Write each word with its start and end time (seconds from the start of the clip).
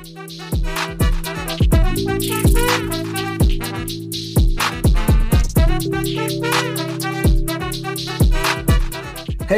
Hey 0.00 0.06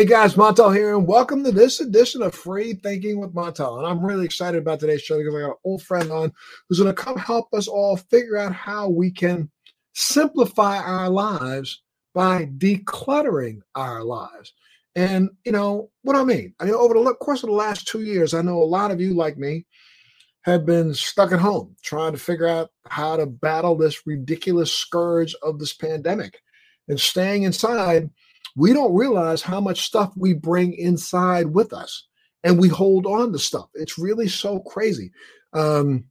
guys, 0.04 0.34
Montel 0.34 0.74
here, 0.74 0.96
and 0.96 1.06
welcome 1.06 1.44
to 1.44 1.52
this 1.52 1.78
edition 1.78 2.22
of 2.22 2.34
Free 2.34 2.74
Thinking 2.74 3.20
with 3.20 3.32
Montel. 3.32 3.78
And 3.78 3.86
I'm 3.86 4.04
really 4.04 4.24
excited 4.24 4.60
about 4.60 4.80
today's 4.80 5.02
show 5.02 5.16
because 5.18 5.32
I 5.32 5.40
got 5.42 5.50
an 5.50 5.56
old 5.64 5.84
friend 5.84 6.10
on 6.10 6.32
who's 6.68 6.80
going 6.80 6.93
to 6.93 7.00
come 7.00 7.18
help 7.18 7.54
us 7.54 7.68
all 7.68 7.96
figure 7.96 8.36
out 8.36 8.52
how 8.52 8.88
we 8.88 9.12
can 9.12 9.48
simplify 9.95 10.79
our 10.79 11.09
lives 11.09 11.82
by 12.14 12.46
decluttering 12.59 13.61
our 13.77 14.02
lives. 14.02 14.54
And 14.96 15.30
you 15.45 15.52
know 15.52 15.90
what 16.02 16.16
I 16.16 16.24
mean? 16.24 16.52
I 16.59 16.64
mean, 16.64 16.74
over 16.74 16.95
the 16.95 17.14
course 17.14 17.45
of 17.45 17.48
the 17.48 17.54
last 17.54 17.86
two 17.86 18.02
years, 18.02 18.34
I 18.34 18.43
know 18.43 18.61
a 18.61 18.64
lot 18.64 18.90
of 18.90 19.00
you, 19.00 19.14
like 19.14 19.38
me, 19.38 19.66
have 20.45 20.66
been 20.66 20.93
stuck 20.93 21.32
at 21.32 21.38
home 21.38 21.77
trying 21.82 22.12
to 22.12 22.19
figure 22.19 22.48
out 22.48 22.70
how 22.87 23.16
to 23.16 23.27
battle 23.27 23.77
this 23.77 24.06
ridiculous 24.06 24.73
scourge 24.73 25.34
of 25.42 25.59
this 25.59 25.73
pandemic. 25.73 26.41
And 26.88 26.98
staying 26.98 27.45
inside 27.45 28.10
we 28.56 28.73
don't 28.73 28.95
realize 28.95 29.42
how 29.42 29.60
much 29.60 29.82
stuff 29.82 30.12
we 30.16 30.34
bring 30.34 30.74
inside 30.74 31.46
with 31.46 31.73
us 31.73 32.06
and 32.45 32.59
we 32.59 32.68
hold 32.68 33.06
on 33.06 33.32
to 33.32 33.38
stuff. 33.38 33.68
It's 33.74 33.98
really 33.98 34.28
so 34.28 34.60
crazy. 34.60 35.12
Um, 35.52 36.05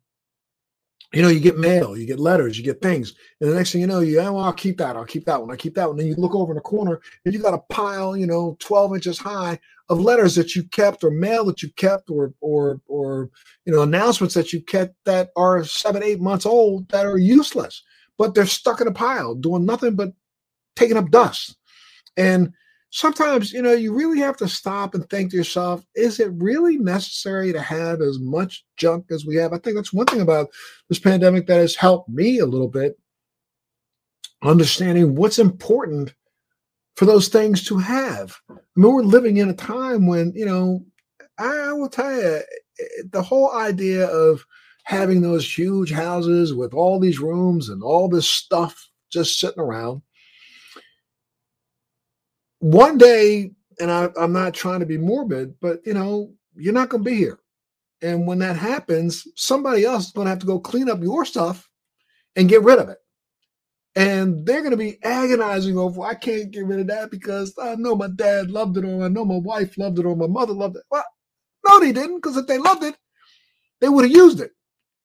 you 1.14 1.22
know, 1.22 1.28
you 1.28 1.42
get 1.42 1.58
mail, 1.58 1.98
you 1.98 2.06
get 2.08 2.22
letters, 2.22 2.58
you 2.58 2.64
get 2.64 2.82
things, 2.82 3.14
and 3.42 3.52
the 3.52 3.56
next 3.56 3.74
thing 3.74 3.82
you 3.82 3.88
know, 3.88 4.00
you, 4.00 4.18
oh, 4.22 4.38
I'll 4.38 4.54
keep 4.54 4.78
that, 4.78 4.96
I'll 4.96 5.04
keep 5.04 5.26
that 5.26 5.42
one, 5.42 5.52
I'll 5.52 5.58
keep 5.58 5.76
that 5.76 5.90
one. 5.90 5.98
Then 5.98 6.08
you 6.08 6.16
look 6.16 6.34
over 6.34 6.54
in 6.54 6.56
the 6.56 6.62
corner, 6.62 7.02
and 7.26 7.34
you 7.34 7.42
got 7.42 7.54
a 7.54 7.58
pile, 7.70 8.16
you 8.16 8.26
know, 8.26 8.56
twelve 8.62 8.96
inches 8.96 9.18
high 9.18 9.60
of 9.92 10.00
letters 10.00 10.36
that 10.36 10.56
you 10.56 10.64
kept, 10.70 11.04
or 11.04 11.12
mail 11.12 11.44
that 11.46 11.62
you 11.62 11.70
kept, 11.74 12.10
or 12.10 12.34
or 12.40 12.80
or 12.88 13.30
you 13.66 13.74
know, 13.74 13.82
announcements 13.82 14.34
that 14.34 14.54
you 14.54 14.62
kept 14.62 14.96
that 15.04 15.30
are 15.36 15.66
seven, 15.66 16.02
eight 16.02 16.22
months 16.22 16.46
old 16.46 16.88
that 16.90 17.06
are 17.06 17.18
useless, 17.18 17.84
but 18.18 18.34
they're 18.34 18.46
stuck 18.46 18.80
in 18.80 18.88
a 18.88 18.92
pile, 18.94 19.36
doing 19.36 19.66
nothing 19.66 19.96
but 19.96 20.14
taking 20.78 20.96
up 20.96 21.12
dust. 21.12 21.58
And 22.16 22.54
sometimes, 22.90 23.52
you 23.52 23.62
know, 23.62 23.74
you 23.74 23.94
really 23.94 24.20
have 24.20 24.38
to 24.38 24.48
stop 24.48 24.96
and 24.96 25.10
think 25.10 25.32
to 25.32 25.38
yourself, 25.38 25.86
is 25.94 26.22
it 26.22 26.32
really 26.36 26.78
necessary 26.78 27.52
to 27.52 27.62
have 27.62 28.00
as 28.00 28.18
much 28.18 28.64
junk 28.78 29.08
as 29.12 29.26
we 29.26 29.36
have? 29.36 29.52
I 29.52 29.58
think 29.58 29.76
that's 29.76 29.92
one 29.92 30.06
thing 30.06 30.22
about 30.22 30.48
this 30.88 31.00
pandemic 31.00 31.48
that 31.48 31.60
has 31.60 31.76
helped 31.76 32.08
me 32.08 32.40
a 32.40 32.46
little 32.46 32.70
bit 32.70 32.98
understanding 34.44 35.16
what's 35.16 35.38
important 35.38 36.14
for 36.96 37.06
those 37.06 37.28
things 37.28 37.64
to 37.66 37.78
have. 37.78 38.36
I 38.50 38.56
mean, 38.76 38.94
we're 38.94 39.04
living 39.04 39.38
in 39.38 39.50
a 39.50 39.54
time 39.54 40.08
when, 40.08 40.34
you 40.36 40.46
know, 40.46 40.86
I 41.38 41.74
will 41.74 41.90
tell 41.90 42.14
you, 42.14 42.42
eh, 42.80 42.84
the 43.12 43.22
whole 43.22 43.54
idea 43.54 44.08
of 44.08 44.46
having 44.84 45.22
those 45.22 45.58
huge 45.58 45.92
houses 45.92 46.54
with 46.54 46.74
all 46.74 47.00
these 47.00 47.20
rooms 47.20 47.70
and 47.70 47.84
all 47.84 48.08
this 48.08 48.28
stuff 48.28 48.90
just 49.10 49.40
sitting 49.40 49.62
around 49.62 50.02
one 52.62 52.98
day, 52.98 53.52
and 53.80 53.92
I, 53.92 54.10
I'm 54.18 54.32
not 54.32 54.54
trying 54.54 54.80
to 54.80 54.86
be 54.86 54.98
morbid, 54.98 55.56
but 55.60 55.82
you 55.86 55.94
know, 55.94 56.32
you're 56.56 56.74
not 56.74 56.90
going 56.90 57.04
to 57.04 57.10
be 57.10 57.18
here. 57.18 57.40
And 58.02 58.26
when 58.26 58.40
that 58.40 58.56
happens, 58.56 59.28
somebody 59.36 59.84
else 59.84 60.08
is 60.08 60.12
going 60.12 60.26
to 60.26 60.30
have 60.30 60.40
to 60.40 60.46
go 60.46 60.60
clean 60.60 60.90
up 60.90 61.02
your 61.02 61.26
stuff 61.26 61.68
and 62.36 62.50
get 62.50 62.64
rid 62.64 62.80
of 62.80 62.90
it. 62.90 63.00
And 63.96 64.46
they're 64.46 64.62
going 64.62 64.72
to 64.72 64.78
be 64.78 65.04
agonizing 65.04 65.78
over, 65.78 66.02
I 66.02 66.14
can't 66.14 66.52
get 66.52 66.66
rid 66.66 66.80
of 66.80 66.88
that 66.88 67.12
because 67.12 67.54
I 67.62 67.76
know 67.76 67.96
my 67.96 68.08
dad 68.16 68.50
loved 68.50 68.78
it, 68.78 68.86
or 68.86 69.04
I 69.04 69.10
know 69.10 69.26
my 69.26 69.38
wife 69.38 69.78
loved 69.78 70.00
it, 70.00 70.06
or 70.06 70.16
my 70.16 70.28
mother 70.28 70.54
loved 70.54 70.78
it. 70.78 70.84
Well, 70.90 71.04
no, 71.68 71.80
they 71.80 71.92
didn't, 71.92 72.18
because 72.18 72.38
if 72.38 72.48
they 72.48 72.58
loved 72.58 72.84
it, 72.84 72.96
they 73.82 73.90
would 73.90 74.06
have 74.06 74.14
used 74.14 74.40
it. 74.40 74.52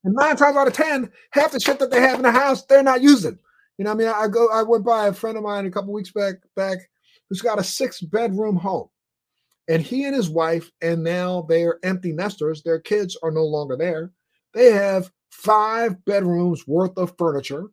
And 0.04 0.14
nine 0.14 0.36
times 0.36 0.56
out 0.56 0.68
of 0.68 0.72
10, 0.72 1.10
half 1.32 1.50
the 1.50 1.58
shit 1.58 1.80
that 1.80 1.90
they 1.90 2.00
have 2.00 2.16
in 2.16 2.22
the 2.22 2.30
house, 2.30 2.64
they're 2.64 2.82
not 2.82 3.02
using. 3.02 3.36
You 3.76 3.84
know, 3.84 3.90
I 3.90 3.94
mean, 3.94 4.08
I 4.08 4.28
go, 4.28 4.48
I 4.52 4.62
went 4.62 4.84
by 4.84 5.08
a 5.08 5.12
friend 5.12 5.36
of 5.36 5.42
mine 5.42 5.66
a 5.66 5.70
couple 5.70 5.92
weeks 5.92 6.12
back, 6.12 6.36
back, 6.54 6.78
who's 7.28 7.42
got 7.42 7.58
a 7.58 7.64
six 7.64 8.00
bedroom 8.00 8.56
home. 8.56 8.88
And 9.68 9.82
he 9.82 10.04
and 10.04 10.14
his 10.14 10.30
wife, 10.30 10.70
and 10.80 11.02
now 11.02 11.44
they're 11.48 11.80
empty 11.82 12.12
nesters, 12.12 12.62
their 12.62 12.78
kids 12.78 13.18
are 13.22 13.32
no 13.32 13.44
longer 13.44 13.76
there. 13.76 14.12
They 14.54 14.70
have 14.70 15.10
five 15.30 16.02
bedrooms 16.04 16.66
worth 16.68 16.96
of 16.96 17.14
furniture, 17.18 17.64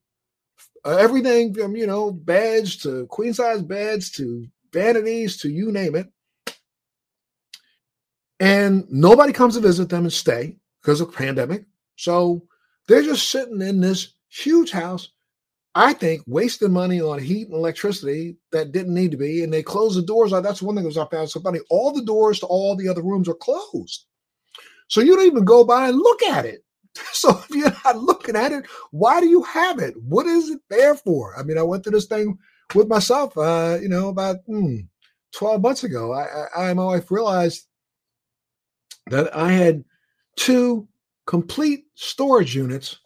Uh, 0.85 0.97
everything 0.97 1.53
from, 1.53 1.75
you 1.75 1.87
know, 1.87 2.11
beds 2.11 2.75
to 2.77 3.05
queen 3.07 3.33
size 3.33 3.61
beds 3.61 4.11
to 4.11 4.45
vanities 4.73 5.37
to 5.37 5.49
you 5.49 5.71
name 5.71 5.95
it. 5.95 6.07
And 8.39 8.85
nobody 8.89 9.31
comes 9.31 9.55
to 9.55 9.61
visit 9.61 9.89
them 9.89 10.03
and 10.03 10.13
stay 10.13 10.57
because 10.81 10.99
of 10.99 11.13
pandemic. 11.13 11.65
So 11.95 12.43
they're 12.87 13.03
just 13.03 13.29
sitting 13.29 13.61
in 13.61 13.79
this 13.79 14.13
huge 14.27 14.71
house 14.71 15.09
I 15.75 15.93
think, 15.93 16.21
wasting 16.27 16.71
money 16.71 17.01
on 17.01 17.19
heat 17.19 17.47
and 17.47 17.55
electricity 17.55 18.37
that 18.51 18.71
didn't 18.71 18.93
need 18.93 19.11
to 19.11 19.17
be. 19.17 19.43
And 19.43 19.51
they 19.51 19.63
close 19.63 19.95
the 19.95 20.03
doors. 20.03 20.31
That's 20.31 20.61
one 20.61 20.75
thing 20.75 20.83
that 20.83 20.89
was 20.89 20.97
I 20.97 21.07
found 21.07 21.29
so 21.29 21.39
funny. 21.39 21.59
All 21.69 21.91
the 21.91 22.03
doors 22.03 22.39
to 22.39 22.45
all 22.45 22.75
the 22.75 22.87
other 22.87 23.01
rooms 23.01 23.27
are 23.27 23.33
closed. 23.33 24.05
So 24.87 25.01
you 25.01 25.15
don't 25.15 25.25
even 25.25 25.45
go 25.45 25.63
by 25.63 25.87
and 25.87 25.97
look 25.97 26.21
at 26.23 26.45
it. 26.45 26.63
So 27.13 27.29
if 27.29 27.49
you're 27.49 27.73
not 27.85 27.97
looking 27.97 28.35
at 28.35 28.51
it, 28.51 28.65
why 28.91 29.19
do 29.19 29.27
you 29.27 29.43
have 29.43 29.79
it? 29.79 29.95
What 30.03 30.25
is 30.25 30.49
it 30.49 30.59
there 30.69 30.95
for? 30.95 31.37
I 31.37 31.43
mean, 31.43 31.57
I 31.57 31.63
went 31.63 31.83
through 31.83 31.93
this 31.93 32.07
thing 32.07 32.37
with 32.75 32.87
myself, 32.87 33.37
uh, 33.37 33.77
you 33.81 33.89
know, 33.89 34.09
about 34.09 34.37
hmm, 34.45 34.77
12 35.35 35.61
months 35.61 35.83
ago. 35.83 36.11
I, 36.11 36.25
I, 36.55 36.69
I, 36.69 36.73
my 36.73 36.85
wife 36.85 37.09
realized 37.11 37.67
that 39.07 39.35
I 39.35 39.51
had 39.51 39.83
two 40.35 40.87
complete 41.25 41.85
storage 41.95 42.55
units 42.55 42.99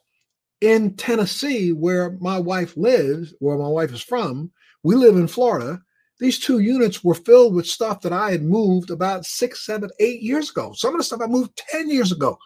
in 0.62 0.96
Tennessee, 0.96 1.72
where 1.72 2.18
my 2.20 2.40
wife 2.40 2.76
lives, 2.76 3.34
where 3.40 3.58
my 3.58 3.68
wife 3.68 3.92
is 3.92 4.02
from, 4.02 4.52
we 4.84 4.96
live 4.96 5.16
in 5.16 5.28
Florida. 5.28 5.80
These 6.20 6.40
two 6.40 6.59
units 6.59 7.03
were 7.03 7.14
filled 7.14 7.53
with 7.53 7.68
stuff 7.68 8.02
that 8.02 8.14
I 8.14 8.31
had 8.31 8.42
moved 8.42 8.90
about 8.90 9.26
six, 9.26 9.66
seven, 9.66 9.90
eight 10.00 10.22
years 10.22 10.50
ago. 10.50 10.74
Some 10.74 10.96
of 10.96 11.00
the 11.00 11.03
stuff 11.03 11.22
I 11.22 11.28
moved 11.28 11.56
10 11.70 11.90
years 11.90 12.12
ago. 12.12 12.40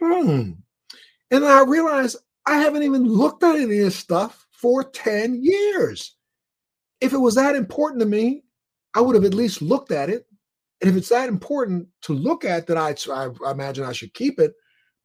Hmm. 0.00 0.52
And 1.30 1.44
I 1.44 1.62
realized 1.64 2.16
I 2.46 2.58
haven't 2.58 2.82
even 2.82 3.04
looked 3.04 3.42
at 3.42 3.56
any 3.56 3.62
of 3.64 3.68
this 3.70 3.96
stuff 3.96 4.46
for 4.52 4.84
10 4.84 5.42
years. 5.42 6.16
If 7.00 7.12
it 7.12 7.18
was 7.18 7.34
that 7.34 7.56
important 7.56 8.00
to 8.00 8.06
me, 8.06 8.44
I 8.94 9.00
would 9.00 9.14
have 9.14 9.24
at 9.24 9.34
least 9.34 9.60
looked 9.60 9.92
at 9.92 10.08
it. 10.08 10.26
And 10.80 10.90
if 10.90 10.96
it's 10.96 11.08
that 11.08 11.28
important 11.28 11.88
to 12.02 12.12
look 12.12 12.44
at, 12.44 12.66
that 12.66 12.76
I, 12.76 12.94
I 13.44 13.50
imagine 13.50 13.84
I 13.84 13.92
should 13.92 14.14
keep 14.14 14.38
it 14.38 14.54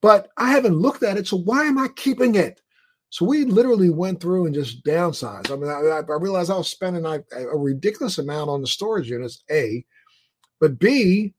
but 0.02 0.30
I 0.38 0.50
haven't 0.50 0.80
looked 0.80 1.04
at 1.04 1.18
it. 1.18 1.28
So 1.28 1.38
why 1.38 1.64
am 1.64 1.78
I 1.78 1.88
keeping 1.96 2.36
it? 2.36 2.62
So 3.10 3.26
we 3.26 3.46
literally 3.46 3.90
went 3.90 4.22
through 4.22 4.46
and 4.46 4.56
just 4.56 4.84
downsized. 4.84 5.52
I 5.52 5.56
mean, 5.56 5.70
I, 5.70 6.00
I 6.00 6.18
realized 6.18 6.50
I 6.50 6.58
was 6.58 6.70
spending 6.70 7.06
a, 7.06 7.22
a 7.36 7.58
ridiculous 7.58 8.18
amount 8.18 8.50
on 8.50 8.62
the 8.62 8.68
storage 8.68 9.10
units, 9.10 9.44
A, 9.52 9.86
but 10.60 10.80
B, 10.80 11.34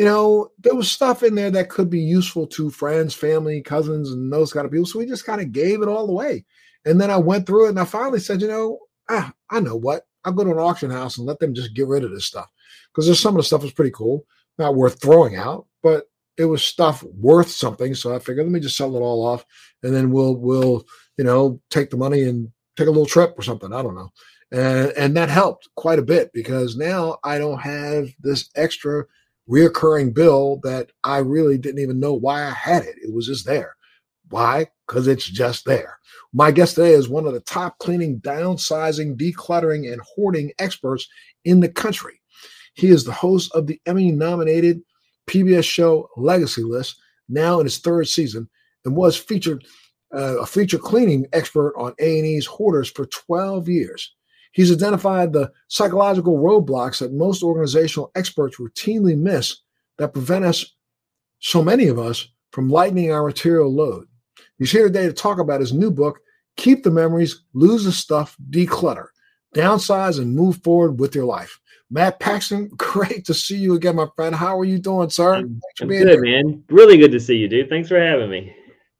you 0.00 0.06
know, 0.06 0.50
there 0.58 0.74
was 0.74 0.90
stuff 0.90 1.22
in 1.22 1.34
there 1.34 1.50
that 1.50 1.68
could 1.68 1.90
be 1.90 2.00
useful 2.00 2.46
to 2.46 2.70
friends, 2.70 3.12
family, 3.12 3.60
cousins, 3.60 4.10
and 4.10 4.32
those 4.32 4.50
kind 4.50 4.64
of 4.64 4.72
people. 4.72 4.86
So 4.86 4.98
we 4.98 5.04
just 5.04 5.26
kind 5.26 5.42
of 5.42 5.52
gave 5.52 5.82
it 5.82 5.88
all 5.88 6.08
away. 6.08 6.46
And 6.86 6.98
then 6.98 7.10
I 7.10 7.18
went 7.18 7.46
through 7.46 7.66
it 7.66 7.68
and 7.68 7.78
I 7.78 7.84
finally 7.84 8.18
said, 8.18 8.40
you 8.40 8.48
know, 8.48 8.78
ah, 9.10 9.30
I 9.50 9.60
know 9.60 9.76
what. 9.76 10.06
I'll 10.24 10.32
go 10.32 10.42
to 10.42 10.52
an 10.52 10.58
auction 10.58 10.90
house 10.90 11.18
and 11.18 11.26
let 11.26 11.38
them 11.38 11.52
just 11.52 11.74
get 11.74 11.86
rid 11.86 12.02
of 12.02 12.12
this 12.12 12.24
stuff. 12.24 12.48
Because 12.88 13.04
there's 13.04 13.20
some 13.20 13.34
of 13.34 13.40
the 13.40 13.42
stuff 13.42 13.62
is 13.62 13.72
pretty 13.72 13.90
cool, 13.90 14.24
not 14.56 14.74
worth 14.74 15.02
throwing 15.02 15.36
out, 15.36 15.66
but 15.82 16.06
it 16.38 16.46
was 16.46 16.62
stuff 16.62 17.02
worth 17.02 17.50
something. 17.50 17.94
So 17.94 18.14
I 18.14 18.20
figured 18.20 18.46
let 18.46 18.52
me 18.52 18.60
just 18.60 18.78
sell 18.78 18.96
it 18.96 19.00
all 19.00 19.22
off, 19.26 19.44
and 19.82 19.94
then 19.94 20.10
we'll 20.10 20.36
we'll 20.36 20.82
you 21.18 21.24
know 21.24 21.60
take 21.68 21.90
the 21.90 21.98
money 21.98 22.22
and 22.22 22.48
take 22.74 22.88
a 22.88 22.90
little 22.90 23.04
trip 23.04 23.34
or 23.36 23.42
something. 23.42 23.70
I 23.70 23.82
don't 23.82 23.96
know, 23.96 24.08
and 24.50 24.92
and 24.96 25.14
that 25.18 25.28
helped 25.28 25.68
quite 25.76 25.98
a 25.98 26.02
bit 26.02 26.32
because 26.32 26.74
now 26.74 27.18
I 27.22 27.36
don't 27.36 27.60
have 27.60 28.08
this 28.18 28.48
extra 28.56 29.04
reoccurring 29.48 30.14
bill 30.14 30.60
that 30.62 30.90
I 31.04 31.18
really 31.18 31.58
didn't 31.58 31.82
even 31.82 32.00
know 32.00 32.14
why 32.14 32.44
I 32.44 32.50
had 32.50 32.84
it. 32.84 32.96
It 33.02 33.12
was 33.12 33.26
just 33.26 33.46
there. 33.46 33.76
Why? 34.28 34.68
Because 34.86 35.08
it's 35.08 35.28
just 35.28 35.64
there. 35.64 35.98
My 36.32 36.50
guest 36.50 36.76
today 36.76 36.92
is 36.92 37.08
one 37.08 37.26
of 37.26 37.32
the 37.32 37.40
top 37.40 37.78
cleaning, 37.78 38.20
downsizing, 38.20 39.16
decluttering, 39.16 39.92
and 39.92 40.00
hoarding 40.02 40.52
experts 40.58 41.08
in 41.44 41.60
the 41.60 41.68
country. 41.68 42.20
He 42.74 42.88
is 42.88 43.04
the 43.04 43.12
host 43.12 43.52
of 43.54 43.66
the 43.66 43.80
Emmy 43.86 44.12
nominated 44.12 44.82
PBS 45.28 45.64
show 45.64 46.08
Legacy 46.16 46.62
List, 46.62 46.96
now 47.28 47.60
in 47.60 47.66
its 47.66 47.78
third 47.78 48.08
season, 48.08 48.48
and 48.84 48.96
was 48.96 49.16
featured 49.16 49.64
uh, 50.14 50.40
a 50.40 50.46
feature 50.46 50.78
cleaning 50.78 51.26
expert 51.32 51.74
on 51.76 51.94
A&E's 52.00 52.46
Hoarders 52.46 52.90
for 52.90 53.06
12 53.06 53.68
years. 53.68 54.14
He's 54.52 54.72
identified 54.72 55.32
the 55.32 55.50
psychological 55.68 56.38
roadblocks 56.38 56.98
that 56.98 57.12
most 57.12 57.42
organizational 57.42 58.10
experts 58.14 58.58
routinely 58.58 59.16
miss 59.16 59.58
that 59.98 60.12
prevent 60.12 60.44
us, 60.44 60.74
so 61.38 61.62
many 61.62 61.86
of 61.86 61.98
us, 61.98 62.28
from 62.52 62.68
lightening 62.68 63.12
our 63.12 63.24
material 63.24 63.72
load. 63.72 64.06
He's 64.58 64.72
here 64.72 64.84
today 64.84 65.06
to 65.06 65.12
talk 65.12 65.38
about 65.38 65.60
his 65.60 65.72
new 65.72 65.90
book, 65.90 66.20
Keep 66.56 66.82
the 66.82 66.90
Memories, 66.90 67.44
Lose 67.54 67.84
the 67.84 67.92
Stuff, 67.92 68.36
Declutter 68.50 69.06
downsize 69.54 70.18
and 70.18 70.34
move 70.34 70.62
forward 70.62 70.98
with 71.00 71.14
your 71.14 71.24
life. 71.24 71.58
Matt 71.90 72.20
Paxton, 72.20 72.68
great 72.76 73.24
to 73.26 73.34
see 73.34 73.56
you 73.56 73.74
again, 73.74 73.96
my 73.96 74.06
friend. 74.16 74.34
How 74.34 74.58
are 74.58 74.64
you 74.64 74.78
doing, 74.78 75.10
sir? 75.10 75.36
I'm, 75.36 75.60
I'm 75.80 75.88
good, 75.88 76.08
here. 76.08 76.22
man. 76.22 76.62
Really 76.68 76.96
good 76.96 77.12
to 77.12 77.20
see 77.20 77.36
you, 77.36 77.48
dude. 77.48 77.68
Thanks 77.68 77.88
for 77.88 78.00
having 78.00 78.30
me. 78.30 78.54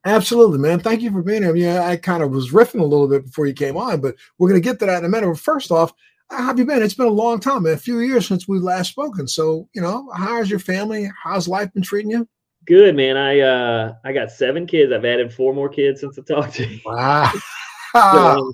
Absolutely, 0.05 0.57
man. 0.57 0.79
Thank 0.79 1.01
you 1.01 1.11
for 1.11 1.21
being 1.21 1.43
here. 1.43 1.55
Yeah, 1.55 1.83
I 1.83 1.95
kind 1.95 2.23
of 2.23 2.31
was 2.31 2.51
riffing 2.51 2.79
a 2.79 2.85
little 2.85 3.07
bit 3.07 3.25
before 3.25 3.45
you 3.45 3.53
came 3.53 3.77
on, 3.77 4.01
but 4.01 4.15
we're 4.37 4.49
going 4.49 4.61
to 4.61 4.67
get 4.67 4.79
to 4.79 4.85
that 4.87 4.99
in 4.99 5.05
a 5.05 5.09
minute. 5.09 5.27
But 5.27 5.39
first 5.39 5.71
off, 5.71 5.93
how 6.31 6.45
have 6.45 6.57
you 6.57 6.65
been? 6.65 6.81
It's 6.81 6.93
been 6.93 7.07
a 7.07 7.11
long 7.11 7.39
time, 7.39 7.63
man. 7.63 7.73
A 7.73 7.77
few 7.77 7.99
years 7.99 8.27
since 8.27 8.47
we 8.47 8.59
last 8.59 8.91
spoken. 8.91 9.27
So, 9.27 9.67
you 9.73 9.81
know, 9.81 10.09
how's 10.15 10.49
your 10.49 10.59
family? 10.59 11.11
How's 11.21 11.47
life 11.47 11.71
been 11.73 11.83
treating 11.83 12.11
you? 12.11 12.27
Good, 12.65 12.95
man. 12.95 13.17
I 13.17 13.39
uh 13.39 13.93
I 14.05 14.13
got 14.13 14.31
seven 14.31 14.65
kids. 14.65 14.91
I've 14.91 15.05
added 15.05 15.33
four 15.33 15.53
more 15.53 15.69
kids 15.69 16.01
since 16.01 16.17
I 16.17 16.21
talked 16.21 16.53
to 16.55 16.67
you. 16.67 16.79
Wow. 16.85 17.31
so, 17.93 18.53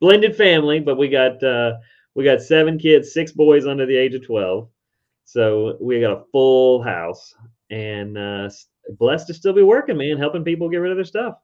blended 0.00 0.36
family, 0.36 0.78
but 0.78 0.96
we 0.96 1.08
got 1.08 1.42
uh 1.42 1.72
we 2.14 2.24
got 2.24 2.42
seven 2.42 2.78
kids, 2.78 3.12
six 3.12 3.32
boys 3.32 3.66
under 3.66 3.86
the 3.86 3.96
age 3.96 4.14
of 4.14 4.24
12. 4.26 4.68
So 5.24 5.76
we 5.80 6.00
got 6.00 6.12
a 6.12 6.24
full 6.32 6.82
house 6.82 7.34
and 7.70 8.16
uh 8.16 8.48
blessed 8.98 9.26
to 9.28 9.34
still 9.34 9.52
be 9.52 9.62
working, 9.62 9.96
man, 9.96 10.18
helping 10.18 10.44
people 10.44 10.68
get 10.68 10.78
rid 10.78 10.92
of 10.92 10.96
their 10.96 11.04
stuff. 11.04 11.36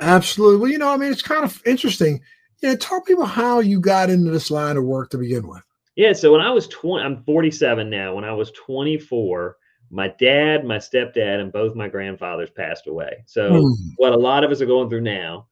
Absolutely. 0.00 0.58
Well, 0.58 0.70
you 0.70 0.78
know, 0.78 0.92
I 0.92 0.96
mean, 0.96 1.12
it's 1.12 1.22
kind 1.22 1.44
of 1.44 1.62
interesting. 1.66 2.20
Yeah, 2.62 2.70
you 2.70 2.74
know, 2.74 2.78
tell 2.78 3.00
people 3.02 3.24
how 3.24 3.60
you 3.60 3.80
got 3.80 4.10
into 4.10 4.30
this 4.30 4.50
line 4.50 4.76
of 4.76 4.84
work 4.84 5.10
to 5.10 5.18
begin 5.18 5.46
with. 5.46 5.62
Yeah, 5.96 6.12
so 6.12 6.30
when 6.32 6.42
I 6.42 6.50
was 6.50 6.68
20, 6.68 7.04
I'm 7.04 7.22
47 7.24 7.88
now. 7.88 8.14
When 8.14 8.24
I 8.24 8.32
was 8.32 8.50
24, 8.52 9.56
my 9.90 10.08
dad, 10.18 10.64
my 10.64 10.76
stepdad, 10.76 11.40
and 11.40 11.52
both 11.52 11.74
my 11.74 11.88
grandfathers 11.88 12.50
passed 12.50 12.86
away. 12.86 13.24
So 13.26 13.50
mm. 13.50 13.72
what 13.96 14.12
a 14.12 14.18
lot 14.18 14.44
of 14.44 14.50
us 14.50 14.60
are 14.60 14.66
going 14.66 14.90
through 14.90 15.02
now, 15.02 15.46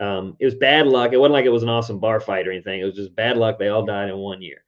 um, 0.00 0.36
it 0.38 0.44
was 0.44 0.54
bad 0.54 0.86
luck. 0.86 1.12
It 1.12 1.18
wasn't 1.18 1.34
like 1.34 1.46
it 1.46 1.50
was 1.50 1.64
an 1.64 1.68
awesome 1.68 1.98
bar 1.98 2.20
fight 2.20 2.46
or 2.46 2.52
anything. 2.52 2.80
It 2.80 2.84
was 2.84 2.94
just 2.94 3.16
bad 3.16 3.36
luck. 3.36 3.58
They 3.58 3.68
all 3.68 3.84
died 3.84 4.08
in 4.08 4.16
one 4.16 4.40
year, 4.40 4.62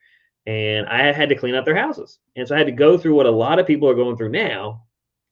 and 0.47 0.87
I 0.88 1.12
had 1.12 1.29
to 1.29 1.37
clean 1.37 1.55
out 1.55 1.65
their 1.65 1.76
houses, 1.76 2.19
and 2.35 2.49
so 2.49 2.55
I 2.55 2.59
had 2.59 2.67
to 2.67 2.73
go 2.73 2.99
through 2.99 3.15
what 3.15 3.26
a 3.26 3.31
lot 3.31 3.61
of 3.61 3.67
people 3.67 3.88
are 3.88 3.94
going 3.94 4.17
through 4.17 4.31
now. 4.31 4.83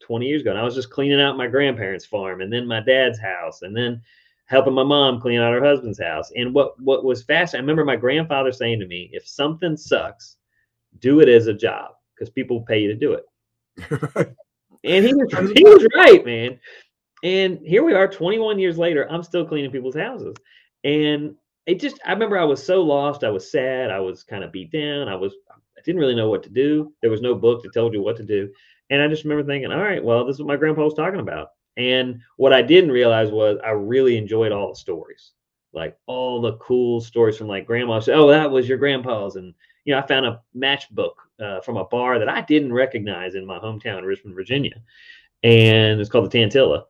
20 0.08 0.26
years 0.26 0.40
ago, 0.40 0.50
and 0.50 0.58
I 0.58 0.64
was 0.64 0.74
just 0.74 0.90
cleaning 0.90 1.20
out 1.20 1.36
my 1.36 1.46
grandparents' 1.46 2.06
farm, 2.06 2.40
and 2.40 2.52
then 2.52 2.66
my 2.66 2.80
dad's 2.80 3.20
house, 3.20 3.62
and 3.62 3.76
then 3.76 4.00
helping 4.46 4.72
my 4.72 4.82
mom 4.82 5.20
clean 5.20 5.38
out 5.38 5.52
her 5.52 5.62
husband's 5.62 6.00
house. 6.00 6.32
And 6.34 6.54
what 6.54 6.80
what 6.80 7.04
was 7.04 7.22
fascinating, 7.22 7.64
I 7.64 7.64
remember 7.64 7.84
my 7.84 7.96
grandfather 7.96 8.50
saying 8.50 8.80
to 8.80 8.86
me, 8.86 9.10
"If 9.12 9.28
something 9.28 9.76
sucks, 9.76 10.38
do 11.00 11.20
it 11.20 11.28
as 11.28 11.46
a 11.46 11.54
job 11.54 11.92
because 12.14 12.30
people 12.30 12.62
pay 12.62 12.80
you 12.80 12.88
to 12.88 12.94
do 12.94 13.12
it." 13.12 13.26
and 14.84 15.04
he 15.04 15.14
was 15.14 15.52
he 15.54 15.64
was 15.64 15.86
right, 15.94 16.24
man. 16.24 16.58
And 17.22 17.58
here 17.66 17.84
we 17.84 17.94
are, 17.94 18.08
21 18.08 18.58
years 18.58 18.78
later. 18.78 19.10
I'm 19.10 19.22
still 19.22 19.44
cleaning 19.44 19.70
people's 19.70 19.96
houses, 19.96 20.34
and 20.84 21.34
it 21.66 21.80
just 21.80 22.00
I 22.06 22.12
remember 22.12 22.38
I 22.38 22.44
was 22.44 22.64
so 22.64 22.82
lost. 22.82 23.24
I 23.24 23.30
was 23.30 23.52
sad. 23.52 23.90
I 23.90 24.00
was 24.00 24.24
kind 24.24 24.42
of 24.42 24.52
beat 24.52 24.72
down. 24.72 25.08
I 25.08 25.16
was 25.16 25.34
I 25.50 25.80
didn't 25.84 26.00
really 26.00 26.14
know 26.14 26.30
what 26.30 26.42
to 26.44 26.50
do. 26.50 26.92
There 27.02 27.10
was 27.10 27.20
no 27.20 27.34
book 27.34 27.62
that 27.62 27.74
told 27.74 27.92
you 27.92 28.00
what 28.00 28.16
to 28.16 28.24
do. 28.24 28.50
And 28.90 29.02
I 29.02 29.08
just 29.08 29.24
remember 29.24 29.44
thinking, 29.44 29.70
all 29.70 29.82
right, 29.82 30.02
well, 30.02 30.24
this 30.24 30.34
is 30.34 30.40
what 30.40 30.48
my 30.48 30.56
grandpa 30.56 30.84
was 30.84 30.94
talking 30.94 31.20
about. 31.20 31.50
And 31.76 32.20
what 32.36 32.52
I 32.52 32.60
didn't 32.60 32.90
realize 32.90 33.30
was 33.30 33.58
I 33.64 33.70
really 33.70 34.16
enjoyed 34.16 34.50
all 34.50 34.70
the 34.70 34.74
stories, 34.74 35.32
like 35.72 35.96
all 36.06 36.40
the 36.40 36.56
cool 36.56 37.00
stories 37.00 37.36
from 37.36 37.46
like 37.46 37.66
grandma. 37.66 38.00
Oh, 38.08 38.28
that 38.28 38.50
was 38.50 38.68
your 38.68 38.78
grandpa's, 38.78 39.36
and 39.36 39.54
you 39.84 39.94
know, 39.94 40.00
I 40.00 40.06
found 40.06 40.26
a 40.26 40.42
matchbook 40.56 41.12
uh, 41.40 41.60
from 41.60 41.76
a 41.76 41.84
bar 41.84 42.18
that 42.18 42.28
I 42.28 42.40
didn't 42.42 42.72
recognize 42.72 43.36
in 43.36 43.46
my 43.46 43.58
hometown, 43.58 44.04
Richmond, 44.04 44.34
Virginia, 44.34 44.82
and 45.44 46.00
it's 46.00 46.10
called 46.10 46.28
the 46.28 46.36
Tantilla. 46.36 46.82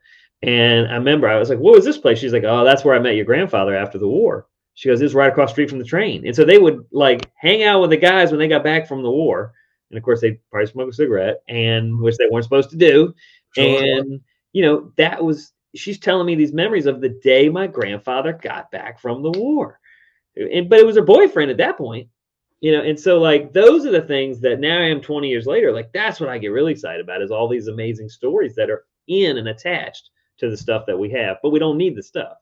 And 0.42 0.88
I 0.88 0.94
remember 0.94 1.28
I 1.28 1.38
was 1.38 1.50
like, 1.50 1.58
"What 1.58 1.74
was 1.74 1.84
this 1.84 1.98
place?" 1.98 2.18
She's 2.18 2.32
like, 2.32 2.44
"Oh, 2.44 2.64
that's 2.64 2.82
where 2.82 2.94
I 2.94 2.98
met 2.98 3.16
your 3.16 3.26
grandfather 3.26 3.76
after 3.76 3.98
the 3.98 4.08
war." 4.08 4.46
She 4.72 4.88
goes, 4.88 5.02
"It's 5.02 5.12
right 5.12 5.30
across 5.30 5.50
street 5.50 5.68
from 5.68 5.80
the 5.80 5.84
train." 5.84 6.26
And 6.26 6.34
so 6.34 6.44
they 6.44 6.58
would 6.58 6.86
like 6.92 7.30
hang 7.34 7.64
out 7.64 7.82
with 7.82 7.90
the 7.90 7.96
guys 7.98 8.30
when 8.30 8.38
they 8.38 8.48
got 8.48 8.64
back 8.64 8.88
from 8.88 9.02
the 9.02 9.10
war, 9.10 9.52
and 9.90 9.98
of 9.98 10.04
course 10.04 10.20
they 10.20 10.38
probably 10.50 10.66
smoke 10.66 10.90
a 10.90 10.92
cigarette, 10.92 11.42
and 11.48 11.98
which 12.00 12.16
they 12.16 12.28
weren't 12.30 12.44
supposed 12.44 12.70
to 12.70 12.76
do. 12.76 13.14
Sure. 13.54 13.82
And 13.82 14.20
you 14.52 14.62
know 14.62 14.92
that 14.96 15.22
was 15.22 15.52
she's 15.74 15.98
telling 15.98 16.26
me 16.26 16.34
these 16.34 16.52
memories 16.52 16.86
of 16.86 17.00
the 17.00 17.10
day 17.22 17.48
my 17.48 17.66
grandfather 17.66 18.32
got 18.32 18.70
back 18.70 19.00
from 19.00 19.22
the 19.22 19.30
war, 19.30 19.78
and 20.36 20.68
but 20.68 20.78
it 20.78 20.86
was 20.86 20.96
her 20.96 21.02
boyfriend 21.02 21.50
at 21.50 21.56
that 21.58 21.78
point, 21.78 22.08
you 22.60 22.72
know. 22.72 22.82
And 22.82 22.98
so 22.98 23.18
like 23.18 23.52
those 23.52 23.86
are 23.86 23.92
the 23.92 24.02
things 24.02 24.40
that 24.40 24.60
now 24.60 24.78
I 24.78 24.88
am 24.88 25.00
20 25.00 25.28
years 25.28 25.46
later, 25.46 25.72
like 25.72 25.92
that's 25.92 26.20
what 26.20 26.28
I 26.28 26.38
get 26.38 26.48
really 26.48 26.72
excited 26.72 27.00
about 27.00 27.22
is 27.22 27.30
all 27.30 27.48
these 27.48 27.68
amazing 27.68 28.08
stories 28.08 28.54
that 28.54 28.70
are 28.70 28.84
in 29.08 29.38
and 29.38 29.48
attached 29.48 30.10
to 30.38 30.50
the 30.50 30.56
stuff 30.56 30.86
that 30.86 30.98
we 30.98 31.10
have, 31.10 31.38
but 31.42 31.50
we 31.50 31.58
don't 31.58 31.78
need 31.78 31.96
the 31.96 32.02
stuff. 32.02 32.38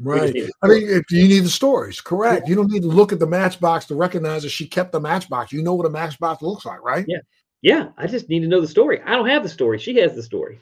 Right. 0.00 0.36
I 0.62 0.68
mean, 0.68 0.88
if 0.88 1.10
you 1.10 1.26
need 1.26 1.40
the 1.40 1.48
stories, 1.48 2.00
correct. 2.00 2.42
Yeah. 2.44 2.50
You 2.50 2.54
don't 2.56 2.70
need 2.70 2.82
to 2.82 2.88
look 2.88 3.12
at 3.12 3.18
the 3.18 3.26
matchbox 3.26 3.86
to 3.86 3.96
recognize 3.96 4.42
that 4.44 4.50
she 4.50 4.66
kept 4.66 4.92
the 4.92 5.00
matchbox. 5.00 5.52
You 5.52 5.62
know 5.62 5.74
what 5.74 5.86
a 5.86 5.90
matchbox 5.90 6.40
looks 6.40 6.64
like, 6.64 6.82
right? 6.82 7.04
Yeah. 7.08 7.18
Yeah. 7.62 7.88
I 7.96 8.06
just 8.06 8.28
need 8.28 8.40
to 8.40 8.46
know 8.46 8.60
the 8.60 8.68
story. 8.68 9.00
I 9.02 9.16
don't 9.16 9.28
have 9.28 9.42
the 9.42 9.48
story. 9.48 9.78
She 9.78 9.96
has 9.96 10.14
the 10.14 10.22
story. 10.22 10.60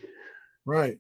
Right. 0.65 0.99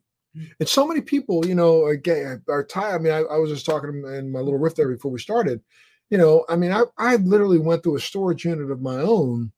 And 0.60 0.68
so 0.68 0.86
many 0.86 1.00
people, 1.00 1.46
you 1.46 1.54
know, 1.54 1.86
again, 1.86 2.42
are 2.50 2.62
tired. 2.62 2.96
I 2.96 2.98
mean, 2.98 3.12
I, 3.14 3.20
I 3.20 3.38
was 3.38 3.50
just 3.50 3.64
talking 3.64 4.04
in 4.06 4.30
my 4.30 4.40
little 4.40 4.58
riff 4.58 4.74
there 4.74 4.88
before 4.88 5.10
we 5.10 5.18
started. 5.18 5.62
You 6.10 6.18
know, 6.18 6.44
I 6.50 6.56
mean, 6.56 6.72
I, 6.72 6.82
I 6.98 7.16
literally 7.16 7.58
went 7.58 7.82
through 7.82 7.96
a 7.96 8.00
storage 8.00 8.44
unit 8.44 8.70
of 8.70 8.82
my 8.82 8.96
own 8.96 9.50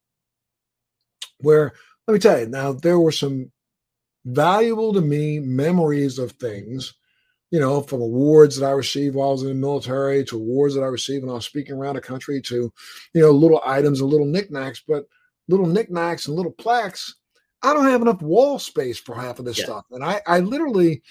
where, 1.40 1.72
let 2.06 2.14
me 2.14 2.20
tell 2.20 2.38
you, 2.38 2.46
now 2.46 2.72
there 2.72 3.00
were 3.00 3.10
some 3.10 3.50
valuable 4.24 4.92
to 4.92 5.00
me 5.00 5.40
memories 5.40 6.20
of 6.20 6.32
things 6.32 6.94
you 7.50 7.58
know, 7.58 7.80
from 7.80 8.02
awards 8.02 8.56
that 8.56 8.66
I 8.66 8.70
received 8.70 9.14
while 9.14 9.30
I 9.30 9.32
was 9.32 9.42
in 9.42 9.48
the 9.48 9.54
military 9.54 10.24
to 10.24 10.36
awards 10.36 10.74
that 10.74 10.82
I 10.82 10.86
received 10.86 11.24
when 11.24 11.30
I 11.30 11.34
was 11.34 11.46
speaking 11.46 11.74
around 11.74 11.94
the 11.94 12.00
country 12.00 12.42
to, 12.42 12.72
you 13.14 13.20
know, 13.20 13.30
little 13.30 13.60
items 13.64 14.00
and 14.00 14.10
little 14.10 14.26
knickknacks, 14.26 14.82
but 14.86 15.04
little 15.48 15.66
knickknacks 15.66 16.26
and 16.26 16.36
little 16.36 16.52
plaques. 16.52 17.14
I 17.62 17.72
don't 17.72 17.86
have 17.86 18.02
enough 18.02 18.22
wall 18.22 18.58
space 18.58 18.98
for 18.98 19.14
half 19.14 19.38
of 19.38 19.44
this 19.44 19.58
yeah. 19.58 19.64
stuff. 19.64 19.84
And 19.90 20.04
I, 20.04 20.20
I 20.26 20.40
literally 20.40 21.02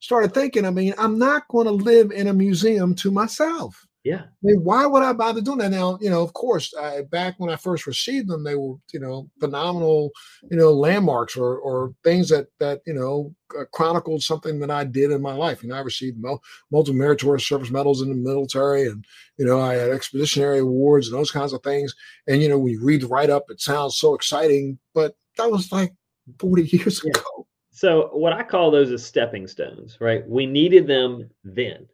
started 0.00 0.34
thinking, 0.34 0.64
I 0.64 0.70
mean, 0.70 0.94
I'm 0.98 1.18
not 1.18 1.48
going 1.48 1.66
to 1.66 1.72
live 1.72 2.12
in 2.12 2.28
a 2.28 2.32
museum 2.32 2.94
to 2.96 3.10
myself. 3.10 3.86
Yeah. 4.06 4.20
I 4.20 4.26
mean, 4.40 4.62
why 4.62 4.86
would 4.86 5.02
I 5.02 5.12
bother 5.12 5.40
doing 5.40 5.58
that? 5.58 5.72
Now, 5.72 5.98
you 6.00 6.08
know, 6.10 6.22
of 6.22 6.32
course, 6.32 6.72
I, 6.80 7.02
back 7.10 7.34
when 7.38 7.50
I 7.50 7.56
first 7.56 7.88
received 7.88 8.28
them, 8.28 8.44
they 8.44 8.54
were, 8.54 8.76
you 8.92 9.00
know, 9.00 9.28
phenomenal, 9.40 10.12
you 10.48 10.56
know, 10.56 10.70
landmarks 10.70 11.36
or 11.36 11.58
or 11.58 11.92
things 12.04 12.28
that 12.28 12.46
that 12.60 12.82
you 12.86 12.94
know 12.94 13.34
uh, 13.58 13.64
chronicled 13.72 14.22
something 14.22 14.60
that 14.60 14.70
I 14.70 14.84
did 14.84 15.10
in 15.10 15.20
my 15.20 15.32
life. 15.32 15.60
You 15.60 15.70
know, 15.70 15.74
I 15.74 15.80
received 15.80 16.24
multiple 16.70 16.96
meritorious 16.96 17.48
service 17.48 17.68
medals 17.68 18.00
in 18.00 18.08
the 18.08 18.14
military, 18.14 18.86
and 18.86 19.04
you 19.38 19.44
know, 19.44 19.60
I 19.60 19.74
had 19.74 19.90
expeditionary 19.90 20.60
awards 20.60 21.08
and 21.08 21.18
those 21.18 21.32
kinds 21.32 21.52
of 21.52 21.64
things. 21.64 21.92
And 22.28 22.40
you 22.40 22.48
know, 22.48 22.60
when 22.60 22.74
you 22.74 22.84
read 22.84 23.00
the 23.00 23.08
write 23.08 23.30
up, 23.30 23.46
it 23.48 23.60
sounds 23.60 23.98
so 23.98 24.14
exciting, 24.14 24.78
but 24.94 25.16
that 25.36 25.50
was 25.50 25.72
like 25.72 25.92
40 26.38 26.62
years 26.76 27.02
yeah. 27.04 27.10
ago. 27.10 27.48
So 27.72 28.10
what 28.12 28.32
I 28.32 28.44
call 28.44 28.70
those 28.70 28.92
is 28.92 29.04
stepping 29.04 29.48
stones, 29.48 29.98
right? 30.00 30.22
We 30.28 30.46
needed 30.46 30.86
them 30.86 31.28
then 31.42 31.88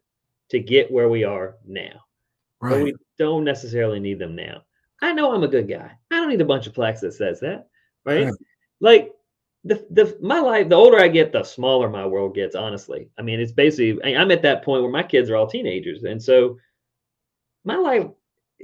to 0.53 0.59
get 0.59 0.91
where 0.91 1.09
we 1.09 1.23
are 1.23 1.55
now. 1.65 2.05
Right. 2.61 2.69
But 2.69 2.83
we 2.83 2.95
don't 3.17 3.43
necessarily 3.43 3.99
need 3.99 4.19
them 4.19 4.35
now. 4.35 4.61
I 5.01 5.11
know 5.11 5.33
I'm 5.33 5.43
a 5.43 5.49
good 5.49 5.67
guy. 5.67 5.91
I 6.11 6.15
don't 6.15 6.29
need 6.29 6.41
a 6.41 6.45
bunch 6.45 6.67
of 6.67 6.73
plaques 6.73 7.01
that 7.01 7.13
says 7.13 7.39
that, 7.41 7.67
right? 8.05 8.25
right. 8.25 8.33
Like 8.79 9.11
the 9.65 9.85
the 9.89 10.17
my 10.21 10.39
life, 10.39 10.69
the 10.69 10.75
older 10.75 10.99
I 10.99 11.07
get, 11.07 11.33
the 11.33 11.43
smaller 11.43 11.89
my 11.89 12.05
world 12.05 12.35
gets. 12.35 12.55
Honestly, 12.55 13.09
I 13.17 13.23
mean, 13.23 13.39
it's 13.39 13.51
basically 13.51 14.15
I'm 14.15 14.31
at 14.31 14.43
that 14.43 14.63
point 14.63 14.83
where 14.83 14.91
my 14.91 15.03
kids 15.03 15.29
are 15.29 15.35
all 15.35 15.47
teenagers, 15.47 16.03
and 16.03 16.21
so 16.21 16.57
my 17.65 17.75
life 17.75 18.07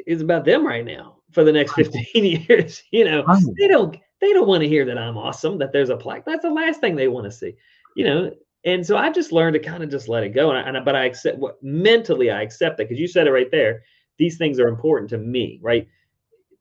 is 0.06 0.22
about 0.22 0.46
them 0.46 0.66
right 0.66 0.86
now 0.86 1.18
for 1.32 1.44
the 1.44 1.52
next 1.52 1.74
15 1.74 2.04
years. 2.14 2.84
You 2.92 3.06
know, 3.06 3.26
they 3.58 3.68
don't 3.68 3.98
they 4.22 4.32
don't 4.32 4.48
want 4.48 4.62
to 4.62 4.70
hear 4.70 4.86
that 4.86 4.98
I'm 4.98 5.18
awesome, 5.18 5.58
that 5.58 5.74
there's 5.74 5.90
a 5.90 5.98
plaque. 5.98 6.26
That's 6.26 6.44
the 6.44 6.52
last 6.52 6.80
thing 6.80 6.96
they 6.96 7.08
want 7.08 7.26
to 7.26 7.32
see. 7.32 7.56
You 7.96 8.06
know, 8.06 8.32
and 8.66 8.86
so 8.86 8.98
I 8.98 9.12
just 9.12 9.32
learned 9.32 9.54
to 9.54 9.60
kind 9.60 9.84
of 9.84 9.90
just 9.90 10.10
let 10.10 10.24
it 10.24 10.30
go. 10.30 10.50
And, 10.50 10.58
I, 10.58 10.62
and 10.62 10.78
I, 10.78 10.82
but 10.82 10.96
I 10.96 11.06
accept 11.06 11.38
what 11.38 11.62
mentally 11.64 12.30
I 12.30 12.42
accept 12.42 12.78
that 12.78 12.90
because 12.90 13.00
you 13.00 13.08
said 13.08 13.28
it 13.28 13.32
right 13.32 13.52
there. 13.52 13.84
These 14.18 14.38
things 14.38 14.60
are 14.60 14.68
important 14.68 15.10
to 15.12 15.18
me, 15.18 15.60
right? 15.62 15.88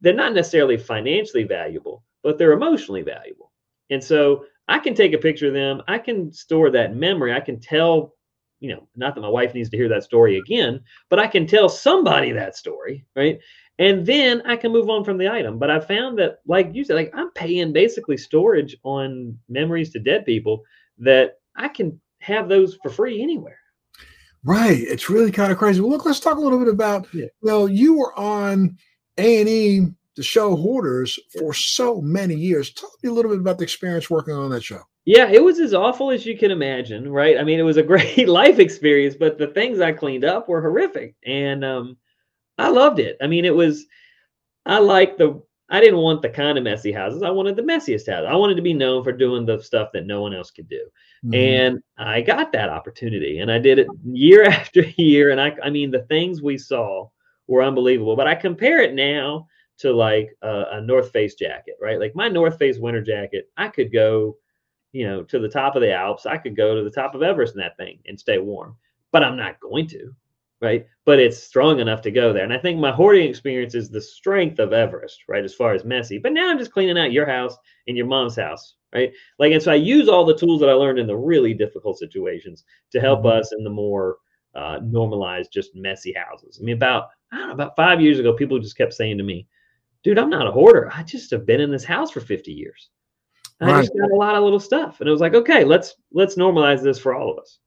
They're 0.00 0.14
not 0.14 0.32
necessarily 0.32 0.76
financially 0.76 1.42
valuable, 1.42 2.04
but 2.22 2.38
they're 2.38 2.52
emotionally 2.52 3.02
valuable. 3.02 3.52
And 3.90 4.02
so 4.02 4.44
I 4.68 4.78
can 4.78 4.94
take 4.94 5.12
a 5.12 5.18
picture 5.18 5.48
of 5.48 5.54
them. 5.54 5.82
I 5.88 5.98
can 5.98 6.32
store 6.32 6.70
that 6.70 6.94
memory. 6.94 7.32
I 7.32 7.40
can 7.40 7.58
tell, 7.58 8.14
you 8.60 8.72
know, 8.72 8.86
not 8.94 9.16
that 9.16 9.22
my 9.22 9.28
wife 9.28 9.54
needs 9.54 9.70
to 9.70 9.76
hear 9.76 9.88
that 9.88 10.04
story 10.04 10.38
again, 10.38 10.80
but 11.08 11.18
I 11.18 11.26
can 11.26 11.46
tell 11.48 11.68
somebody 11.68 12.30
that 12.32 12.56
story, 12.56 13.04
right? 13.16 13.40
And 13.80 14.06
then 14.06 14.42
I 14.42 14.56
can 14.56 14.72
move 14.72 14.88
on 14.88 15.04
from 15.04 15.18
the 15.18 15.28
item. 15.28 15.58
But 15.58 15.70
I 15.70 15.80
found 15.80 16.18
that, 16.18 16.38
like 16.46 16.70
you 16.74 16.84
said, 16.84 16.94
like 16.94 17.12
I'm 17.14 17.30
paying 17.32 17.72
basically 17.72 18.16
storage 18.16 18.76
on 18.84 19.36
memories 19.48 19.90
to 19.92 19.98
dead 19.98 20.24
people 20.26 20.62
that 20.98 21.38
I 21.58 21.68
can 21.68 22.00
have 22.20 22.48
those 22.48 22.76
for 22.82 22.90
free 22.90 23.22
anywhere. 23.22 23.58
Right. 24.44 24.78
It's 24.78 25.10
really 25.10 25.32
kind 25.32 25.52
of 25.52 25.58
crazy. 25.58 25.80
Well, 25.80 25.90
look, 25.90 26.06
let's 26.06 26.20
talk 26.20 26.38
a 26.38 26.40
little 26.40 26.58
bit 26.58 26.68
about, 26.68 27.06
yeah. 27.12 27.24
you 27.24 27.30
know, 27.42 27.66
you 27.66 27.98
were 27.98 28.18
on 28.18 28.76
A&E, 29.18 29.86
the 30.16 30.22
show 30.22 30.56
Hoarders, 30.56 31.18
for 31.38 31.52
so 31.52 32.00
many 32.00 32.34
years. 32.34 32.72
Tell 32.72 32.90
me 33.02 33.10
a 33.10 33.12
little 33.12 33.30
bit 33.30 33.40
about 33.40 33.58
the 33.58 33.64
experience 33.64 34.08
working 34.08 34.34
on 34.34 34.50
that 34.50 34.62
show. 34.62 34.80
Yeah, 35.04 35.28
it 35.28 35.42
was 35.42 35.58
as 35.58 35.74
awful 35.74 36.10
as 36.10 36.24
you 36.24 36.36
can 36.38 36.50
imagine, 36.50 37.10
right? 37.10 37.38
I 37.38 37.42
mean, 37.42 37.58
it 37.58 37.64
was 37.64 37.78
a 37.78 37.82
great 37.94 38.28
life 38.28 38.58
experience, 38.58 39.16
but 39.18 39.38
the 39.38 39.48
things 39.48 39.80
I 39.80 39.92
cleaned 39.92 40.24
up 40.24 40.48
were 40.48 40.62
horrific. 40.62 41.16
And 41.26 41.64
um, 41.64 41.96
I 42.58 42.68
loved 42.68 43.00
it. 43.00 43.16
I 43.20 43.26
mean, 43.26 43.44
it 43.44 43.54
was, 43.54 43.86
I 44.66 44.78
like 44.78 45.18
the, 45.18 45.42
I 45.70 45.80
didn't 45.80 46.00
want 46.00 46.22
the 46.22 46.30
kind 46.30 46.56
of 46.56 46.64
messy 46.64 46.92
houses. 46.92 47.22
I 47.22 47.30
wanted 47.30 47.56
the 47.56 47.62
messiest 47.62 48.10
house. 48.10 48.24
I 48.26 48.34
wanted 48.34 48.54
to 48.54 48.62
be 48.62 48.72
known 48.72 49.04
for 49.04 49.12
doing 49.12 49.44
the 49.44 49.62
stuff 49.62 49.90
that 49.92 50.06
no 50.06 50.22
one 50.22 50.34
else 50.34 50.50
could 50.50 50.68
do. 50.68 50.86
Mm-hmm. 51.24 51.34
And 51.34 51.82
I 51.98 52.22
got 52.22 52.52
that 52.52 52.70
opportunity 52.70 53.40
and 53.40 53.52
I 53.52 53.58
did 53.58 53.78
it 53.78 53.88
year 54.04 54.44
after 54.48 54.82
year. 54.96 55.30
And 55.30 55.40
I, 55.40 55.54
I 55.62 55.70
mean, 55.70 55.90
the 55.90 56.04
things 56.04 56.40
we 56.40 56.56
saw 56.56 57.08
were 57.46 57.62
unbelievable, 57.62 58.16
but 58.16 58.26
I 58.26 58.34
compare 58.34 58.80
it 58.80 58.94
now 58.94 59.46
to 59.78 59.92
like 59.92 60.34
a, 60.42 60.64
a 60.72 60.80
North 60.80 61.10
Face 61.12 61.34
jacket, 61.34 61.74
right? 61.80 62.00
Like 62.00 62.14
my 62.14 62.28
North 62.28 62.58
Face 62.58 62.78
winter 62.78 63.02
jacket, 63.02 63.50
I 63.56 63.68
could 63.68 63.92
go, 63.92 64.36
you 64.92 65.06
know, 65.06 65.22
to 65.24 65.38
the 65.38 65.48
top 65.48 65.76
of 65.76 65.82
the 65.82 65.92
Alps. 65.92 66.26
I 66.26 66.38
could 66.38 66.56
go 66.56 66.74
to 66.74 66.82
the 66.82 66.90
top 66.90 67.14
of 67.14 67.22
Everest 67.22 67.54
in 67.54 67.60
that 67.60 67.76
thing 67.76 67.98
and 68.06 68.18
stay 68.18 68.38
warm, 68.38 68.76
but 69.12 69.22
I'm 69.22 69.36
not 69.36 69.60
going 69.60 69.86
to, 69.88 70.14
right? 70.60 70.86
But 71.04 71.18
it's 71.18 71.42
strong 71.42 71.80
enough 71.80 72.02
to 72.02 72.10
go 72.10 72.32
there. 72.32 72.44
And 72.44 72.52
I 72.52 72.58
think 72.58 72.78
my 72.78 72.92
hoarding 72.92 73.28
experience 73.28 73.74
is 73.74 73.90
the 73.90 74.00
strength 74.00 74.58
of 74.58 74.72
Everest, 74.72 75.20
right? 75.28 75.44
As 75.44 75.54
far 75.54 75.72
as 75.72 75.84
messy. 75.84 76.18
But 76.18 76.32
now 76.32 76.50
I'm 76.50 76.58
just 76.58 76.72
cleaning 76.72 76.98
out 76.98 77.12
your 77.12 77.26
house 77.26 77.56
and 77.86 77.96
your 77.96 78.06
mom's 78.06 78.36
house, 78.36 78.74
right? 78.94 79.12
Like, 79.38 79.52
and 79.52 79.62
so 79.62 79.72
I 79.72 79.76
use 79.76 80.08
all 80.08 80.24
the 80.24 80.36
tools 80.36 80.60
that 80.60 80.68
I 80.68 80.74
learned 80.74 80.98
in 80.98 81.06
the 81.06 81.16
really 81.16 81.54
difficult 81.54 81.98
situations 81.98 82.64
to 82.92 83.00
help 83.00 83.20
mm-hmm. 83.20 83.38
us 83.38 83.52
in 83.56 83.64
the 83.64 83.70
more 83.70 84.18
uh, 84.54 84.80
normalized, 84.82 85.52
just 85.52 85.74
messy 85.74 86.12
houses. 86.12 86.58
I 86.60 86.64
mean, 86.64 86.76
about 86.76 87.08
I 87.32 87.36
don't 87.36 87.48
know, 87.48 87.54
about 87.54 87.76
five 87.76 88.00
years 88.00 88.18
ago, 88.18 88.32
people 88.32 88.58
just 88.58 88.76
kept 88.76 88.94
saying 88.94 89.18
to 89.18 89.24
me, 89.24 89.46
dude, 90.02 90.18
I'm 90.18 90.30
not 90.30 90.46
a 90.46 90.52
hoarder. 90.52 90.90
I 90.92 91.02
just 91.02 91.30
have 91.30 91.46
been 91.46 91.60
in 91.60 91.70
this 91.70 91.84
house 91.84 92.10
for 92.10 92.20
50 92.20 92.52
years. 92.52 92.90
I 93.60 93.80
just 93.80 93.92
got 93.98 94.12
a 94.12 94.14
lot 94.14 94.36
of 94.36 94.44
little 94.44 94.60
stuff. 94.60 95.00
And 95.00 95.08
it 95.08 95.12
was 95.12 95.20
like, 95.20 95.34
okay, 95.34 95.64
let's 95.64 95.96
let's 96.12 96.36
normalize 96.36 96.82
this 96.82 96.98
for 96.98 97.14
all 97.14 97.30
of 97.32 97.38
us. 97.38 97.58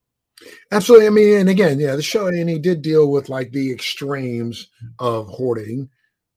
Absolutely. 0.71 1.07
I 1.07 1.10
mean, 1.10 1.38
and 1.38 1.50
again, 1.50 1.79
yeah, 1.79 1.95
the 1.95 2.01
show 2.01 2.27
and 2.27 2.50
he 2.50 2.60
did 2.60 2.81
deal 2.81 3.12
with 3.12 3.29
like 3.29 3.51
the 3.51 3.71
extremes 3.71 4.69
of 5.00 5.27
hoarding, 5.27 5.89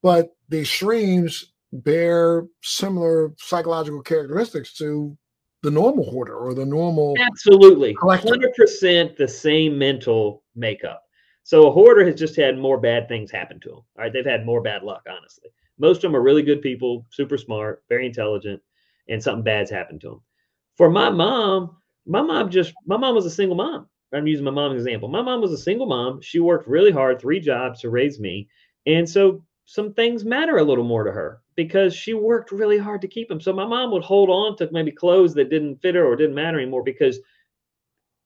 but 0.02 0.30
the 0.48 0.60
extremes 0.60 1.52
bear 1.72 2.44
similar 2.62 3.32
psychological 3.38 4.02
characteristics 4.02 4.74
to 4.74 5.16
the 5.62 5.70
normal 5.70 6.04
hoarder 6.04 6.36
or 6.36 6.54
the 6.54 6.64
normal 6.64 7.16
absolutely 7.18 7.94
100% 7.96 9.16
the 9.16 9.26
same 9.26 9.76
mental 9.76 10.44
makeup 10.54 11.02
so 11.42 11.66
a 11.66 11.72
hoarder 11.72 12.04
has 12.04 12.14
just 12.14 12.36
had 12.36 12.56
more 12.58 12.78
bad 12.78 13.08
things 13.08 13.30
happen 13.30 13.58
to 13.58 13.70
them 13.70 13.78
all 13.78 13.84
right 13.96 14.12
they've 14.12 14.26
had 14.26 14.46
more 14.46 14.60
bad 14.60 14.84
luck 14.84 15.02
honestly 15.08 15.50
most 15.78 15.98
of 15.98 16.02
them 16.02 16.16
are 16.16 16.22
really 16.22 16.42
good 16.42 16.62
people, 16.62 17.06
super 17.10 17.36
smart, 17.36 17.82
very 17.88 18.06
intelligent, 18.06 18.62
and 19.08 19.22
something 19.22 19.42
bad's 19.42 19.70
happened 19.70 20.00
to 20.02 20.08
them. 20.10 20.20
For 20.76 20.90
my 20.90 21.10
mom, 21.10 21.76
my 22.06 22.22
mom 22.22 22.50
just 22.50 22.72
my 22.86 22.96
mom 22.96 23.14
was 23.14 23.26
a 23.26 23.30
single 23.30 23.56
mom. 23.56 23.88
I'm 24.14 24.26
using 24.26 24.44
my 24.44 24.50
mom's 24.50 24.80
example. 24.80 25.08
My 25.08 25.22
mom 25.22 25.40
was 25.40 25.52
a 25.52 25.58
single 25.58 25.86
mom. 25.86 26.20
She 26.20 26.38
worked 26.40 26.68
really 26.68 26.92
hard, 26.92 27.20
three 27.20 27.40
jobs 27.40 27.80
to 27.80 27.90
raise 27.90 28.20
me. 28.20 28.48
And 28.86 29.08
so 29.08 29.42
some 29.66 29.94
things 29.94 30.24
matter 30.24 30.58
a 30.58 30.62
little 30.62 30.84
more 30.84 31.04
to 31.04 31.12
her 31.12 31.40
because 31.56 31.94
she 31.94 32.14
worked 32.14 32.52
really 32.52 32.78
hard 32.78 33.00
to 33.02 33.08
keep 33.08 33.28
them. 33.28 33.40
So 33.40 33.52
my 33.52 33.66
mom 33.66 33.90
would 33.92 34.02
hold 34.04 34.30
on 34.30 34.56
to 34.58 34.68
maybe 34.72 34.92
clothes 34.92 35.34
that 35.34 35.50
didn't 35.50 35.80
fit 35.80 35.94
her 35.94 36.04
or 36.04 36.16
didn't 36.16 36.34
matter 36.34 36.58
anymore 36.58 36.82
because 36.82 37.18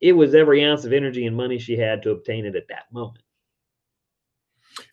it 0.00 0.12
was 0.12 0.35
every 0.35 0.64
ounce 0.64 0.85
of 0.85 0.92
energy 0.92 1.26
and 1.26 1.37
money 1.37 1.59
she 1.59 1.76
had 1.76 2.02
to 2.02 2.11
obtain 2.11 2.45
it 2.45 2.57
at 2.57 2.68
that 2.68 2.92
moment 2.92 3.25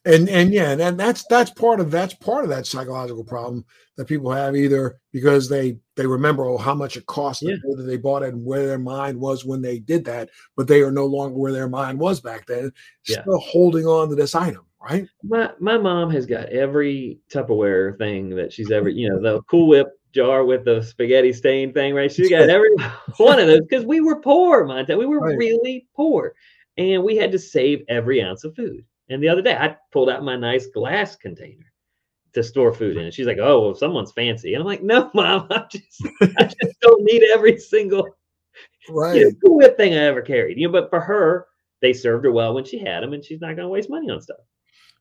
and 0.06 0.30
and 0.30 0.54
yeah 0.54 0.72
and 0.72 1.00
that's 1.00 1.26
that's 1.28 1.52
part 1.52 1.80
of 1.80 1.92
that's 1.92 2.14
part 2.14 2.44
of 2.44 2.50
that 2.50 2.68
psychological 2.68 3.24
problem 3.24 3.66
that 3.98 4.06
people 4.06 4.32
have 4.32 4.56
either 4.56 5.00
because 5.12 5.50
they 5.50 5.78
they 5.96 6.06
remember 6.06 6.46
oh 6.46 6.58
how 6.58 6.74
much 6.74 6.98
it 6.98 7.06
cost 7.06 7.42
yeah. 7.42 7.56
whether 7.64 7.84
they 7.84 7.98
bought 7.98 8.24
it 8.24 8.34
and 8.34 8.46
where 8.46 8.66
their 8.66 8.80
mind 8.80 9.20
was 9.20 9.46
when 9.46 9.62
they 9.62 9.80
did 9.80 10.06
that 10.06 10.30
but 10.56 10.68
they 10.68 10.82
are 10.82 10.92
no 10.92 11.06
longer 11.06 11.38
where 11.38 11.52
their 11.52 11.70
mind 11.70 12.00
was 12.00 12.20
back 12.20 12.46
then 12.46 12.72
yeah. 13.08 13.22
still 13.22 13.40
holding 13.40 13.86
on 13.86 14.10
to 14.10 14.16
this 14.16 14.36
item 14.36 14.66
right 14.82 15.08
my 15.24 15.50
my 15.60 15.78
mom 15.78 16.10
has 16.10 16.26
got 16.26 16.50
every 16.50 17.20
tupperware 17.32 17.98
thing 17.98 18.30
that 18.30 18.52
she's 18.52 18.72
ever 18.72 18.90
you 18.90 19.10
know 19.10 19.22
the 19.22 19.42
cool 19.44 19.68
whip 19.68 19.88
jar 20.14 20.46
with 20.46 20.64
the 20.64 20.82
spaghetti 20.82 21.34
stain 21.34 21.74
thing 21.74 21.94
right 21.94 22.12
she 22.12 22.30
got 22.30 22.50
every 22.50 22.70
one 23.18 23.40
of 23.40 23.48
those 23.48 23.62
because 23.62 23.86
we 23.86 24.00
were 24.00 24.22
poor 24.22 24.66
Montel. 24.66 24.98
we 24.98 25.06
were 25.06 25.20
right. 25.20 25.38
really 25.38 25.88
poor 25.96 26.34
and 26.78 27.04
we 27.04 27.16
had 27.16 27.32
to 27.32 27.40
save 27.40 27.84
every 27.90 28.22
ounce 28.22 28.44
of 28.44 28.56
food 28.56 28.84
and 29.10 29.22
the 29.22 29.30
other 29.30 29.42
day, 29.42 29.56
I 29.56 29.78
pulled 29.92 30.10
out 30.10 30.24
my 30.24 30.36
nice 30.36 30.68
glass 30.68 31.16
container 31.16 31.66
to 32.34 32.44
store 32.44 32.74
food 32.74 32.98
in. 32.98 33.06
And 33.06 33.14
she's 33.14 33.28
like, 33.28 33.40
"Oh, 33.40 33.62
well, 33.62 33.76
someone's 33.76 34.12
fancy." 34.12 34.54
And 34.54 34.62
I'm 34.62 34.68
like, 34.68 34.84
"No, 34.84 35.10
mom, 35.14 35.48
I 35.52 35.66
just, 35.70 36.08
I 36.38 36.44
just 36.44 36.80
don't 36.82 37.04
need 37.04 37.24
every 37.34 37.58
single 37.58 38.08
right 38.90 39.16
you 39.16 39.34
know, 39.44 39.70
thing 39.76 39.94
I 39.94 40.04
ever 40.04 40.22
carried." 40.22 40.58
You 40.58 40.68
know, 40.68 40.72
but 40.72 40.90
for 40.90 41.00
her, 41.00 41.48
they 41.82 41.94
served 41.94 42.26
her 42.26 42.32
well 42.32 42.54
when 42.54 42.66
she 42.66 42.80
had 42.80 43.04
them, 43.04 43.14
and 43.14 43.24
she's 43.24 43.42
not 43.42 43.56
going 43.56 43.66
to 43.66 43.70
waste 43.70 43.90
money 43.90 44.10
on 44.10 44.22
stuff. 44.22 44.38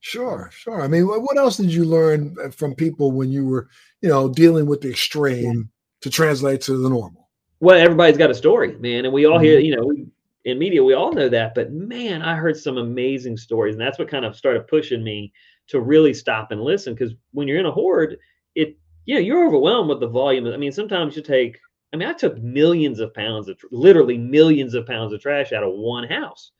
Sure, 0.01 0.51
sure. 0.53 0.83
I 0.83 0.89
mean, 0.89 1.07
what 1.07 1.39
else 1.39 1.57
did 1.57 1.73
you 1.73 1.85
learn 1.85 2.37
uh, 2.45 2.51
from 2.51 2.75
people 2.75 3.13
when 3.13 3.33
you 3.33 3.47
were, 3.47 3.69
you 4.03 4.09
know, 4.11 4.29
dealing 4.29 4.67
with 4.67 4.83
the 4.83 4.91
extreme 4.91 5.71
to 6.03 6.11
translate 6.11 6.61
to 6.63 6.77
the 6.77 6.91
normal? 6.91 7.31
Well, 7.61 7.81
everybody's 7.81 8.19
got 8.19 8.31
a 8.31 8.35
story, 8.35 8.77
man, 8.77 9.07
and 9.07 9.15
we 9.15 9.25
all 9.25 9.37
mm-hmm. 9.37 9.45
hear, 9.45 9.59
you 9.61 9.75
know, 9.75 9.87
we 9.87 10.07
in 10.45 10.59
media, 10.59 10.85
we 10.85 10.95
all 10.95 11.13
know 11.13 11.29
that. 11.29 11.55
But 11.55 11.73
man, 11.73 12.23
I 12.23 12.37
heard 12.37 12.57
some 12.57 12.77
amazing 12.77 13.37
stories, 13.37 13.75
and 13.75 13.81
that's 13.81 13.99
what 13.99 14.09
kind 14.09 14.25
of 14.25 14.37
started 14.37 14.67
pushing 14.67 15.03
me 15.03 15.33
to 15.69 15.81
really 15.81 16.15
stop 16.15 16.51
and 16.51 16.61
listen. 16.61 16.95
Because 16.95 17.15
when 17.33 17.49
you're 17.49 17.59
in 17.59 17.67
a 17.67 17.73
hoard, 17.73 18.19
it 18.55 18.77
yeah, 19.07 19.19
you're 19.19 19.47
overwhelmed 19.47 19.89
with 19.89 20.01
the 20.01 20.09
volume. 20.09 20.47
I 20.47 20.57
mean, 20.57 20.73
sometimes 20.73 21.17
you 21.17 21.23
take. 21.23 21.59
I 21.93 21.97
mean, 21.97 22.09
I 22.09 22.13
took 22.13 22.37
millions 22.39 22.99
of 22.99 23.15
pounds 23.15 23.49
of 23.49 23.57
literally 23.71 24.19
millions 24.19 24.75
of 24.75 24.87
pounds 24.87 25.13
of 25.13 25.21
trash 25.21 25.53
out 25.53 25.63
of 25.63 25.75
one 25.75 26.09
house. 26.09 26.51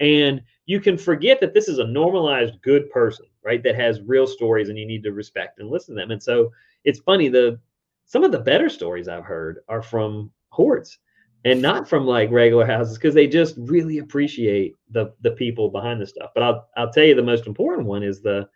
And 0.00 0.42
you 0.66 0.80
can 0.80 0.98
forget 0.98 1.40
that 1.40 1.54
this 1.54 1.68
is 1.68 1.78
a 1.78 1.86
normalized 1.86 2.60
good 2.62 2.90
person, 2.90 3.26
right? 3.42 3.62
That 3.62 3.76
has 3.76 4.02
real 4.02 4.26
stories 4.26 4.68
and 4.68 4.78
you 4.78 4.84
need 4.84 5.02
to 5.04 5.12
respect 5.12 5.58
and 5.58 5.70
listen 5.70 5.94
to 5.94 6.02
them. 6.02 6.10
And 6.10 6.22
so 6.22 6.50
it's 6.84 6.98
funny, 6.98 7.28
the 7.28 7.58
some 8.04 8.24
of 8.24 8.32
the 8.32 8.40
better 8.40 8.68
stories 8.68 9.08
I've 9.08 9.24
heard 9.24 9.60
are 9.68 9.82
from 9.82 10.30
hoards 10.50 10.98
and 11.44 11.60
not 11.60 11.88
from 11.88 12.06
like 12.06 12.30
regular 12.30 12.66
houses 12.66 12.96
because 12.96 13.14
they 13.14 13.26
just 13.26 13.54
really 13.58 13.98
appreciate 13.98 14.74
the 14.90 15.12
the 15.20 15.32
people 15.32 15.68
behind 15.68 16.00
the 16.00 16.06
stuff. 16.06 16.30
But 16.34 16.42
I'll 16.42 16.68
I'll 16.76 16.92
tell 16.92 17.04
you 17.04 17.14
the 17.14 17.22
most 17.22 17.46
important 17.46 17.86
one 17.86 18.02
is 18.02 18.20
the 18.20 18.48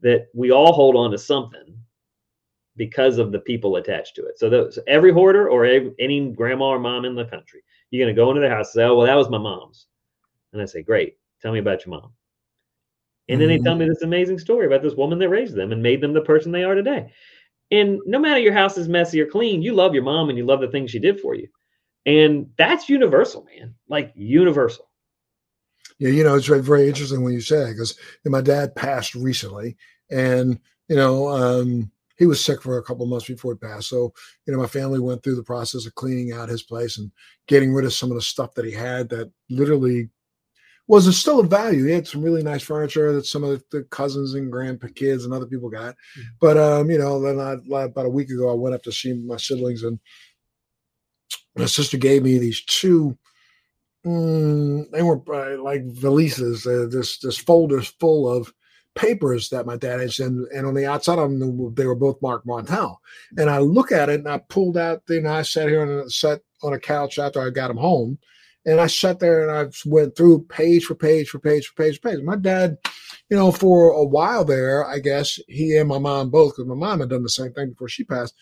that 0.00 0.28
we 0.34 0.50
all 0.50 0.72
hold 0.72 0.96
on 0.96 1.10
to 1.12 1.18
something 1.18 1.76
because 2.76 3.18
of 3.18 3.32
the 3.32 3.38
people 3.38 3.76
attached 3.76 4.16
to 4.16 4.24
it. 4.24 4.38
So, 4.38 4.48
those, 4.48 4.78
every 4.86 5.12
hoarder 5.12 5.48
or 5.48 5.64
any 5.64 6.30
grandma 6.30 6.66
or 6.66 6.78
mom 6.78 7.04
in 7.04 7.14
the 7.14 7.24
country, 7.24 7.62
you're 7.90 8.04
going 8.04 8.14
to 8.14 8.20
go 8.20 8.30
into 8.30 8.40
their 8.40 8.54
house 8.54 8.74
and 8.74 8.80
say, 8.80 8.84
"Oh, 8.84 8.96
well, 8.96 9.06
that 9.06 9.16
was 9.16 9.28
my 9.28 9.38
mom's," 9.38 9.86
and 10.52 10.62
I 10.62 10.64
say, 10.64 10.82
"Great, 10.82 11.16
tell 11.40 11.52
me 11.52 11.58
about 11.58 11.84
your 11.84 11.94
mom." 11.94 12.12
And 13.28 13.40
then 13.40 13.48
they 13.48 13.58
tell 13.58 13.76
me 13.76 13.84
mm-hmm. 13.84 13.92
this 13.92 14.02
amazing 14.02 14.38
story 14.38 14.66
about 14.66 14.82
this 14.82 14.94
woman 14.94 15.18
that 15.20 15.28
raised 15.28 15.54
them 15.54 15.72
and 15.72 15.82
made 15.82 16.00
them 16.00 16.12
the 16.12 16.20
person 16.20 16.50
they 16.50 16.64
are 16.64 16.74
today. 16.74 17.10
And 17.70 18.00
no 18.04 18.18
matter 18.18 18.40
your 18.40 18.52
house 18.52 18.76
is 18.76 18.88
messy 18.88 19.20
or 19.20 19.26
clean, 19.26 19.62
you 19.62 19.72
love 19.72 19.94
your 19.94 20.02
mom 20.02 20.28
and 20.28 20.36
you 20.36 20.44
love 20.44 20.60
the 20.60 20.68
things 20.68 20.90
she 20.90 20.98
did 20.98 21.20
for 21.20 21.34
you. 21.34 21.48
And 22.04 22.50
that's 22.56 22.88
universal, 22.88 23.44
man. 23.44 23.74
Like 23.88 24.12
universal. 24.14 24.88
Yeah, 25.98 26.10
you 26.10 26.24
know, 26.24 26.34
it's 26.34 26.46
very, 26.46 26.62
very 26.62 26.88
interesting 26.88 27.22
when 27.22 27.32
you 27.32 27.40
say 27.40 27.58
that 27.58 27.72
because 27.72 27.96
my 28.24 28.40
dad 28.40 28.74
passed 28.74 29.14
recently, 29.14 29.76
and 30.10 30.58
you 30.88 30.96
know, 30.96 31.28
um, 31.28 31.92
he 32.16 32.26
was 32.26 32.44
sick 32.44 32.60
for 32.60 32.78
a 32.78 32.82
couple 32.82 33.06
months 33.06 33.26
before 33.26 33.52
he 33.54 33.58
passed. 33.58 33.88
So, 33.88 34.12
you 34.46 34.52
know, 34.52 34.58
my 34.58 34.66
family 34.66 35.00
went 35.00 35.22
through 35.22 35.36
the 35.36 35.42
process 35.42 35.86
of 35.86 35.94
cleaning 35.94 36.32
out 36.32 36.48
his 36.48 36.62
place 36.62 36.98
and 36.98 37.10
getting 37.46 37.72
rid 37.72 37.84
of 37.84 37.92
some 37.92 38.10
of 38.10 38.16
the 38.16 38.22
stuff 38.22 38.54
that 38.54 38.64
he 38.64 38.72
had 38.72 39.08
that 39.10 39.30
literally 39.48 40.10
was 40.88 41.16
still 41.18 41.40
of 41.40 41.48
value. 41.48 41.86
He 41.86 41.92
had 41.92 42.06
some 42.06 42.22
really 42.22 42.42
nice 42.42 42.62
furniture 42.62 43.12
that 43.12 43.26
some 43.26 43.44
of 43.44 43.62
the 43.70 43.84
cousins 43.84 44.34
and 44.34 44.52
grandkids 44.52 45.24
and 45.24 45.32
other 45.32 45.46
people 45.46 45.70
got. 45.70 45.94
Mm-hmm. 45.94 46.22
But 46.40 46.58
um, 46.58 46.90
you 46.90 46.98
know, 46.98 47.20
then 47.20 47.40
I, 47.40 47.84
about 47.84 48.06
a 48.06 48.10
week 48.10 48.30
ago, 48.30 48.50
I 48.50 48.54
went 48.54 48.74
up 48.74 48.82
to 48.84 48.92
see 48.92 49.14
my 49.14 49.36
siblings 49.36 49.82
and 49.82 49.98
my 51.56 51.66
sister 51.66 51.96
gave 51.96 52.22
me 52.22 52.38
these 52.38 52.64
two 52.64 53.16
mm, 54.06 54.90
they 54.90 55.02
were 55.02 55.20
uh, 55.32 55.62
like 55.62 55.86
valises 55.88 56.66
uh, 56.66 56.88
this 56.88 57.18
this 57.18 57.38
folders 57.38 57.88
full 58.00 58.28
of 58.30 58.52
papers 58.94 59.48
that 59.48 59.66
my 59.66 59.76
dad 59.76 60.00
had 60.00 60.12
sent 60.12 60.52
and 60.52 60.66
on 60.66 60.74
the 60.74 60.86
outside 60.86 61.18
of 61.18 61.30
them 61.30 61.74
they 61.74 61.86
were 61.86 61.94
both 61.94 62.20
marked 62.20 62.46
montel. 62.46 62.96
And 63.38 63.48
i 63.48 63.58
look 63.58 63.90
at 63.90 64.08
it 64.08 64.20
and 64.20 64.28
i 64.28 64.38
pulled 64.48 64.76
out 64.76 65.02
know 65.08 65.32
i 65.32 65.42
sat 65.42 65.68
here 65.68 65.82
and 65.82 66.12
sat 66.12 66.40
on 66.62 66.74
a 66.74 66.78
couch 66.78 67.18
after 67.18 67.40
i 67.40 67.50
got 67.50 67.70
him 67.70 67.78
home 67.78 68.18
and 68.66 68.80
i 68.80 68.86
sat 68.86 69.18
there 69.18 69.48
and 69.48 69.50
i 69.50 69.70
went 69.86 70.14
through 70.14 70.44
page 70.44 70.84
for 70.84 70.94
page 70.94 71.28
for 71.28 71.38
page 71.38 71.66
for 71.66 71.82
page 71.82 72.00
for 72.00 72.10
page. 72.10 72.22
My 72.22 72.36
dad 72.36 72.76
you 73.30 73.36
know 73.36 73.50
for 73.50 73.90
a 73.92 74.04
while 74.04 74.44
there 74.44 74.86
i 74.86 74.98
guess 74.98 75.38
he 75.48 75.76
and 75.76 75.88
my 75.88 75.98
mom 75.98 76.28
both 76.28 76.52
because 76.52 76.68
my 76.68 76.74
mom 76.74 77.00
had 77.00 77.08
done 77.08 77.22
the 77.22 77.30
same 77.30 77.52
thing 77.52 77.70
before 77.70 77.88
she 77.88 78.04
passed 78.04 78.34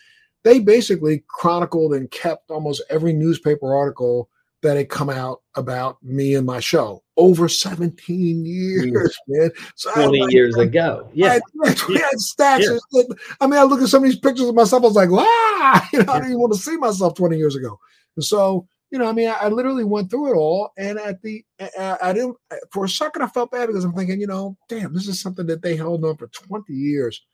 they 0.44 0.58
basically 0.58 1.24
chronicled 1.28 1.94
and 1.94 2.10
kept 2.10 2.50
almost 2.50 2.82
every 2.90 3.12
newspaper 3.12 3.74
article 3.74 4.28
that 4.62 4.76
had 4.76 4.88
come 4.88 5.08
out 5.08 5.40
about 5.54 6.02
me 6.02 6.34
and 6.34 6.46
my 6.46 6.60
show 6.60 7.02
over 7.16 7.48
17 7.48 8.44
years, 8.44 9.18
man. 9.26 9.50
So 9.74 9.92
20 9.92 10.20
like, 10.20 10.32
years 10.32 10.56
ago. 10.56 11.08
Yeah. 11.14 11.38
I, 11.64 11.74
we 11.88 11.96
had 11.96 12.18
stacks. 12.18 12.66
Yeah. 12.92 13.02
I 13.40 13.46
mean, 13.46 13.58
I 13.58 13.62
look 13.62 13.80
at 13.80 13.88
some 13.88 14.04
of 14.04 14.10
these 14.10 14.18
pictures 14.18 14.48
of 14.48 14.54
myself, 14.54 14.82
I 14.82 14.86
was 14.86 14.96
like, 14.96 15.10
wow, 15.10 15.82
you 15.92 16.02
know, 16.02 16.12
I 16.12 16.18
didn't 16.18 16.32
even 16.32 16.40
want 16.40 16.52
to 16.52 16.58
see 16.58 16.76
myself 16.76 17.14
20 17.14 17.36
years 17.36 17.56
ago. 17.56 17.78
And 18.16 18.24
so 18.24 18.66
you 18.90 18.98
know, 18.98 19.08
I 19.08 19.12
mean, 19.12 19.28
I, 19.28 19.34
I, 19.34 19.48
literally 19.48 19.84
went 19.84 20.10
through 20.10 20.32
it 20.32 20.36
all, 20.36 20.72
and 20.76 20.98
at 20.98 21.22
the, 21.22 21.44
I, 21.60 21.96
I, 22.02 22.12
didn't. 22.12 22.36
For 22.72 22.84
a 22.84 22.88
second, 22.88 23.22
I 23.22 23.28
felt 23.28 23.52
bad 23.52 23.66
because 23.66 23.84
I'm 23.84 23.92
thinking, 23.92 24.20
you 24.20 24.26
know, 24.26 24.56
damn, 24.68 24.92
this 24.92 25.06
is 25.06 25.20
something 25.20 25.46
that 25.46 25.62
they 25.62 25.76
held 25.76 26.04
on 26.04 26.16
for 26.16 26.26
20 26.26 26.72
years 26.72 27.24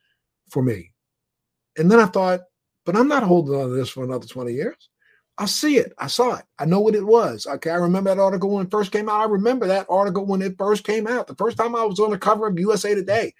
for 0.51 0.63
me, 0.63 0.93
and 1.79 1.91
then 1.91 1.99
I 1.99 2.07
thought, 2.07 2.41
but 2.87 2.97
I'm 2.97 3.09
not 3.09 3.25
holding 3.25 3.55
on 3.55 3.69
to 3.69 3.75
this 3.75 3.91
for 3.91 4.05
another 4.05 4.27
20 4.27 4.53
years. 4.53 4.89
I 5.39 5.45
see 5.45 5.77
it. 5.77 5.93
I 5.99 6.07
saw 6.07 6.37
it. 6.37 6.45
I 6.59 6.65
know 6.65 6.81
what 6.81 6.95
it 6.95 7.05
was. 7.07 7.47
Okay, 7.47 7.71
I 7.71 7.75
remember 7.75 8.09
that 8.09 8.21
article 8.21 8.51
when 8.51 8.65
it 8.65 8.71
first 8.71 8.91
came 8.91 9.11
out. 9.11 9.21
I 9.21 9.25
remember 9.25 9.67
that 9.67 9.87
article 9.91 10.25
when 10.25 10.41
it 10.41 10.57
first 10.57 10.85
came 10.85 11.07
out. 11.07 11.27
The 11.27 11.35
first 11.35 11.59
time 11.59 11.77
I 11.77 11.85
was 11.85 12.01
on 12.01 12.11
the 12.11 12.19
cover 12.19 12.47
of 12.47 12.59
USA 12.59 12.95
Today, 12.95 13.35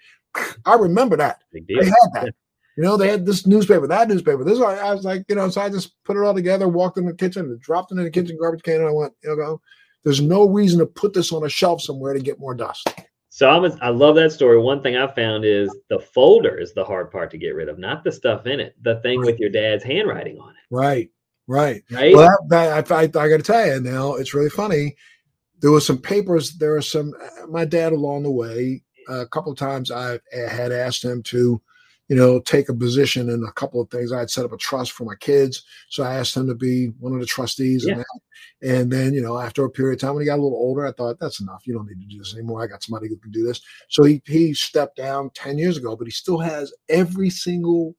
I 0.65 0.75
remember 0.75 1.17
that. 1.17 1.41
They 1.51 1.61
had 1.85 1.93
that. 2.13 2.33
You 2.77 2.83
know, 2.83 2.95
they 2.95 3.09
had 3.09 3.25
this 3.25 3.47
newspaper, 3.47 3.87
that 3.87 4.07
newspaper. 4.07 4.43
This 4.43 4.61
I 4.61 4.93
was 4.93 5.03
like, 5.03 5.25
you 5.27 5.33
know, 5.33 5.49
so 5.49 5.61
I 5.61 5.69
just 5.69 5.95
put 6.03 6.15
it 6.15 6.21
all 6.21 6.35
together, 6.35 6.67
walked 6.67 6.99
in 6.99 7.07
the 7.07 7.13
kitchen, 7.13 7.45
and 7.45 7.59
dropped 7.59 7.91
it 7.91 7.97
in 7.97 8.03
the 8.03 8.11
kitchen 8.11 8.37
garbage 8.39 8.61
can, 8.61 8.75
and 8.75 8.87
I 8.87 8.91
went, 8.91 9.13
you 9.23 9.35
know, 9.35 9.59
there's 10.03 10.21
no 10.21 10.47
reason 10.47 10.77
to 10.77 10.85
put 10.85 11.11
this 11.11 11.33
on 11.33 11.43
a 11.43 11.49
shelf 11.49 11.81
somewhere 11.81 12.13
to 12.13 12.19
get 12.19 12.39
more 12.39 12.53
dust. 12.53 12.87
So 13.37 13.47
I'm 13.47 13.71
I 13.83 13.89
love 13.89 14.15
that 14.15 14.31
story. 14.31 14.57
One 14.57 14.81
thing 14.81 14.97
I 14.97 15.05
found 15.13 15.45
is 15.45 15.69
the 15.89 15.99
folder 15.99 16.57
is 16.57 16.73
the 16.73 16.83
hard 16.83 17.11
part 17.11 17.29
to 17.29 17.37
get 17.37 17.53
rid 17.53 17.69
of, 17.69 17.77
not 17.77 18.03
the 18.03 18.11
stuff 18.11 18.47
in 18.47 18.59
it. 18.59 18.75
The 18.81 18.99
thing 19.01 19.19
with 19.21 19.37
your 19.37 19.51
dad's 19.51 19.83
handwriting 19.83 20.39
on 20.39 20.49
it. 20.49 20.55
Right. 20.71 21.11
Right. 21.45 21.83
Right. 21.91 22.15
Well, 22.15 22.35
that, 22.49 22.87
that, 22.87 22.91
I, 22.91 23.01
I, 23.01 23.03
I 23.03 23.29
got 23.29 23.37
to 23.37 23.43
tell 23.43 23.67
you 23.67 23.79
now, 23.79 24.15
it's 24.15 24.33
really 24.33 24.49
funny. 24.49 24.95
There 25.59 25.69
was 25.69 25.85
some 25.85 25.99
papers. 25.99 26.53
There 26.53 26.75
are 26.77 26.81
some. 26.81 27.13
Uh, 27.21 27.45
my 27.45 27.63
dad 27.63 27.93
along 27.93 28.23
the 28.23 28.31
way, 28.31 28.81
a 29.07 29.27
couple 29.27 29.51
of 29.51 29.59
times 29.59 29.91
I 29.91 30.19
had 30.33 30.71
asked 30.71 31.05
him 31.05 31.21
to 31.25 31.61
you 32.07 32.15
know, 32.15 32.39
take 32.39 32.69
a 32.69 32.73
position 32.73 33.29
in 33.29 33.43
a 33.43 33.51
couple 33.51 33.81
of 33.81 33.89
things. 33.89 34.11
I 34.11 34.19
had 34.19 34.29
set 34.29 34.45
up 34.45 34.53
a 34.53 34.57
trust 34.57 34.93
for 34.93 35.03
my 35.03 35.15
kids, 35.15 35.63
so 35.89 36.03
I 36.03 36.15
asked 36.15 36.37
him 36.37 36.47
to 36.47 36.55
be 36.55 36.87
one 36.99 37.13
of 37.13 37.19
the 37.19 37.25
trustees. 37.25 37.85
Yeah. 37.85 37.95
And, 37.95 38.05
and 38.61 38.91
then, 38.91 39.13
you 39.13 39.21
know, 39.21 39.37
after 39.37 39.65
a 39.65 39.69
period 39.69 39.95
of 39.95 40.01
time, 40.01 40.15
when 40.15 40.21
he 40.21 40.25
got 40.25 40.39
a 40.39 40.41
little 40.41 40.57
older, 40.57 40.85
I 40.85 40.93
thought 40.93 41.19
that's 41.19 41.41
enough. 41.41 41.63
You 41.65 41.73
don't 41.73 41.87
need 41.87 41.99
to 41.99 42.07
do 42.07 42.17
this 42.17 42.33
anymore. 42.33 42.63
I 42.63 42.67
got 42.67 42.83
somebody 42.83 43.09
who 43.09 43.17
can 43.17 43.31
do 43.31 43.45
this. 43.45 43.61
So 43.89 44.03
he 44.03 44.21
he 44.25 44.53
stepped 44.53 44.97
down 44.97 45.31
ten 45.31 45.57
years 45.57 45.77
ago, 45.77 45.95
but 45.95 46.07
he 46.07 46.11
still 46.11 46.39
has 46.39 46.73
every 46.89 47.29
single 47.29 47.95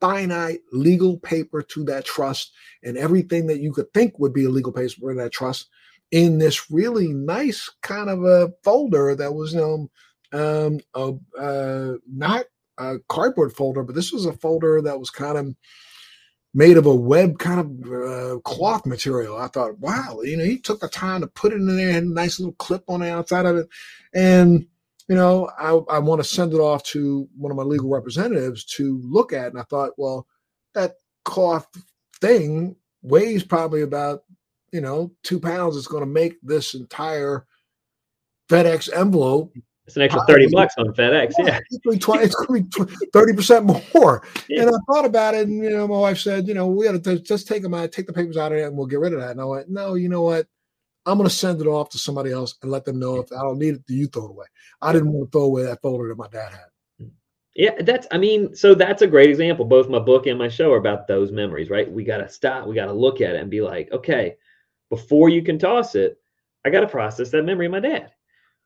finite 0.00 0.60
legal 0.72 1.18
paper 1.18 1.62
to 1.62 1.84
that 1.84 2.06
trust 2.06 2.52
and 2.82 2.96
everything 2.96 3.46
that 3.46 3.60
you 3.60 3.72
could 3.72 3.92
think 3.92 4.18
would 4.18 4.32
be 4.32 4.44
a 4.44 4.50
legal 4.50 4.72
paper 4.72 5.10
in 5.10 5.18
that 5.18 5.32
trust 5.32 5.68
in 6.10 6.38
this 6.38 6.70
really 6.70 7.08
nice 7.08 7.70
kind 7.82 8.08
of 8.08 8.24
a 8.24 8.50
folder 8.64 9.14
that 9.14 9.32
was 9.32 9.54
um 9.54 9.90
um 10.32 10.80
uh, 10.94 11.12
uh 11.38 11.96
not 12.10 12.46
a 12.80 12.98
cardboard 13.08 13.52
folder, 13.52 13.82
but 13.82 13.94
this 13.94 14.12
was 14.12 14.26
a 14.26 14.32
folder 14.32 14.80
that 14.82 14.98
was 14.98 15.10
kind 15.10 15.36
of 15.36 15.54
made 16.52 16.76
of 16.76 16.86
a 16.86 16.94
web 16.94 17.38
kind 17.38 17.60
of 17.60 17.92
uh, 17.92 18.38
cloth 18.40 18.84
material. 18.86 19.36
I 19.36 19.46
thought, 19.48 19.78
wow, 19.78 20.20
you 20.24 20.36
know, 20.36 20.44
he 20.44 20.58
took 20.58 20.80
the 20.80 20.88
time 20.88 21.20
to 21.20 21.26
put 21.26 21.52
it 21.52 21.56
in 21.56 21.76
there, 21.76 21.92
had 21.92 22.02
a 22.02 22.08
nice 22.08 22.40
little 22.40 22.54
clip 22.54 22.82
on 22.88 23.00
the 23.00 23.12
outside 23.12 23.46
of 23.46 23.56
it. 23.56 23.68
And, 24.12 24.66
you 25.08 25.14
know, 25.14 25.50
I, 25.58 25.96
I 25.96 25.98
want 25.98 26.20
to 26.20 26.28
send 26.28 26.52
it 26.52 26.58
off 26.58 26.82
to 26.84 27.28
one 27.36 27.52
of 27.52 27.56
my 27.56 27.62
legal 27.62 27.90
representatives 27.90 28.64
to 28.76 29.00
look 29.04 29.32
at. 29.32 29.52
And 29.52 29.60
I 29.60 29.64
thought, 29.64 29.92
well, 29.96 30.26
that 30.74 30.94
cloth 31.24 31.68
thing 32.20 32.76
weighs 33.02 33.44
probably 33.44 33.82
about, 33.82 34.24
you 34.72 34.80
know, 34.80 35.12
two 35.22 35.38
pounds. 35.38 35.76
It's 35.76 35.86
going 35.86 36.04
to 36.04 36.10
make 36.10 36.40
this 36.42 36.74
entire 36.74 37.46
FedEx 38.48 38.92
envelope 38.92 39.54
it's 39.90 39.96
an 39.96 40.02
extra 40.02 40.24
30 40.26 40.50
bucks 40.52 40.74
on 40.78 40.86
FedEx. 40.94 41.32
Yeah. 41.38 41.58
It's 41.68 41.78
going 41.78 41.98
to 41.98 42.86
be 42.86 42.94
30% 43.10 43.94
more. 43.94 44.22
Yeah. 44.48 44.62
And 44.62 44.70
I 44.70 44.78
thought 44.92 45.04
about 45.04 45.34
it. 45.34 45.46
And, 45.46 45.62
you 45.62 45.70
know, 45.70 45.86
my 45.86 45.98
wife 45.98 46.18
said, 46.18 46.48
you 46.48 46.54
know, 46.54 46.66
we 46.66 46.84
got 46.84 47.02
to 47.04 47.18
just 47.20 47.46
take 47.46 47.62
them 47.62 47.74
out, 47.74 47.92
take 47.92 48.06
the 48.06 48.12
papers 48.12 48.36
out 48.36 48.52
of 48.52 48.58
it 48.58 48.64
and 48.64 48.76
we'll 48.76 48.86
get 48.86 48.98
rid 48.98 49.12
of 49.12 49.20
that. 49.20 49.30
And 49.30 49.40
I 49.40 49.44
went, 49.44 49.68
no, 49.68 49.94
you 49.94 50.08
know 50.08 50.22
what? 50.22 50.46
I'm 51.06 51.18
going 51.18 51.28
to 51.28 51.34
send 51.34 51.60
it 51.60 51.66
off 51.66 51.88
to 51.90 51.98
somebody 51.98 52.32
else 52.32 52.56
and 52.62 52.70
let 52.70 52.84
them 52.84 52.98
know 52.98 53.20
if 53.20 53.32
I 53.32 53.42
don't 53.42 53.58
need 53.58 53.74
it, 53.74 53.86
do 53.86 53.94
you 53.94 54.06
throw 54.08 54.24
it 54.24 54.30
away? 54.30 54.46
I 54.82 54.92
didn't 54.92 55.12
want 55.12 55.30
to 55.30 55.38
throw 55.38 55.44
away 55.44 55.62
that 55.64 55.82
folder 55.82 56.08
that 56.08 56.18
my 56.18 56.28
dad 56.28 56.52
had. 56.52 57.10
Yeah, 57.54 57.80
that's, 57.80 58.06
I 58.10 58.18
mean, 58.18 58.54
so 58.54 58.74
that's 58.74 59.02
a 59.02 59.06
great 59.06 59.30
example. 59.30 59.64
Both 59.64 59.88
my 59.88 59.98
book 59.98 60.26
and 60.26 60.38
my 60.38 60.48
show 60.48 60.72
are 60.72 60.78
about 60.78 61.06
those 61.06 61.30
memories, 61.30 61.70
right? 61.70 61.90
We 61.90 62.04
got 62.04 62.18
to 62.18 62.28
stop, 62.28 62.66
we 62.66 62.74
got 62.74 62.86
to 62.86 62.92
look 62.92 63.20
at 63.20 63.34
it 63.34 63.40
and 63.40 63.50
be 63.50 63.60
like, 63.60 63.90
okay, 63.92 64.36
before 64.88 65.28
you 65.28 65.42
can 65.42 65.58
toss 65.58 65.94
it, 65.94 66.18
I 66.64 66.70
got 66.70 66.80
to 66.80 66.88
process 66.88 67.30
that 67.30 67.44
memory 67.44 67.66
of 67.66 67.72
my 67.72 67.80
dad. 67.80 68.12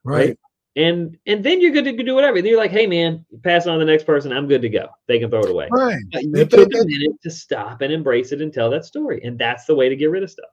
Right. 0.03 0.29
right? 0.29 0.39
And 0.77 1.17
and 1.27 1.45
then 1.45 1.61
you're 1.61 1.71
good 1.71 1.85
to 1.85 2.03
do 2.03 2.15
whatever. 2.15 2.41
Then 2.41 2.51
you're 2.51 2.59
like, 2.59 2.71
hey 2.71 2.87
man, 2.87 3.25
pass 3.43 3.67
it 3.67 3.71
on 3.71 3.79
to 3.79 3.85
the 3.85 3.91
next 3.91 4.05
person. 4.05 4.33
I'm 4.33 4.49
good 4.49 4.63
to 4.63 4.69
go. 4.69 4.89
They 5.07 5.19
can 5.19 5.31
throw 5.31 5.43
it 5.43 5.51
away. 5.51 5.69
Right. 5.71 6.03
But 6.13 6.25
you 6.25 6.45
took 6.45 6.75
a 6.75 6.85
minute 6.85 7.21
to 7.23 7.31
stop 7.31 7.81
and 7.81 7.93
embrace 7.93 8.33
it 8.33 8.41
and 8.41 8.53
tell 8.53 8.71
that 8.71 8.85
story, 8.85 9.23
and 9.25 9.39
that's 9.39 9.67
the 9.67 9.75
way 9.75 9.89
to 9.89 9.97
get 9.97 10.11
rid 10.11 10.23
of 10.23 10.31
stuff. 10.31 10.51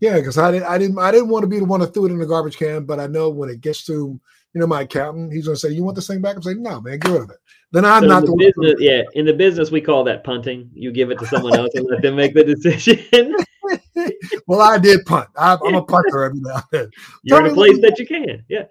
Yeah, 0.00 0.16
because 0.16 0.36
I 0.36 0.50
didn't, 0.50 0.66
I 0.66 0.78
didn't, 0.78 0.98
I 0.98 1.12
didn't 1.12 1.28
want 1.28 1.44
to 1.44 1.48
be 1.48 1.60
the 1.60 1.64
one 1.64 1.80
to 1.80 1.86
throw 1.86 2.06
it 2.06 2.10
in 2.10 2.18
the 2.18 2.26
garbage 2.26 2.56
can. 2.56 2.84
But 2.84 2.98
I 2.98 3.06
know 3.06 3.28
when 3.28 3.48
it 3.48 3.60
gets 3.60 3.84
to, 3.86 3.92
you 3.92 4.60
know, 4.60 4.66
my 4.66 4.82
accountant, 4.82 5.32
he's 5.32 5.44
going 5.44 5.54
to 5.54 5.60
say, 5.60 5.70
"You 5.70 5.84
want 5.84 5.94
this 5.94 6.08
thing 6.08 6.20
back?" 6.20 6.34
I'm 6.34 6.42
saying, 6.42 6.60
"No, 6.60 6.80
man, 6.80 6.98
get 6.98 7.12
rid 7.12 7.22
of 7.22 7.30
it." 7.30 7.36
Then 7.70 7.84
I'm 7.84 8.02
so 8.02 8.08
not 8.08 8.22
the, 8.22 8.32
the 8.32 8.36
business. 8.36 8.74
Yeah, 8.80 9.02
in 9.14 9.26
the 9.26 9.32
business, 9.32 9.70
we 9.70 9.80
call 9.80 10.02
that 10.04 10.24
punting. 10.24 10.70
You 10.74 10.90
give 10.90 11.12
it 11.12 11.20
to 11.20 11.26
someone 11.26 11.54
else 11.54 11.74
and 11.74 11.86
let 11.88 12.02
them 12.02 12.16
make 12.16 12.34
the 12.34 12.42
decision. 12.54 13.36
well, 14.46 14.60
I 14.60 14.78
did 14.78 15.04
punt. 15.06 15.28
I, 15.36 15.54
am 15.66 15.74
a 15.74 15.82
punter 15.82 16.24
every 16.24 16.40
now 16.40 16.56
and 16.56 16.64
then. 16.70 16.90
You're 17.22 17.38
Tell 17.38 17.46
in 17.46 17.52
a 17.52 17.54
place 17.54 17.80
that 17.80 17.98
you 17.98 18.06
can. 18.06 18.44
Yeah. 18.48 18.64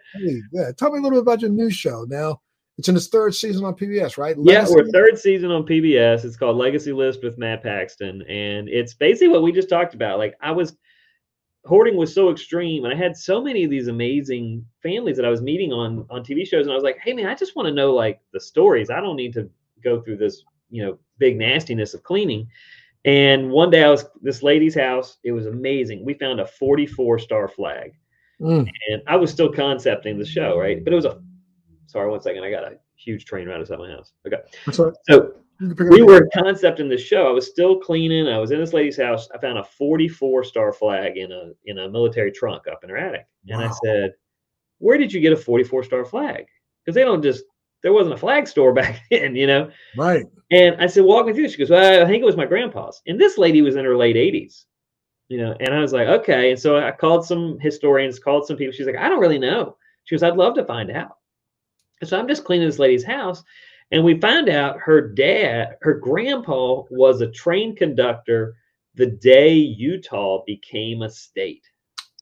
Yeah. 0.52 0.72
Tell 0.78 0.92
me 0.92 1.00
a 1.00 1.02
little 1.02 1.18
bit 1.18 1.22
about 1.22 1.42
your 1.42 1.52
new 1.52 1.70
show. 1.70 2.06
Now, 2.08 2.42
it's 2.78 2.90
in 2.90 2.96
its 2.96 3.08
third 3.10 3.36
season 3.36 3.64
on 3.64 3.76
PBS, 3.76 4.18
right? 4.18 4.38
Legacy? 4.38 4.72
Yeah, 4.72 4.76
we're 4.76 4.90
third 4.90 5.20
season 5.20 5.52
on 5.52 5.64
PBS. 5.64 6.26
It's 6.26 6.38
called 6.38 6.58
Legacy 6.58 6.92
List 6.92 7.22
with 7.24 7.38
Matt 7.38 7.62
Paxton, 7.62 8.24
and 8.24 8.68
it's 8.70 8.94
basically 8.94 9.28
what 9.28 9.44
we 9.44 9.52
just 9.52 9.70
talked 9.70 9.94
about. 9.94 10.18
Like 10.18 10.36
I 10.42 10.52
was 10.52 10.76
hoarding 11.66 11.96
was 11.96 12.14
so 12.14 12.32
extreme, 12.32 12.86
and 12.86 12.94
I 12.94 12.98
had 12.98 13.16
so 13.16 13.42
many 13.42 13.64
of 13.64 13.70
these 13.70 13.88
amazing 13.88 14.66
families 14.82 15.16
that 15.18 15.26
I 15.26 15.30
was 15.30 15.42
meeting 15.42 15.72
on 15.72 16.08
on 16.10 16.24
TV 16.24 16.48
shows, 16.48 16.66
and 16.66 16.72
I 16.72 16.76
was 16.76 16.84
like, 16.84 16.98
hey 17.04 17.14
man, 17.14 17.28
I 17.28 17.36
just 17.36 17.56
want 17.56 17.68
to 17.68 17.74
know 17.74 17.94
like 17.94 18.20
the 18.34 18.40
stories. 18.40 18.90
I 18.90 19.00
don't 19.00 19.16
need 19.16 19.34
to 19.34 19.50
go 19.84 20.02
through 20.02 20.18
this, 20.18 20.44
you 20.70 20.84
know, 20.84 20.98
big 21.20 21.38
nastiness 21.38 21.94
of 21.94 22.02
cleaning. 22.04 22.48
And 23.06 23.50
one 23.50 23.72
day 23.72 23.84
I 23.84 23.90
was 23.90 24.06
this 24.22 24.44
lady's 24.44 24.76
house. 24.76 25.18
It 25.24 25.32
was 25.32 25.48
amazing. 25.48 26.06
We 26.06 26.14
found 26.14 26.40
a 26.40 26.46
44 26.46 27.20
star 27.20 27.48
flag. 27.48 27.94
Mm. 28.40 28.70
And 28.90 29.02
I 29.08 29.16
was 29.16 29.32
still 29.32 29.52
concepting 29.52 30.18
the 30.18 30.26
show, 30.26 30.58
right? 30.58 30.84
But 30.84 30.94
it 30.94 30.96
was 30.96 31.06
a 31.06 31.22
sorry, 31.88 32.10
one 32.10 32.22
second. 32.22 32.44
I 32.44 32.52
got 32.52 32.64
a 32.64 32.78
huge 32.96 33.26
train 33.26 33.48
right 33.48 33.60
outside 33.60 33.80
my 33.80 33.92
house. 33.92 34.14
Okay. 34.26 34.38
So 34.72 35.34
we 35.60 36.02
were 36.02 36.28
concepting 36.34 36.90
the 36.90 36.98
show. 36.98 37.28
I 37.28 37.32
was 37.32 37.48
still 37.48 37.78
cleaning. 37.80 38.28
I 38.28 38.40
was 38.40 38.52
in 38.52 38.60
this 38.60 38.74
lady's 38.74 38.98
house. 38.98 39.30
I 39.34 39.38
found 39.38 39.60
a 39.60 39.64
44 39.64 40.44
star 40.44 40.74
flag 40.74 41.18
in 41.18 41.32
a 41.32 41.52
in 41.66 41.80
a 41.80 41.90
military 41.90 42.32
trunk 42.32 42.68
up 42.68 42.84
in 42.84 42.90
her 42.90 42.98
attic. 42.98 43.28
And 43.48 43.62
wow. 43.62 43.68
I 43.68 43.72
said, 43.86 44.14
Where 44.80 44.98
did 44.98 45.14
you 45.14 45.22
get 45.22 45.34
a 45.34 45.38
44 45.38 45.84
star 45.84 46.06
flag? 46.06 46.46
Because 46.84 46.96
they 46.96 47.04
don't 47.04 47.22
just 47.22 47.44
there 47.84 47.94
wasn't 47.94 48.14
a 48.14 48.18
flag 48.18 48.48
store 48.48 48.74
back 48.82 49.02
then, 49.10 49.36
you 49.36 49.48
know? 49.48 49.70
Right. 49.98 50.26
And 50.52 50.76
I 50.80 50.88
said, 50.88 51.04
walk 51.04 51.26
me 51.26 51.34
through. 51.34 51.50
She 51.50 51.58
goes, 51.58 51.70
well, 51.70 52.04
I 52.04 52.08
think 52.08 52.22
it 52.22 52.26
was 52.26 52.38
my 52.38 52.46
grandpa's. 52.46 53.02
And 53.08 53.20
this 53.20 53.38
lady 53.38 53.62
was 53.62 53.76
in 53.76 53.86
her 53.86 53.96
late 53.96 54.16
80s, 54.16 54.66
you 55.30 55.38
know? 55.38 55.56
And 55.60 55.74
I 55.74 55.80
was 55.80 55.94
like, 55.94 56.08
okay. 56.08 56.52
And 56.52 56.60
so 56.60 56.78
I 56.78 56.92
called 56.92 57.26
some 57.26 57.60
historians, 57.60 58.20
called 58.20 58.46
some 58.46 58.58
people. 58.58 58.74
She's 58.74 58.86
like, 58.86 58.98
I 58.98 59.10
don't 59.10 59.22
really 59.22 59.40
know. 59.40 59.78
She 60.04 60.16
goes, 60.16 60.24
I'd 60.24 60.38
love 60.38 60.56
to 60.56 60.66
find 60.66 60.92
out. 60.92 61.18
And 62.02 62.10
so 62.10 62.20
I'm 62.20 62.28
just 62.28 62.44
cleaning 62.44 62.68
this 62.68 62.80
lady's 62.80 63.04
house. 63.04 63.44
And 63.92 64.04
we 64.04 64.20
found 64.20 64.50
out 64.50 64.80
her 64.80 65.10
dad, 65.10 65.78
her 65.82 65.94
grandpa 65.94 66.84
was 66.90 67.22
a 67.22 67.32
train 67.32 67.76
conductor 67.76 68.56
the 68.96 69.06
day 69.06 69.54
Utah 69.54 70.44
became 70.46 71.02
a 71.02 71.10
state. 71.10 71.64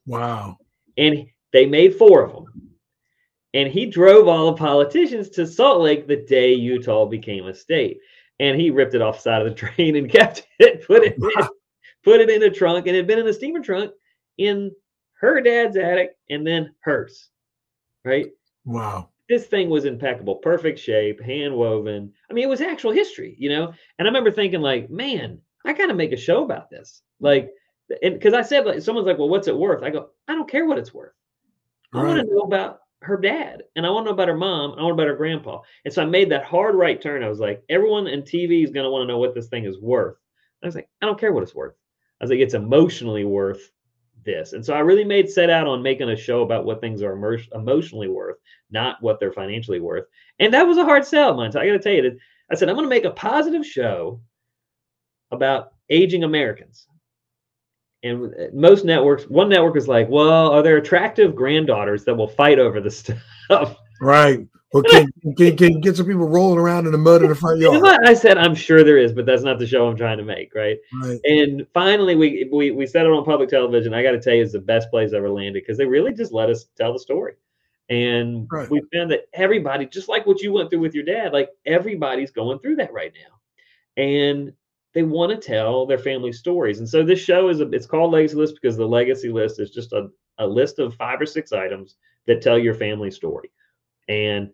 Wow. 0.06 0.58
And 0.98 1.28
they 1.54 1.66
made 1.66 1.96
four 1.96 2.24
of 2.24 2.34
them 2.34 2.69
and 3.54 3.72
he 3.72 3.86
drove 3.86 4.28
all 4.28 4.48
the 4.48 4.58
politicians 4.58 5.30
to 5.30 5.48
Salt 5.48 5.82
Lake 5.82 6.08
the 6.08 6.18
day 6.18 6.54
Utah 6.54 7.06
became 7.06 7.48
a 7.48 7.54
state. 7.54 8.00
And 8.40 8.60
he 8.60 8.70
ripped 8.70 8.94
it 8.94 9.02
off 9.02 9.18
the 9.18 9.22
side 9.24 9.42
of 9.42 9.50
the 9.50 9.56
train 9.68 9.96
and 9.96 10.10
kept 10.10 10.48
it, 10.60 10.86
put 10.86 11.04
it 11.04 11.18
in, 11.18 11.48
put 12.04 12.22
it 12.22 12.30
in 12.30 12.44
a 12.44 12.50
trunk, 12.50 12.88
and 12.88 12.96
it 12.96 13.00
had 13.00 13.08
been 13.08 13.20
in 13.20 13.28
a 13.28 13.34
steamer 13.34 13.62
trunk 13.62 13.92
in 14.38 14.72
her 15.20 15.42
dad's 15.42 15.78
attic 15.78 16.12
and 16.30 16.46
then 16.46 16.74
hers. 16.82 17.30
Right? 18.06 18.28
Wow. 18.66 19.10
This 19.28 19.46
thing 19.46 19.70
was 19.70 19.86
impeccable, 19.86 20.36
perfect 20.36 20.80
shape, 20.80 21.22
hand 21.22 21.54
woven. 21.54 22.14
I 22.30 22.34
mean, 22.34 22.44
it 22.44 22.50
was 22.50 22.62
actual 22.62 22.92
history, 22.92 23.36
you 23.38 23.50
know? 23.50 23.74
And 23.98 24.08
I 24.08 24.10
remember 24.10 24.32
thinking, 24.32 24.62
like, 24.62 24.90
man, 24.90 25.40
I 25.66 25.74
gotta 25.74 25.94
make 25.94 26.14
a 26.14 26.18
show 26.18 26.44
about 26.44 26.70
this. 26.70 27.02
Like, 27.20 27.52
and 28.02 28.14
because 28.14 28.34
I 28.34 28.42
said, 28.42 28.66
like, 28.66 28.82
someone's 28.82 29.08
like, 29.08 29.18
well, 29.18 29.30
what's 29.30 29.48
it 29.48 29.58
worth? 29.58 29.84
I 29.84 29.90
go, 29.90 30.10
I 30.28 30.34
don't 30.34 30.50
care 30.50 30.66
what 30.66 30.78
it's 30.78 30.94
worth. 30.94 31.14
I 31.94 32.04
want 32.04 32.22
to 32.22 32.34
know 32.34 32.42
about 32.42 32.82
her 33.02 33.18
dad 33.18 33.64
and 33.76 33.86
I 33.86 33.90
want 33.90 34.06
to 34.06 34.10
know 34.10 34.14
about 34.14 34.28
her 34.28 34.38
mom. 34.38 34.72
I 34.72 34.74
want 34.74 34.78
to 34.78 34.84
know 34.84 34.94
about 34.94 35.08
her 35.08 35.16
grandpa. 35.16 35.62
And 35.86 35.94
so 35.94 36.02
I 36.02 36.06
made 36.06 36.30
that 36.32 36.44
hard 36.44 36.76
right 36.76 37.02
turn. 37.02 37.24
I 37.24 37.30
was 37.30 37.40
like, 37.40 37.64
everyone 37.70 38.08
in 38.08 38.24
TV 38.24 38.64
is 38.64 38.72
going 38.72 38.84
to 38.84 38.90
want 38.90 39.04
to 39.04 39.08
know 39.08 39.18
what 39.18 39.34
this 39.34 39.48
thing 39.48 39.66
is 39.66 39.80
worth. 39.80 40.18
I 40.62 40.68
was 40.68 40.76
like, 40.76 40.90
I 41.02 41.06
don't 41.06 41.20
care 41.20 41.32
what 41.32 41.44
it's 41.44 41.56
worth. 41.56 41.76
I 42.20 42.24
was 42.24 42.32
like, 42.32 42.40
it's 42.40 42.54
emotionally 42.54 43.24
worth 43.24 43.72
this. 44.26 44.52
And 44.52 44.66
so 44.66 44.74
I 44.74 44.80
really 44.80 45.06
made 45.06 45.30
set 45.30 45.50
out 45.50 45.68
on 45.68 45.82
making 45.82 46.10
a 46.10 46.16
show 46.16 46.42
about 46.42 46.66
what 46.66 46.82
things 46.82 47.02
are 47.02 47.16
emo- 47.16 47.38
emotionally 47.54 48.10
worth, 48.10 48.38
not 48.70 49.02
what 49.02 49.20
they're 49.20 49.32
financially 49.32 49.80
worth. 49.80 50.06
And 50.40 50.54
that 50.54 50.68
was 50.68 50.78
a 50.78 50.84
hard 50.84 51.06
sell, 51.06 51.38
man. 51.38 51.52
So 51.52 51.62
I 51.62 51.68
got 51.68 51.74
to 51.74 51.80
tell 51.80 51.94
you, 51.94 52.02
that 52.02 52.18
I 52.52 52.56
said, 52.56 52.68
I'm 52.68 52.76
going 52.76 52.86
to 52.86 52.90
make 52.90 53.06
a 53.06 53.12
positive 53.12 53.66
show 53.66 54.22
about 55.32 55.74
aging 55.90 56.24
Americans. 56.24 56.88
And 58.04 58.34
uh, 58.34 58.48
most 58.54 58.86
networks, 58.86 59.26
one 59.26 59.50
network 59.50 59.76
is 59.76 59.88
like, 59.88 60.08
well, 60.10 60.52
are 60.52 60.64
there 60.64 60.78
attractive 60.78 61.36
granddaughters 61.36 62.06
that 62.06 62.16
will 62.16 62.28
fight 62.28 62.60
over 62.60 62.80
the 62.80 62.92
stuff? 63.50 63.78
Right. 64.02 64.48
Well, 64.72 64.84
can, 64.84 65.12
can, 65.36 65.58
can 65.58 65.82
get 65.82 65.98
some 65.98 66.06
people 66.06 66.28
rolling 66.28 66.60
around 66.60 66.86
in 66.86 66.92
the 66.92 66.98
mud 67.00 67.24
in 67.24 67.30
the 67.30 67.36
front 67.36 67.60
yard. 67.60 67.84
I 68.06 68.14
said, 68.14 68.38
I'm 68.38 68.54
sure 68.54 68.84
there 68.84 69.00
is, 69.00 69.12
but 69.12 69.26
that's 69.26 69.42
not 69.42 69.58
the 69.58 69.66
show 69.66 69.88
I'm 69.88 69.98
trying 69.98 70.20
to 70.20 70.24
make, 70.24 70.54
right? 70.54 70.78
right. 71.02 71.20
And 71.24 71.66
finally, 71.74 72.16
we 72.16 72.48
we 72.52 72.70
we 72.70 72.86
said 72.86 73.08
it 73.08 73.12
on 73.12 73.26
public 73.26 73.50
television. 73.50 73.96
I 73.96 74.04
got 74.04 74.12
to 74.12 74.22
tell 74.22 74.36
you, 74.36 74.44
it's 74.44 74.52
the 74.52 74.60
best 74.60 74.92
place 74.92 75.12
ever 75.12 75.30
landed 75.30 75.64
because 75.64 75.78
they 75.78 75.88
really 75.88 76.14
just 76.14 76.32
let 76.32 76.52
us 76.52 76.66
tell 76.78 76.94
the 76.94 77.00
story. 77.00 77.34
And 77.90 78.48
right. 78.52 78.70
we 78.70 78.84
found 78.94 79.10
that 79.10 79.22
everybody, 79.34 79.88
just 79.88 80.08
like 80.08 80.28
what 80.28 80.42
you 80.42 80.54
went 80.54 80.70
through 80.70 80.82
with 80.82 80.94
your 80.94 81.04
dad, 81.04 81.34
like 81.34 81.50
everybody's 81.66 82.30
going 82.30 82.60
through 82.60 82.76
that 82.76 82.94
right 82.94 83.12
now. 83.16 84.04
And 84.04 84.54
they 85.00 85.04
want 85.04 85.32
to 85.32 85.38
tell 85.48 85.86
their 85.86 85.98
family 85.98 86.34
stories. 86.34 86.80
And 86.80 86.90
so 86.90 87.04
this 87.04 87.22
show 87.22 87.48
is 87.48 87.62
a, 87.62 87.70
it's 87.70 87.86
called 87.86 88.12
Legacy 88.12 88.36
List 88.36 88.58
because 88.62 88.76
the 88.76 88.86
legacy 88.86 89.30
list 89.30 89.58
is 89.58 89.72
just 89.72 89.94
a, 89.94 90.10
a 90.40 90.46
list 90.46 90.78
of 90.78 90.94
five 90.96 91.22
or 91.22 91.26
six 91.26 91.54
items 91.54 91.96
that 92.28 92.42
tell 92.42 92.60
your 92.60 92.74
family 92.74 93.10
story 93.10 93.50
and 94.10 94.50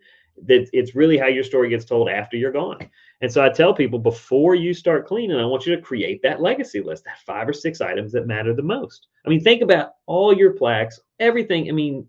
that 0.46 0.70
it's 0.72 0.94
really 0.94 1.18
how 1.18 1.26
your 1.26 1.44
story 1.44 1.70
gets 1.70 1.84
told 1.84 2.10
after 2.10 2.38
you're 2.38 2.52
gone. 2.52 2.78
And 3.22 3.32
so 3.32 3.44
I 3.44 3.50
tell 3.50 3.74
people 3.74 3.98
before 3.98 4.54
you 4.54 4.72
start 4.76 5.08
cleaning, 5.08 5.36
I 5.36 5.46
want 5.46 5.66
you 5.66 5.76
to 5.76 5.82
create 5.82 6.22
that 6.22 6.42
legacy 6.42 6.80
list, 6.80 7.06
that 7.06 7.18
five 7.26 7.50
or 7.50 7.54
six 7.54 7.82
items 7.82 8.12
that 8.12 8.28
matter 8.28 8.54
the 8.54 8.62
most. 8.62 9.08
I 9.26 9.30
mean, 9.30 9.42
think 9.42 9.64
about 9.64 9.94
all 10.06 10.32
your 10.32 10.54
plaques, 10.54 11.00
everything. 11.20 11.70
I 11.70 11.72
mean, 11.72 12.06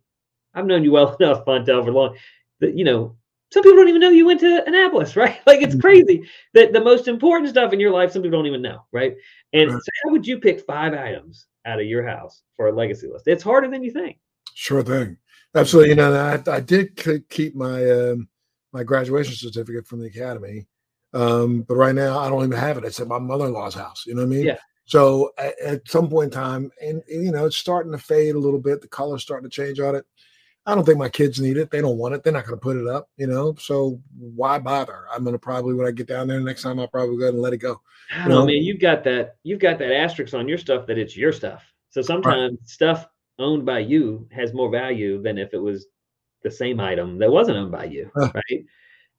I've 0.53 0.66
known 0.66 0.85
you 0.85 0.92
well 0.92 1.16
enough, 1.20 1.46
Montel, 1.46 1.87
for 1.87 1.92
long 1.92 2.16
that 2.61 2.77
you 2.77 2.85
know 2.85 3.16
some 3.52 3.62
people 3.62 3.76
don't 3.76 3.88
even 3.88 4.00
know 4.00 4.11
you 4.11 4.26
went 4.26 4.40
to 4.40 4.64
Annapolis, 4.66 5.16
right? 5.16 5.38
Like 5.46 5.62
it's 5.62 5.74
mm-hmm. 5.74 5.80
crazy 5.80 6.28
that 6.54 6.72
the 6.72 6.80
most 6.80 7.09
important 7.09 7.50
stuff 7.50 7.72
in 7.72 7.80
your 7.80 7.92
life 7.92 8.12
some 8.12 8.22
people 8.22 8.38
don't 8.38 8.46
even 8.46 8.62
know, 8.62 8.85
right? 8.92 9.14
And 9.52 9.72
right. 9.72 9.82
so 9.82 9.90
how 10.04 10.12
would 10.12 10.26
you 10.26 10.38
pick 10.38 10.61
five 10.61 10.92
items 10.94 11.46
out 11.64 11.80
of 11.80 11.87
your 11.87 12.06
house 12.06 12.42
for 12.56 12.68
a 12.68 12.72
legacy 12.72 13.09
list? 13.09 13.28
It's 13.28 13.42
harder 13.42 13.68
than 13.68 13.82
you 13.82 13.90
think. 13.90 14.18
Sure 14.54 14.82
thing. 14.82 15.16
Absolutely. 15.54 15.90
You 15.90 15.96
know, 15.96 16.14
I, 16.14 16.50
I 16.50 16.61
did 16.61 16.96
keep 17.28 17.54
my 17.54 17.90
um, 17.90 18.28
my 18.72 18.82
graduation 18.82 19.35
certificate 19.35 19.87
from 19.87 20.00
the 20.00 20.06
academy, 20.06 20.66
um, 21.14 21.62
but 21.62 21.76
right 21.76 21.94
now 21.94 22.18
I 22.18 22.28
don't 22.28 22.44
even 22.44 22.59
have 22.59 22.76
it. 22.76 22.85
It's 22.85 23.00
at 23.00 23.09
my 23.09 23.18
mother-in-law's 23.18 23.74
house. 23.74 24.04
You 24.06 24.14
know 24.14 24.22
what 24.22 24.35
I 24.35 24.37
mean? 24.37 24.46
Yeah. 24.46 24.59
So 24.85 25.32
at, 25.38 25.59
at 25.61 25.88
some 25.88 26.09
point 26.09 26.32
in 26.32 26.38
time, 26.38 26.70
and, 26.80 27.02
and, 27.09 27.24
you 27.24 27.32
know, 27.32 27.46
it's 27.46 27.56
starting 27.56 27.92
to 27.92 27.98
fade 27.98 28.35
a 28.35 28.38
little 28.38 28.61
bit. 28.61 28.80
The 28.80 28.88
color's 28.88 29.22
starting 29.22 29.48
to 29.48 29.54
change 29.54 29.80
on 29.80 29.96
it. 29.96 30.06
I 30.66 30.74
don't 30.74 30.85
think 30.85 30.98
my 30.98 31.09
kids 31.09 31.40
need 31.40 31.57
it. 31.57 31.70
They 31.70 31.81
don't 31.81 31.96
want 31.96 32.14
it. 32.14 32.24
They're 32.24 32.33
not 32.33 32.44
going 32.44 32.59
to 32.59 32.62
put 32.62 32.76
it 32.76 32.88
up, 32.88 33.09
you 33.16 33.29
know. 33.29 33.55
So 33.55 34.00
why 34.18 34.59
bother? 34.59 35.05
I'm 35.12 35.22
going 35.22 35.35
to 35.35 35.38
probably 35.38 35.74
when 35.74 35.87
I 35.87 35.92
get 35.92 36.09
down 36.09 36.26
there 36.26 36.40
next 36.40 36.62
time, 36.62 36.81
I'll 36.81 36.88
probably 36.88 37.16
go 37.16 37.22
ahead 37.22 37.35
and 37.35 37.42
let 37.42 37.52
it 37.52 37.59
go. 37.59 37.81
I 38.12 38.20
don't 38.20 38.29
know, 38.29 38.40
know, 38.40 38.46
man. 38.46 38.57
You've 38.57 38.81
got 38.81 39.05
that. 39.05 39.37
You've 39.44 39.61
got 39.61 39.79
that 39.79 39.92
asterisk 39.92 40.35
on 40.35 40.48
your 40.48 40.59
stuff 40.59 40.87
that 40.88 40.98
it's 40.98 41.16
your 41.16 41.33
stuff. 41.33 41.62
So 41.90 42.02
sometimes 42.02 42.59
right. 42.59 42.68
stuff 42.68 43.07
owned 43.38 43.64
by 43.64 43.79
you 43.79 44.29
has 44.33 44.52
more 44.52 44.70
value 44.70 45.22
than 45.22 45.38
if 45.38 45.55
it 45.55 45.59
was 45.59 45.87
the 46.42 46.50
same 46.50 46.81
item 46.81 47.18
that 47.18 47.31
wasn't 47.31 47.59
owned 47.59 47.72
by 47.72 47.85
you, 47.85 48.11
right? 48.16 48.64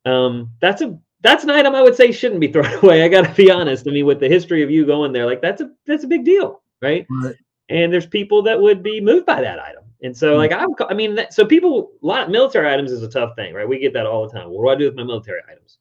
Um, 0.05 0.51
that's 0.60 0.81
a 0.81 0.99
that's 1.21 1.43
an 1.43 1.49
item 1.49 1.75
I 1.75 1.81
would 1.81 1.95
say 1.95 2.12
shouldn't 2.12 2.41
be 2.41 2.47
thrown 2.51 2.73
away. 2.83 3.03
I 3.03 3.07
got 3.07 3.21
to 3.21 3.33
be 3.33 3.49
honest. 3.49 3.88
I 3.88 3.91
mean, 3.91 4.05
with 4.05 4.19
the 4.19 4.29
history 4.29 4.63
of 4.63 4.71
you 4.71 4.86
going 4.86 5.13
there, 5.13 5.25
like 5.25 5.41
that's 5.41 5.62
a 5.62 5.71
that's 5.86 6.03
a 6.03 6.07
big 6.07 6.25
deal, 6.25 6.62
right? 6.81 7.07
right. 7.23 7.36
And 7.69 7.91
there's 7.91 8.05
people 8.05 8.43
that 8.43 8.60
would 8.60 8.83
be 8.83 9.01
moved 9.01 9.25
by 9.25 9.41
that 9.41 9.60
item. 9.60 9.83
And 10.03 10.15
so, 10.15 10.36
like, 10.36 10.51
mm. 10.51 10.73
I, 10.81 10.91
I 10.91 10.93
mean, 10.93 11.15
that, 11.15 11.33
so 11.33 11.45
people, 11.45 11.91
a 12.03 12.05
lot 12.05 12.23
of 12.23 12.29
military 12.29 12.71
items 12.71 12.91
is 12.91 13.01
a 13.01 13.10
tough 13.10 13.36
thing, 13.36 13.53
right? 13.53 13.67
We 13.67 13.79
get 13.79 13.93
that 13.93 14.05
all 14.05 14.27
the 14.27 14.33
time. 14.33 14.49
What 14.49 14.63
do 14.63 14.69
I 14.69 14.75
do 14.75 14.86
with 14.86 14.95
my 14.95 15.03
military 15.03 15.41
items, 15.51 15.79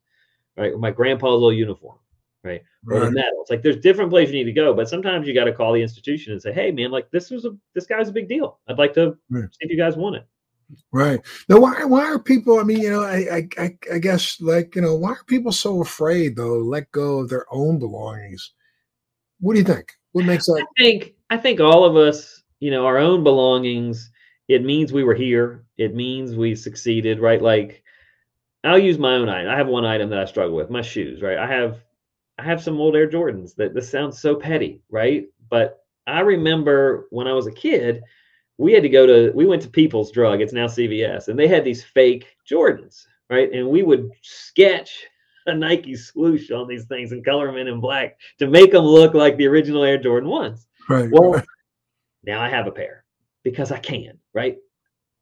right? 0.55 0.77
My 0.77 0.91
grandpa's 0.91 1.33
little 1.33 1.53
uniform, 1.53 1.99
right? 2.43 2.61
Or 2.89 3.01
the 3.01 3.11
medals. 3.11 3.49
Like, 3.49 3.61
there's 3.61 3.77
different 3.77 4.09
places 4.09 4.33
you 4.33 4.43
need 4.43 4.51
to 4.51 4.59
go, 4.59 4.73
but 4.73 4.89
sometimes 4.89 5.27
you 5.27 5.33
got 5.33 5.43
to 5.45 5.53
call 5.53 5.73
the 5.73 5.81
institution 5.81 6.33
and 6.33 6.41
say, 6.41 6.53
"Hey, 6.53 6.71
man, 6.71 6.89
like, 6.89 7.11
this 7.11 7.29
was 7.29 7.45
a 7.45 7.55
this 7.75 7.85
guy's 7.85 8.09
a 8.09 8.13
big 8.13 8.27
deal. 8.27 8.59
I'd 8.67 8.77
like 8.77 8.93
to 8.93 9.17
right. 9.29 9.43
see 9.51 9.57
if 9.59 9.69
you 9.69 9.77
guys 9.77 9.95
want 9.97 10.15
it." 10.15 10.27
Right 10.91 11.19
now, 11.47 11.59
why 11.59 11.83
why 11.85 12.05
are 12.05 12.19
people? 12.19 12.59
I 12.59 12.63
mean, 12.63 12.79
you 12.79 12.89
know, 12.89 13.03
I, 13.03 13.47
I 13.57 13.77
I 13.93 13.97
guess 13.99 14.41
like 14.41 14.75
you 14.75 14.81
know, 14.81 14.95
why 14.95 15.11
are 15.11 15.23
people 15.25 15.51
so 15.51 15.81
afraid 15.81 16.35
though 16.35 16.57
to 16.57 16.63
let 16.63 16.91
go 16.91 17.19
of 17.19 17.29
their 17.29 17.45
own 17.51 17.79
belongings? 17.79 18.53
What 19.39 19.53
do 19.53 19.59
you 19.59 19.65
think? 19.65 19.93
What 20.11 20.25
makes 20.25 20.45
that? 20.47 20.65
I 20.67 20.83
think 20.83 21.13
I 21.29 21.37
think 21.37 21.59
all 21.59 21.85
of 21.85 21.95
us, 21.95 22.36
you 22.59 22.71
know, 22.71 22.85
our 22.85 22.97
own 22.97 23.23
belongings. 23.23 24.11
It 24.47 24.63
means 24.63 24.93
we 24.93 25.03
were 25.03 25.13
here. 25.13 25.65
It 25.77 25.93
means 25.93 26.35
we 26.35 26.55
succeeded, 26.55 27.19
right? 27.19 27.41
Like, 27.41 27.83
I'll 28.63 28.79
use 28.79 28.97
my 28.97 29.15
own 29.15 29.29
item. 29.29 29.51
I 29.51 29.57
have 29.57 29.67
one 29.67 29.85
item 29.85 30.09
that 30.09 30.19
I 30.19 30.25
struggle 30.25 30.55
with: 30.55 30.69
my 30.69 30.81
shoes. 30.81 31.21
Right? 31.21 31.37
I 31.37 31.47
have 31.47 31.83
I 32.37 32.43
have 32.43 32.63
some 32.63 32.79
old 32.79 32.95
Air 32.95 33.09
Jordans. 33.09 33.55
That 33.55 33.73
this 33.73 33.89
sounds 33.89 34.19
so 34.19 34.35
petty, 34.35 34.81
right? 34.89 35.27
But 35.49 35.83
I 36.05 36.21
remember 36.21 37.07
when 37.09 37.27
I 37.27 37.33
was 37.33 37.47
a 37.47 37.51
kid 37.51 38.03
we 38.57 38.73
had 38.73 38.83
to 38.83 38.89
go 38.89 39.05
to 39.05 39.31
we 39.35 39.45
went 39.45 39.61
to 39.61 39.69
People's 39.69 40.11
Drug, 40.11 40.41
it's 40.41 40.53
now 40.53 40.67
CVS, 40.67 41.27
and 41.27 41.37
they 41.37 41.47
had 41.47 41.63
these 41.63 41.83
fake 41.83 42.37
Jordans, 42.49 43.05
right? 43.29 43.51
And 43.51 43.67
we 43.67 43.83
would 43.83 44.09
sketch 44.21 45.05
a 45.45 45.53
Nike 45.53 45.95
swoosh 45.95 46.51
on 46.51 46.67
these 46.67 46.85
things 46.85 47.11
and 47.11 47.23
color 47.23 47.47
them 47.47 47.57
in 47.57 47.67
in 47.67 47.79
black 47.79 48.17
to 48.39 48.47
make 48.47 48.71
them 48.71 48.83
look 48.83 49.13
like 49.13 49.37
the 49.37 49.47
original 49.47 49.83
Air 49.83 49.97
Jordan 49.97 50.29
ones. 50.29 50.67
Right. 50.89 51.09
Well, 51.11 51.41
now 52.27 52.41
I 52.41 52.49
have 52.49 52.67
a 52.67 52.71
pair 52.71 53.05
because 53.43 53.71
I 53.71 53.79
can, 53.79 54.19
right? 54.33 54.57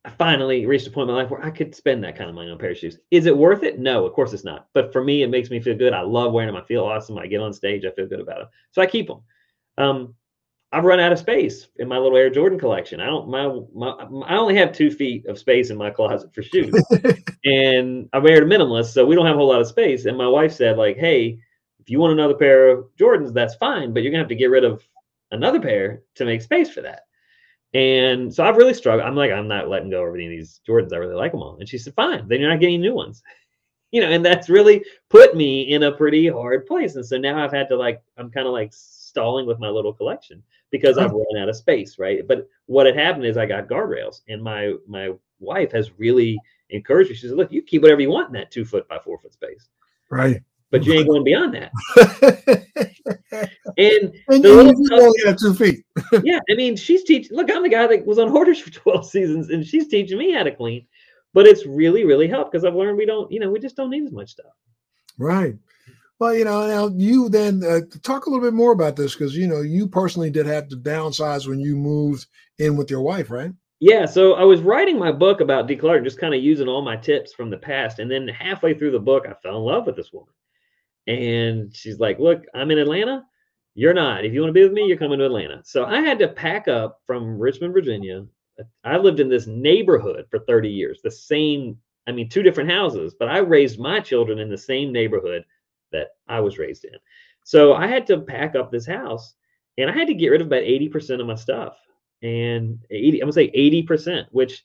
I 0.03 0.09
finally 0.09 0.65
reached 0.65 0.87
a 0.87 0.91
point 0.91 1.09
in 1.09 1.15
my 1.15 1.21
life 1.21 1.31
where 1.31 1.43
I 1.43 1.49
could 1.49 1.73
spend 1.73 2.03
that 2.03 2.17
kind 2.17 2.29
of 2.29 2.35
money 2.35 2.49
on 2.49 2.55
a 2.55 2.59
pair 2.59 2.71
of 2.71 2.77
shoes. 2.77 2.99
Is 3.09 3.25
it 3.25 3.37
worth 3.37 3.63
it? 3.63 3.79
No, 3.79 4.05
of 4.05 4.13
course 4.13 4.33
it's 4.33 4.43
not. 4.43 4.67
But 4.73 4.91
for 4.91 5.03
me, 5.03 5.23
it 5.23 5.29
makes 5.29 5.49
me 5.49 5.59
feel 5.59 5.77
good. 5.77 5.93
I 5.93 6.01
love 6.01 6.31
wearing 6.31 6.53
them. 6.53 6.61
I 6.61 6.65
feel 6.65 6.83
awesome. 6.83 7.17
I 7.17 7.27
get 7.27 7.41
on 7.41 7.53
stage, 7.53 7.85
I 7.85 7.91
feel 7.91 8.07
good 8.07 8.19
about 8.19 8.39
them. 8.39 8.47
So 8.71 8.81
I 8.81 8.85
keep 8.85 9.07
them. 9.07 9.21
Um, 9.77 10.15
I've 10.71 10.83
run 10.83 10.99
out 10.99 11.13
of 11.13 11.19
space 11.19 11.69
in 11.77 11.87
my 11.87 11.97
little 11.97 12.17
Air 12.17 12.29
Jordan 12.29 12.59
collection. 12.59 12.99
I 12.99 13.05
don't 13.05 13.29
my, 13.29 13.47
my 13.73 13.91
I 14.27 14.35
only 14.35 14.55
have 14.57 14.73
two 14.73 14.91
feet 14.91 15.25
of 15.25 15.39
space 15.39 15.69
in 15.69 15.77
my 15.77 15.89
closet 15.89 16.33
for 16.35 16.43
shoes, 16.43 16.73
and 17.45 18.09
I'm 18.11 18.23
married 18.23 18.43
a 18.43 18.45
minimalist, 18.45 18.91
so 18.91 19.05
we 19.05 19.15
don't 19.15 19.25
have 19.25 19.35
a 19.35 19.39
whole 19.39 19.47
lot 19.47 19.61
of 19.61 19.67
space. 19.67 20.05
And 20.05 20.17
my 20.17 20.27
wife 20.27 20.51
said 20.51 20.77
like, 20.77 20.97
"Hey, 20.97 21.39
if 21.79 21.89
you 21.89 21.99
want 21.99 22.13
another 22.13 22.33
pair 22.33 22.67
of 22.67 22.87
Jordans, 22.99 23.33
that's 23.33 23.55
fine, 23.55 23.93
but 23.93 24.03
you're 24.03 24.11
gonna 24.11 24.23
have 24.23 24.29
to 24.29 24.35
get 24.35 24.49
rid 24.49 24.65
of 24.65 24.83
another 25.35 25.59
pair 25.59 26.01
to 26.15 26.25
make 26.25 26.41
space 26.41 26.69
for 26.69 26.81
that." 26.81 27.01
And 27.73 28.33
so 28.33 28.45
I've 28.45 28.57
really 28.57 28.73
struggled. 28.73 29.07
I'm 29.07 29.15
like, 29.15 29.31
I'm 29.31 29.47
not 29.47 29.69
letting 29.69 29.89
go 29.89 30.03
of 30.03 30.15
any 30.15 30.25
of 30.25 30.31
these 30.31 30.61
Jordans. 30.67 30.93
I 30.93 30.97
really 30.97 31.15
like 31.15 31.31
them 31.31 31.41
all. 31.41 31.57
And 31.59 31.67
she 31.67 31.77
said, 31.77 31.93
"Fine, 31.93 32.27
then 32.27 32.39
you're 32.39 32.49
not 32.49 32.59
getting 32.59 32.81
new 32.81 32.95
ones." 32.95 33.21
you 33.91 34.01
know, 34.01 34.09
and 34.09 34.25
that's 34.25 34.49
really 34.49 34.83
put 35.09 35.37
me 35.37 35.61
in 35.61 35.83
a 35.83 35.91
pretty 35.91 36.27
hard 36.27 36.65
place. 36.65 36.95
And 36.95 37.05
so 37.05 37.17
now 37.17 37.41
I've 37.41 37.53
had 37.53 37.69
to 37.69 37.77
like, 37.77 38.01
I'm 38.17 38.29
kind 38.29 38.45
of 38.45 38.51
like 38.51 38.73
stalling 38.73 39.45
with 39.45 39.59
my 39.59 39.69
little 39.69 39.93
collection 39.93 40.43
because 40.69 40.97
I've 40.97 41.11
run 41.11 41.37
out 41.39 41.47
of 41.47 41.55
space, 41.55 41.97
right? 41.97 42.27
But 42.27 42.49
what 42.65 42.85
had 42.85 42.97
happened 42.97 43.25
is 43.25 43.37
I 43.37 43.45
got 43.45 43.69
guardrails, 43.69 44.21
and 44.27 44.43
my 44.43 44.73
my 44.87 45.11
wife 45.39 45.71
has 45.71 45.97
really 45.97 46.37
encouraged 46.69 47.09
me. 47.09 47.15
She 47.15 47.27
said, 47.27 47.37
"Look, 47.37 47.51
you 47.51 47.61
keep 47.61 47.81
whatever 47.81 48.01
you 48.01 48.09
want 48.09 48.27
in 48.27 48.33
that 48.33 48.51
two 48.51 48.65
foot 48.65 48.87
by 48.89 48.99
four 48.99 49.17
foot 49.17 49.33
space, 49.33 49.69
right? 50.09 50.41
But 50.75 50.85
you 50.85 50.93
ain't 50.93 51.07
going 51.07 51.23
beyond 51.23 51.53
that." 51.53 51.71
and, 53.77 54.13
and 54.27 54.43
the 54.43 54.49
you 54.49 54.99
only 54.99 55.25
have 55.25 55.37
two 55.37 55.53
feet. 55.53 55.85
yeah, 56.23 56.39
I 56.49 56.55
mean, 56.55 56.75
she's 56.75 57.03
teaching. 57.03 57.35
Look, 57.35 57.51
I'm 57.51 57.63
the 57.63 57.69
guy 57.69 57.87
that 57.87 58.05
was 58.05 58.19
on 58.19 58.29
Hoarders 58.29 58.59
for 58.61 58.71
12 58.71 59.09
seasons, 59.09 59.49
and 59.49 59.65
she's 59.65 59.87
teaching 59.87 60.17
me 60.17 60.33
how 60.33 60.43
to 60.43 60.51
clean. 60.51 60.85
But 61.33 61.45
it's 61.45 61.65
really, 61.65 62.05
really 62.05 62.27
helped 62.27 62.51
because 62.51 62.63
I've 62.63 62.75
learned 62.75 62.97
we 62.97 63.05
don't, 63.05 63.31
you 63.31 63.39
know, 63.39 63.51
we 63.51 63.59
just 63.59 63.75
don't 63.75 63.89
need 63.89 64.05
as 64.05 64.11
much 64.11 64.31
stuff. 64.31 64.53
Right. 65.17 65.55
Well, 66.17 66.33
you 66.33 66.45
know, 66.45 66.67
now 66.67 66.95
you 66.95 67.27
then 67.27 67.61
uh, 67.63 67.81
talk 68.01 68.25
a 68.25 68.29
little 68.29 68.45
bit 68.45 68.53
more 68.53 68.71
about 68.71 68.95
this 68.95 69.13
because 69.13 69.35
you 69.35 69.47
know 69.47 69.61
you 69.61 69.87
personally 69.87 70.29
did 70.29 70.45
have 70.45 70.69
to 70.69 70.77
downsize 70.77 71.47
when 71.47 71.59
you 71.59 71.75
moved 71.75 72.27
in 72.57 72.77
with 72.77 72.89
your 72.89 73.01
wife, 73.01 73.29
right? 73.29 73.51
Yeah. 73.81 74.05
So 74.05 74.33
I 74.33 74.43
was 74.43 74.61
writing 74.61 74.97
my 74.97 75.11
book 75.11 75.41
about 75.41 75.67
decluttering, 75.67 76.05
just 76.05 76.19
kind 76.19 76.33
of 76.33 76.41
using 76.41 76.69
all 76.69 76.81
my 76.81 76.95
tips 76.95 77.33
from 77.33 77.49
the 77.49 77.57
past, 77.57 77.99
and 77.99 78.09
then 78.09 78.29
halfway 78.29 78.73
through 78.73 78.91
the 78.91 78.99
book, 78.99 79.25
I 79.27 79.33
fell 79.43 79.57
in 79.57 79.63
love 79.63 79.85
with 79.87 79.97
this 79.97 80.13
woman, 80.13 80.33
and 81.07 81.75
she's 81.75 81.99
like, 81.99 82.19
"Look, 82.19 82.45
I'm 82.53 82.71
in 82.71 82.79
Atlanta. 82.79 83.25
You're 83.73 83.93
not. 83.93 84.25
If 84.25 84.33
you 84.33 84.41
want 84.41 84.49
to 84.49 84.53
be 84.53 84.63
with 84.63 84.73
me, 84.73 84.85
you're 84.85 84.97
coming 84.97 85.19
to 85.19 85.25
Atlanta." 85.25 85.61
So 85.63 85.85
I 85.85 86.01
had 86.01 86.19
to 86.19 86.27
pack 86.27 86.67
up 86.67 87.01
from 87.05 87.37
Richmond, 87.37 87.73
Virginia. 87.73 88.25
I 88.83 88.97
lived 88.97 89.19
in 89.19 89.29
this 89.29 89.47
neighborhood 89.47 90.27
for 90.29 90.39
30 90.39 90.69
years, 90.69 91.01
the 91.03 91.11
same. 91.11 91.77
I 92.07 92.11
mean, 92.11 92.29
two 92.29 92.43
different 92.43 92.69
houses, 92.69 93.15
but 93.17 93.29
I 93.29 93.39
raised 93.39 93.79
my 93.79 93.99
children 93.99 94.39
in 94.39 94.49
the 94.49 94.57
same 94.57 94.91
neighborhood 94.91 95.43
that 95.91 96.09
I 96.27 96.39
was 96.39 96.57
raised 96.59 96.85
in. 96.85 96.93
So 97.43 97.73
I 97.73 97.87
had 97.87 98.05
to 98.07 98.19
pack 98.19 98.55
up 98.55 98.71
this 98.71 98.85
house 98.85 99.35
and 99.77 99.89
I 99.89 99.93
had 99.93 100.07
to 100.07 100.13
get 100.13 100.29
rid 100.29 100.41
of 100.41 100.47
about 100.47 100.63
80% 100.63 101.19
of 101.19 101.27
my 101.27 101.35
stuff. 101.35 101.77
And 102.21 102.79
80, 102.89 103.19
I'm 103.19 103.25
gonna 103.25 103.33
say 103.33 103.51
80%, 103.51 104.27
which 104.31 104.63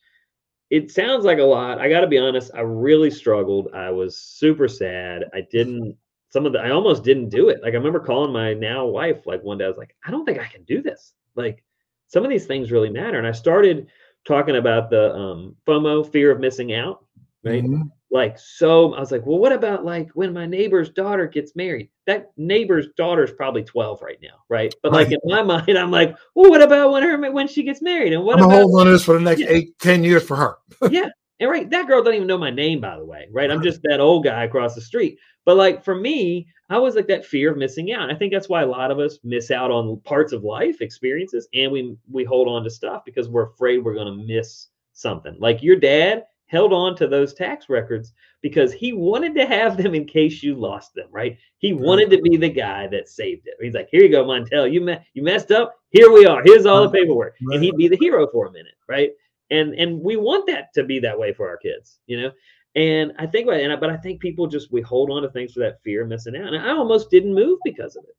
it 0.70 0.90
sounds 0.90 1.24
like 1.24 1.38
a 1.38 1.44
lot. 1.44 1.78
I 1.80 1.88
gotta 1.88 2.06
be 2.06 2.18
honest, 2.18 2.52
I 2.54 2.60
really 2.60 3.10
struggled. 3.10 3.68
I 3.74 3.90
was 3.90 4.16
super 4.16 4.68
sad. 4.68 5.24
I 5.34 5.42
didn't 5.50 5.96
some 6.30 6.46
of 6.46 6.52
the 6.52 6.60
I 6.60 6.70
almost 6.70 7.04
didn't 7.04 7.28
do 7.28 7.48
it. 7.50 7.62
Like 7.62 7.74
I 7.74 7.76
remember 7.76 8.00
calling 8.00 8.32
my 8.32 8.54
now 8.54 8.86
wife 8.86 9.26
like 9.26 9.42
one 9.42 9.58
day, 9.58 9.64
I 9.66 9.68
was 9.68 9.76
like, 9.76 9.94
I 10.04 10.10
don't 10.10 10.24
think 10.24 10.38
I 10.40 10.46
can 10.46 10.64
do 10.64 10.80
this. 10.82 11.12
Like 11.36 11.62
some 12.08 12.24
of 12.24 12.30
these 12.30 12.46
things 12.46 12.72
really 12.72 12.90
matter. 12.90 13.18
And 13.18 13.26
I 13.26 13.32
started 13.32 13.86
talking 14.26 14.56
about 14.56 14.90
the 14.90 15.12
um, 15.14 15.56
FOMO, 15.66 16.10
fear 16.10 16.30
of 16.30 16.40
missing 16.40 16.72
out, 16.74 17.04
right? 17.44 17.62
Mm-hmm. 17.64 17.82
like 18.10 18.38
so 18.38 18.92
i 18.94 19.00
was 19.00 19.10
like 19.12 19.24
well 19.24 19.38
what 19.38 19.52
about 19.52 19.84
like 19.84 20.10
when 20.14 20.32
my 20.32 20.44
neighbor's 20.44 20.90
daughter 20.90 21.26
gets 21.26 21.54
married 21.56 21.88
that 22.06 22.32
neighbor's 22.36 22.88
daughter's 22.96 23.32
probably 23.32 23.62
12 23.62 24.02
right 24.02 24.18
now 24.20 24.42
right 24.48 24.74
but 24.82 24.92
like 24.92 25.10
in 25.12 25.18
my 25.24 25.42
mind 25.54 25.78
i'm 25.78 25.90
like 25.92 26.14
well 26.34 26.50
what 26.50 26.60
about 26.60 26.90
when 26.92 27.02
her 27.02 27.30
when 27.32 27.46
she 27.48 27.62
gets 27.62 27.80
married 27.80 28.12
and 28.12 28.22
what 28.24 28.38
I'm 28.38 28.44
about 28.46 28.56
holding 28.62 28.76
on 28.80 28.86
to 28.86 28.92
this 28.92 29.04
for 29.04 29.14
the 29.14 29.20
next 29.20 29.40
Yeah. 29.40 29.46
eight, 29.50 29.78
ten 29.78 30.02
years 30.04 30.22
for 30.24 30.36
her. 30.36 30.56
yeah 30.90 31.08
and 31.40 31.50
right 31.50 31.68
that 31.70 31.86
girl 31.86 32.02
doesn't 32.02 32.16
even 32.16 32.28
know 32.28 32.38
my 32.38 32.50
name 32.50 32.80
by 32.80 32.96
the 32.96 33.04
way 33.04 33.26
right? 33.32 33.50
I'm 33.50 33.62
just 33.62 33.80
that 33.84 34.00
old 34.00 34.24
guy 34.24 34.44
across 34.44 34.74
the 34.74 34.80
street. 34.80 35.18
But 35.44 35.56
like 35.56 35.84
for 35.84 35.94
me 35.94 36.46
i 36.68 36.78
was 36.78 36.94
like 36.94 37.08
that 37.08 37.26
fear 37.26 37.50
of 37.50 37.58
missing 37.58 37.92
out. 37.92 38.10
I 38.10 38.14
think 38.14 38.32
that's 38.32 38.48
why 38.48 38.62
a 38.62 38.66
lot 38.66 38.90
of 38.90 38.98
us 38.98 39.18
miss 39.24 39.50
out 39.50 39.70
on 39.70 40.00
parts 40.04 40.32
of 40.32 40.44
life 40.44 40.80
experiences 40.80 41.48
and 41.52 41.72
we 41.72 41.96
we 42.10 42.24
hold 42.24 42.48
on 42.48 42.62
to 42.64 42.70
stuff 42.70 43.02
because 43.04 43.28
we're 43.28 43.50
afraid 43.50 43.78
we're 43.78 43.94
going 43.94 44.06
to 44.06 44.26
miss 44.26 44.68
something. 44.92 45.36
Like 45.38 45.62
your 45.62 45.76
dad 45.76 46.24
held 46.46 46.72
on 46.72 46.96
to 46.96 47.06
those 47.06 47.32
tax 47.34 47.68
records 47.68 48.12
because 48.42 48.72
he 48.72 48.92
wanted 48.92 49.34
to 49.36 49.46
have 49.46 49.76
them 49.76 49.94
in 49.94 50.04
case 50.04 50.42
you 50.42 50.54
lost 50.54 50.94
them 50.94 51.08
right? 51.10 51.36
He 51.58 51.72
wanted 51.72 52.10
to 52.10 52.22
be 52.22 52.36
the 52.36 52.48
guy 52.48 52.86
that 52.88 53.08
saved 53.08 53.46
it. 53.46 53.54
He's 53.60 53.74
like 53.74 53.88
here 53.90 54.02
you 54.02 54.10
go 54.10 54.24
montel. 54.24 54.72
You 54.72 54.80
me- 54.80 54.98
you 55.14 55.22
messed 55.22 55.50
up. 55.50 55.74
Here 55.90 56.12
we 56.12 56.24
are. 56.26 56.42
Here's 56.44 56.66
all 56.66 56.82
the 56.82 56.90
paperwork. 56.90 57.34
And 57.40 57.62
he'd 57.64 57.76
be 57.76 57.88
the 57.88 57.96
hero 57.96 58.28
for 58.28 58.46
a 58.46 58.52
minute 58.52 58.74
right 58.88 59.10
and 59.50 59.74
and 59.74 60.00
we 60.00 60.16
want 60.16 60.46
that 60.46 60.72
to 60.74 60.84
be 60.84 60.98
that 60.98 61.18
way 61.18 61.32
for 61.32 61.48
our 61.48 61.56
kids 61.56 62.00
you 62.06 62.20
know? 62.20 62.30
And 62.76 63.12
i 63.18 63.26
think 63.26 63.48
and 63.48 63.72
I, 63.72 63.76
but 63.76 63.90
i 63.90 63.96
think 63.96 64.20
people 64.20 64.46
just 64.46 64.72
we 64.72 64.80
hold 64.80 65.10
on 65.10 65.22
to 65.22 65.30
things 65.30 65.52
for 65.52 65.60
that 65.60 65.82
fear 65.82 66.02
of 66.02 66.08
missing 66.08 66.36
out 66.36 66.54
and 66.54 66.56
i 66.56 66.70
almost 66.70 67.10
didn't 67.10 67.34
move 67.34 67.58
because 67.64 67.96
of 67.96 68.04
it. 68.04 68.16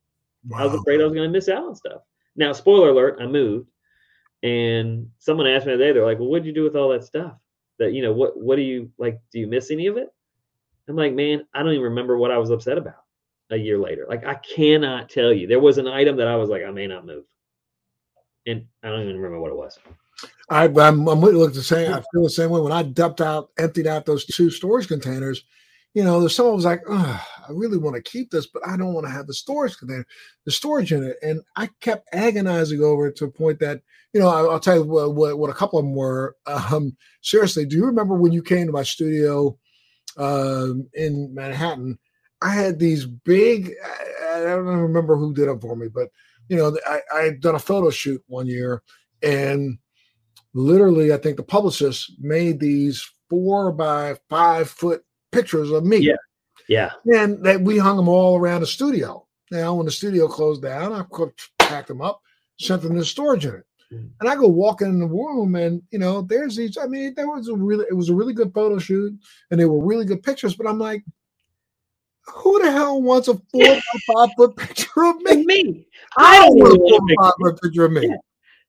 I 0.55 0.65
was 0.65 0.79
afraid 0.79 0.99
i 0.99 1.03
was 1.03 1.13
going 1.13 1.27
to 1.27 1.31
miss 1.31 1.49
out 1.49 1.63
on 1.63 1.75
stuff. 1.75 2.01
Now 2.35 2.51
spoiler 2.51 2.89
alert 2.89 3.19
i 3.21 3.25
moved 3.25 3.69
and 4.43 5.07
someone 5.19 5.47
asked 5.47 5.65
me 5.65 5.73
today 5.73 5.91
they're 5.91 6.05
like 6.05 6.19
well 6.19 6.27
what'd 6.27 6.45
you 6.45 6.53
do 6.53 6.63
with 6.63 6.75
all 6.75 6.89
that 6.89 7.03
stuff? 7.03 7.33
That 7.79 7.93
you 7.93 8.01
know 8.01 8.13
what 8.13 8.37
what 8.37 8.57
do 8.57 8.61
you 8.61 8.91
like 8.97 9.19
do 9.31 9.39
you 9.39 9.47
miss 9.47 9.71
any 9.71 9.87
of 9.87 9.97
it? 9.97 10.09
I'm 10.87 10.95
like 10.95 11.13
man 11.13 11.45
i 11.53 11.59
don't 11.59 11.71
even 11.71 11.83
remember 11.83 12.17
what 12.17 12.31
i 12.31 12.37
was 12.37 12.49
upset 12.49 12.77
about 12.77 13.03
a 13.51 13.57
year 13.57 13.77
later. 13.77 14.05
Like 14.09 14.25
i 14.25 14.35
cannot 14.35 15.09
tell 15.09 15.31
you. 15.31 15.47
There 15.47 15.59
was 15.59 15.77
an 15.77 15.87
item 15.87 16.17
that 16.17 16.27
i 16.27 16.35
was 16.35 16.49
like 16.49 16.63
i 16.63 16.71
may 16.71 16.87
not 16.87 17.05
move. 17.05 17.23
And 18.45 18.65
i 18.83 18.89
don't 18.89 19.03
even 19.03 19.15
remember 19.15 19.39
what 19.39 19.51
it 19.51 19.57
was 19.57 19.79
I, 20.51 20.65
I'm, 20.65 21.07
I'm. 21.07 21.21
Look 21.21 21.53
the 21.53 21.63
same. 21.63 21.93
I 21.93 22.03
feel 22.11 22.23
the 22.23 22.29
same 22.29 22.49
way. 22.49 22.59
When 22.59 22.73
I 22.73 22.83
dumped 22.83 23.21
out, 23.21 23.51
emptied 23.57 23.87
out 23.87 24.05
those 24.05 24.25
two 24.25 24.49
storage 24.49 24.87
containers, 24.87 25.45
you 25.93 26.03
know, 26.03 26.19
there's 26.19 26.35
someone 26.35 26.55
was 26.55 26.65
like, 26.65 26.81
"Ugh, 26.89 27.21
I 27.47 27.51
really 27.51 27.77
want 27.77 27.95
to 27.95 28.01
keep 28.01 28.31
this, 28.31 28.47
but 28.47 28.65
I 28.67 28.77
don't 28.77 28.93
want 28.93 29.05
to 29.05 29.11
have 29.11 29.27
the 29.27 29.33
storage 29.33 29.77
container, 29.77 30.05
the 30.45 30.51
storage 30.51 30.91
in 30.91 31.03
it. 31.03 31.17
And 31.21 31.41
I 31.55 31.69
kept 31.79 32.07
agonizing 32.13 32.81
over 32.81 33.07
it 33.07 33.15
to 33.17 33.25
a 33.25 33.31
point 33.31 33.59
that, 33.59 33.81
you 34.13 34.19
know, 34.19 34.27
I, 34.27 34.41
I'll 34.41 34.59
tell 34.59 34.75
you 34.75 34.83
what, 34.83 35.15
what, 35.15 35.37
what 35.37 35.49
a 35.49 35.53
couple 35.53 35.79
of 35.79 35.85
them 35.85 35.95
were. 35.95 36.35
Um, 36.45 36.95
seriously, 37.21 37.65
do 37.65 37.75
you 37.75 37.85
remember 37.85 38.15
when 38.15 38.31
you 38.31 38.41
came 38.41 38.67
to 38.67 38.73
my 38.73 38.83
studio 38.83 39.57
um, 40.17 40.87
in 40.93 41.33
Manhattan? 41.33 41.97
I 42.41 42.49
had 42.49 42.79
these 42.79 43.05
big, 43.05 43.71
I, 43.83 44.39
I 44.39 44.43
don't 44.43 44.65
remember 44.65 45.15
who 45.15 45.33
did 45.33 45.47
it 45.47 45.61
for 45.61 45.75
me, 45.75 45.87
but, 45.87 46.09
you 46.49 46.57
know, 46.57 46.77
I, 46.87 47.01
I 47.13 47.21
had 47.21 47.41
done 47.41 47.55
a 47.55 47.59
photo 47.59 47.89
shoot 47.89 48.23
one 48.27 48.47
year 48.47 48.81
and 49.21 49.77
literally, 50.53 51.13
I 51.13 51.17
think 51.17 51.37
the 51.37 51.43
publicist 51.43 52.13
made 52.19 52.59
these 52.59 53.07
four 53.29 53.71
by 53.71 54.15
five 54.29 54.69
foot 54.69 55.03
pictures 55.31 55.71
of 55.71 55.85
me. 55.85 55.97
Yeah. 55.97 56.15
yeah 56.67 56.91
And 57.13 57.43
that 57.45 57.61
we 57.61 57.77
hung 57.77 57.97
them 57.97 58.09
all 58.09 58.37
around 58.37 58.61
the 58.61 58.67
studio. 58.67 59.25
Now, 59.51 59.75
when 59.75 59.85
the 59.85 59.91
studio 59.91 60.27
closed 60.27 60.61
down, 60.61 60.93
I 60.93 61.03
packed 61.59 61.87
them 61.87 62.01
up, 62.01 62.21
sent 62.59 62.81
them 62.81 62.95
to 62.95 63.03
storage 63.03 63.45
unit. 63.45 63.65
Mhm. 63.91 64.09
And 64.19 64.29
I 64.29 64.35
go 64.35 64.47
walking 64.47 64.87
in 64.87 64.99
the 64.99 65.07
room, 65.07 65.55
and 65.55 65.81
you 65.91 65.99
know, 65.99 66.21
there's 66.21 66.55
these. 66.55 66.77
I 66.77 66.87
mean, 66.87 67.13
there 67.15 67.27
was 67.27 67.49
a 67.49 67.55
really, 67.55 67.85
it 67.89 67.93
was 67.93 68.09
a 68.09 68.15
really 68.15 68.33
good 68.33 68.53
photo 68.53 68.79
shoot, 68.79 69.13
and 69.49 69.59
they 69.59 69.65
were 69.65 69.85
really 69.85 70.05
good 70.05 70.23
pictures. 70.23 70.55
But 70.55 70.67
I'm 70.67 70.79
like, 70.79 71.03
who 72.27 72.61
the 72.63 72.71
hell 72.71 73.01
wants 73.01 73.27
a 73.27 73.33
four 73.33 73.41
by 73.63 73.81
five 74.13 74.29
foot 74.37 74.55
picture 74.55 75.03
of 75.03 75.17
me? 75.21 75.45
me 75.45 75.87
I 76.17 76.39
don't 76.39 76.57
want 76.57 76.75
a 76.75 76.79
four 76.79 76.99
by 77.01 77.23
five 77.23 77.33
foot 77.41 77.61
picture 77.61 77.85
of 77.85 77.91
me. 77.91 78.07
Yeah. 78.07 78.15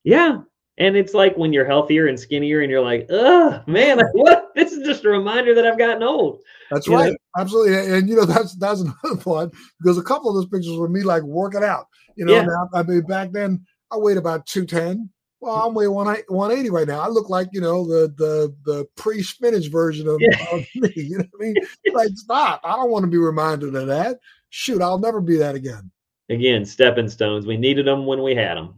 Yeah. 0.05 0.40
And 0.78 0.96
it's 0.96 1.12
like 1.12 1.37
when 1.37 1.52
you're 1.52 1.66
healthier 1.66 2.06
and 2.06 2.18
skinnier 2.18 2.61
and 2.62 2.70
you're 2.70 2.80
like, 2.82 3.06
ugh, 3.11 3.62
man, 3.68 3.98
like, 3.98 4.06
what? 4.14 4.52
This 4.54 4.72
is 4.72 4.87
just 4.87 5.04
a 5.04 5.11
reminder 5.11 5.54
that 5.54 5.66
I've 5.66 5.78
gotten 5.78 6.02
old. 6.02 6.40
That's 6.70 6.87
You 6.87 6.92
know? 6.94 6.98
right. 7.00 7.16
Absolutely. 7.38 7.76
And, 7.76 7.92
and, 7.94 8.08
you 8.08 8.16
know, 8.16 8.24
that's 8.24 8.54
that's 8.56 8.80
another 9.04 9.20
one 9.24 9.50
because 9.80 9.98
a 9.98 10.02
couple 10.02 10.30
of 10.30 10.35
those 10.37 10.46
pictures 10.46 10.76
were 10.76 10.88
me 10.88 11.02
like 11.02 11.22
working 11.22 11.62
out. 11.62 11.87
You 12.16 12.24
know, 12.24 12.35
Yeah. 12.35 12.44
now 12.44 12.68
I 12.74 12.82
mean 12.82 13.02
back 13.02 13.32
then 13.32 13.64
I 13.90 13.96
weighed 13.98 14.16
about 14.16 14.46
210. 14.46 15.11
Well, 15.40 15.56
I'm 15.56 15.74
weighing 15.74 15.90
180 15.92 16.32
180 16.32 16.70
right 16.70 16.87
now. 16.87 17.00
I 17.00 17.08
look 17.08 17.28
like, 17.28 17.48
you 17.52 17.61
know, 17.61 17.85
the 17.85 18.14
the 18.16 18.54
the 18.64 18.87
pre-spinach 18.96 19.68
version 19.70 20.06
of, 20.08 20.20
Yeah. 20.20 20.38
of 20.52 20.61
me. 20.76 20.92
You 20.96 21.18
know 21.18 21.24
what 21.32 21.40
I 21.40 21.44
mean? 21.44 21.54
like 21.92 22.11
stop. 22.14 22.61
I 22.64 22.76
don't 22.76 22.90
want 22.90 23.04
to 23.04 23.11
be 23.11 23.18
reminded 23.18 23.74
of 23.74 23.87
that. 23.88 24.18
Shoot, 24.50 24.80
I'll 24.80 24.98
never 24.98 25.20
be 25.20 25.37
that 25.38 25.54
again. 25.54 25.90
Again, 26.30 26.64
stepping 26.64 27.08
stones. 27.08 27.44
We 27.46 27.56
needed 27.56 27.87
them 27.87 28.06
when 28.06 28.22
we 28.22 28.35
had 28.35 28.56
them. 28.56 28.74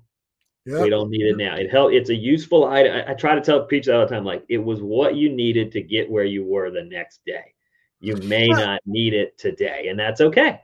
Yeah. 0.67 0.83
We 0.83 0.91
don't 0.91 1.11
need 1.11 1.27
it 1.27 1.37
now. 1.37 1.57
It 1.57 1.71
help. 1.71 1.93
It's 1.93 2.11
a 2.11 2.15
useful 2.15 2.65
item. 2.65 2.95
I, 2.95 3.11
I 3.11 3.15
try 3.15 3.35
to 3.35 3.41
tell 3.41 3.65
people 3.65 3.95
all 3.95 4.01
the 4.01 4.15
time, 4.15 4.25
like 4.25 4.45
it 4.49 4.59
was 4.59 4.81
what 4.81 5.15
you 5.15 5.31
needed 5.31 5.71
to 5.73 5.83
get 5.83 6.11
where 6.11 6.25
you 6.25 6.45
were 6.45 6.71
the 6.71 6.85
next 6.85 7.21
day. 7.27 7.53
You 8.01 8.17
may 8.17 8.49
not 8.49 8.81
need 8.87 9.15
it 9.15 9.37
today, 9.39 9.89
and 9.89 9.99
that's 9.99 10.21
okay. 10.21 10.61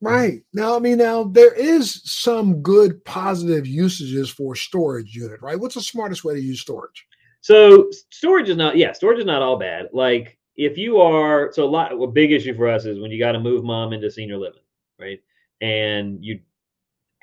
Right. 0.00 0.42
Now, 0.52 0.76
I 0.76 0.80
mean, 0.80 0.98
now 0.98 1.24
there 1.24 1.54
is 1.54 2.02
some 2.04 2.60
good 2.60 3.02
positive 3.04 3.66
usages 3.66 4.28
for 4.28 4.54
storage 4.54 5.14
unit, 5.14 5.40
right? 5.40 5.58
What's 5.58 5.76
the 5.76 5.80
smartest 5.80 6.24
way 6.24 6.34
to 6.34 6.40
use 6.40 6.60
storage? 6.60 7.06
So 7.40 7.88
storage 8.10 8.48
is 8.48 8.56
not, 8.56 8.76
yeah, 8.76 8.92
storage 8.92 9.18
is 9.18 9.24
not 9.24 9.40
all 9.40 9.56
bad. 9.56 9.88
Like 9.92 10.38
if 10.56 10.76
you 10.76 10.98
are, 11.00 11.52
so 11.52 11.64
a 11.64 11.66
lot, 11.66 11.92
a 11.92 12.06
big 12.06 12.32
issue 12.32 12.54
for 12.54 12.68
us 12.68 12.84
is 12.84 12.98
when 12.98 13.10
you 13.10 13.18
got 13.18 13.32
to 13.32 13.40
move 13.40 13.64
mom 13.64 13.92
into 13.92 14.10
senior 14.10 14.36
living, 14.36 14.62
right? 14.98 15.20
And 15.60 16.22
you, 16.22 16.40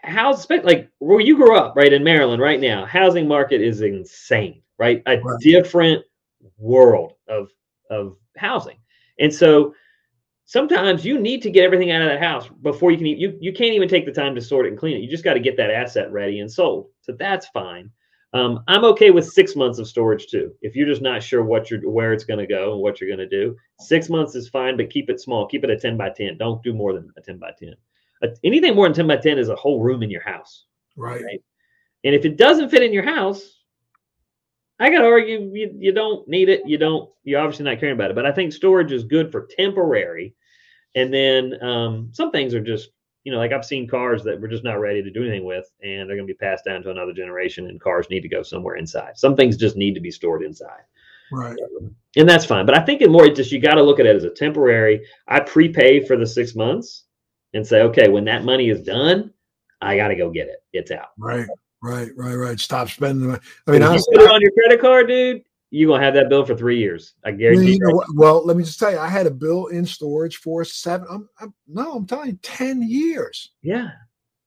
house, 0.04 0.50
like 0.50 0.90
where 1.00 1.20
you 1.20 1.36
grew 1.36 1.56
up, 1.56 1.76
right 1.76 1.92
in 1.94 2.04
Maryland, 2.04 2.42
right 2.42 2.60
now, 2.60 2.86
housing 2.86 3.28
market 3.28 3.62
is 3.62 3.82
insane, 3.82 4.62
right? 4.78 5.02
A 5.08 5.20
Right. 5.20 5.40
different 5.42 6.04
world 6.58 7.14
of 7.28 7.50
of 7.90 8.18
housing, 8.38 8.78
and 9.20 9.34
so 9.34 9.74
sometimes 10.46 11.06
you 11.06 11.20
need 11.20 11.42
to 11.42 11.50
get 11.50 11.64
everything 11.64 11.92
out 11.92 12.02
of 12.02 12.08
that 12.10 12.22
house 12.22 12.50
before 12.62 12.92
you 12.92 12.98
can. 12.98 13.08
You 13.08 13.38
you 13.40 13.54
can't 13.54 13.74
even 13.74 13.88
take 13.90 14.06
the 14.06 14.12
time 14.12 14.36
to 14.36 14.42
sort 14.42 14.66
it 14.66 14.70
and 14.70 14.78
clean 14.78 14.98
it. 14.98 15.02
You 15.02 15.10
just 15.10 15.24
got 15.24 15.34
to 15.36 15.40
get 15.40 15.58
that 15.58 15.72
asset 15.72 16.12
ready 16.12 16.40
and 16.40 16.52
sold. 16.52 16.90
So 17.02 17.14
that's 17.14 17.48
fine. 17.48 17.90
Um, 18.34 18.64
I'm 18.68 18.86
okay 18.86 19.12
with 19.12 19.28
six 19.28 19.56
months 19.58 19.78
of 19.78 19.88
storage 19.88 20.28
too. 20.28 20.54
If 20.62 20.76
you're 20.76 20.88
just 20.88 21.02
not 21.02 21.22
sure 21.22 21.44
what 21.44 21.70
you're 21.70 21.90
where 21.90 22.14
it's 22.14 22.24
going 22.24 22.40
to 22.40 22.48
go 22.48 22.74
and 22.74 22.82
what 22.82 23.02
you're 23.02 23.10
going 23.10 23.20
to 23.20 23.28
do, 23.28 23.58
six 23.80 24.10
months 24.10 24.36
is 24.36 24.48
fine, 24.48 24.78
but 24.78 24.90
keep 24.90 25.10
it 25.10 25.20
small. 25.20 25.48
Keep 25.48 25.66
it 25.66 25.70
a 25.70 25.78
10 25.78 25.98
by 25.98 26.10
10. 26.10 26.38
Don't 26.38 26.64
do 26.64 26.74
more 26.74 26.94
than 26.94 27.12
a 27.18 27.22
10 27.22 27.38
by 27.38 27.52
10. 27.60 27.76
Anything 28.44 28.76
more 28.76 28.86
than 28.86 28.94
10 28.94 29.08
by 29.08 29.18
10 29.18 29.38
is 29.40 29.50
a 29.50 29.56
whole 29.56 29.82
room 29.82 30.04
in 30.04 30.10
your 30.10 30.24
house. 30.24 30.66
Right. 30.96 31.24
Right. 31.24 31.42
And 32.04 32.16
if 32.16 32.26
it 32.26 32.38
doesn't 32.38 32.70
fit 32.70 32.84
in 32.84 32.94
your 32.94 33.04
house, 33.04 33.60
I 34.80 34.90
got 34.90 35.00
to 35.00 35.08
argue 35.08 35.52
you, 35.54 35.76
you 35.78 35.92
don't 35.92 36.28
need 36.28 36.50
it. 36.50 36.62
You 36.66 36.78
don't, 36.78 37.10
you're 37.24 37.40
obviously 37.40 37.66
not 37.66 37.80
caring 37.80 37.94
about 37.94 38.10
it. 38.10 38.16
But 38.16 38.26
I 38.26 38.32
think 38.32 38.52
storage 38.52 38.92
is 38.92 39.04
good 39.04 39.32
for 39.32 39.48
temporary. 39.56 40.34
And 40.96 41.14
then 41.14 41.64
um, 41.64 42.10
some 42.12 42.32
things 42.32 42.54
are 42.54 42.64
just, 42.64 42.90
you 43.24 43.32
know, 43.32 43.38
like 43.38 43.52
I've 43.52 43.66
seen 43.66 43.88
cars 43.88 44.24
that 44.24 44.42
we're 44.42 44.48
just 44.48 44.64
not 44.64 44.80
ready 44.80 45.04
to 45.04 45.12
do 45.12 45.22
anything 45.22 45.46
with, 45.46 45.72
and 45.84 46.10
they're 46.10 46.18
going 46.18 46.28
to 46.28 46.34
be 46.34 46.38
passed 46.38 46.66
down 46.66 46.82
to 46.82 46.90
another 46.90 47.14
generation, 47.14 47.68
and 47.68 47.80
cars 47.80 48.08
need 48.10 48.22
to 48.22 48.28
go 48.28 48.42
somewhere 48.42 48.78
inside. 48.78 49.18
Some 49.18 49.36
things 49.36 49.58
just 49.58 49.78
need 49.78 49.94
to 49.94 50.02
be 50.02 50.10
stored 50.10 50.42
inside. 50.42 50.82
Right. 51.32 51.56
And 52.16 52.28
that's 52.28 52.46
fine. 52.46 52.66
But 52.66 52.78
I 52.78 52.84
think 52.84 53.02
in 53.02 53.12
more, 53.12 53.30
just 53.30 53.52
you 53.52 53.60
got 53.60 53.76
to 53.76 53.84
look 53.84 54.00
at 54.00 54.08
it 54.08 54.16
as 54.16 54.24
a 54.24 54.32
temporary. 54.32 55.06
I 55.28 55.40
prepay 55.40 56.04
for 56.06 56.18
the 56.18 56.26
six 56.26 56.56
months 56.56 57.06
and 57.54 57.66
say, 57.66 57.82
okay, 57.82 58.08
when 58.10 58.26
that 58.26 58.44
money 58.44 58.70
is 58.70 58.82
done, 58.82 59.32
I 59.82 59.98
got 59.98 60.10
to 60.10 60.16
go 60.16 60.30
get 60.30 60.48
it. 60.48 60.64
It's 60.74 60.92
out. 60.92 61.10
Right. 61.18 61.48
Right. 61.82 62.10
Right. 62.16 62.36
Right. 62.36 62.60
Stop 62.60 62.90
spending. 62.90 63.22
the- 63.22 63.28
money. 63.28 63.40
I 63.68 63.72
mean, 63.72 63.82
you 63.82 63.88
honestly, 63.88 64.16
put 64.16 64.26
it 64.26 64.32
on 64.32 64.42
your 64.42 64.52
credit 64.52 64.80
card, 64.80 65.08
dude, 65.08 65.44
you're 65.72 65.88
going 65.88 66.00
to 66.00 66.06
have 66.06 66.14
that 66.14 66.30
bill 66.30 66.46
for 66.46 66.56
three 66.56 66.78
years. 66.78 67.14
I 67.24 67.32
guarantee 67.32 67.74
you 67.74 67.80
know 67.80 68.04
Well, 68.14 68.46
let 68.46 68.58
me 68.58 68.64
just 68.64 68.78
tell 68.78 68.92
you, 68.92 69.00
I 69.00 69.08
had 69.08 69.26
a 69.26 69.32
bill 69.32 69.68
in 69.68 69.86
storage 69.86 70.38
for 70.38 70.64
seven. 70.64 71.08
I'm, 71.10 71.30
I'm 71.40 71.54
no, 71.68 71.94
I'm 71.94 72.06
telling 72.06 72.30
you, 72.30 72.40
ten 72.42 72.84
years. 72.84 73.52
Yeah. 73.62 73.90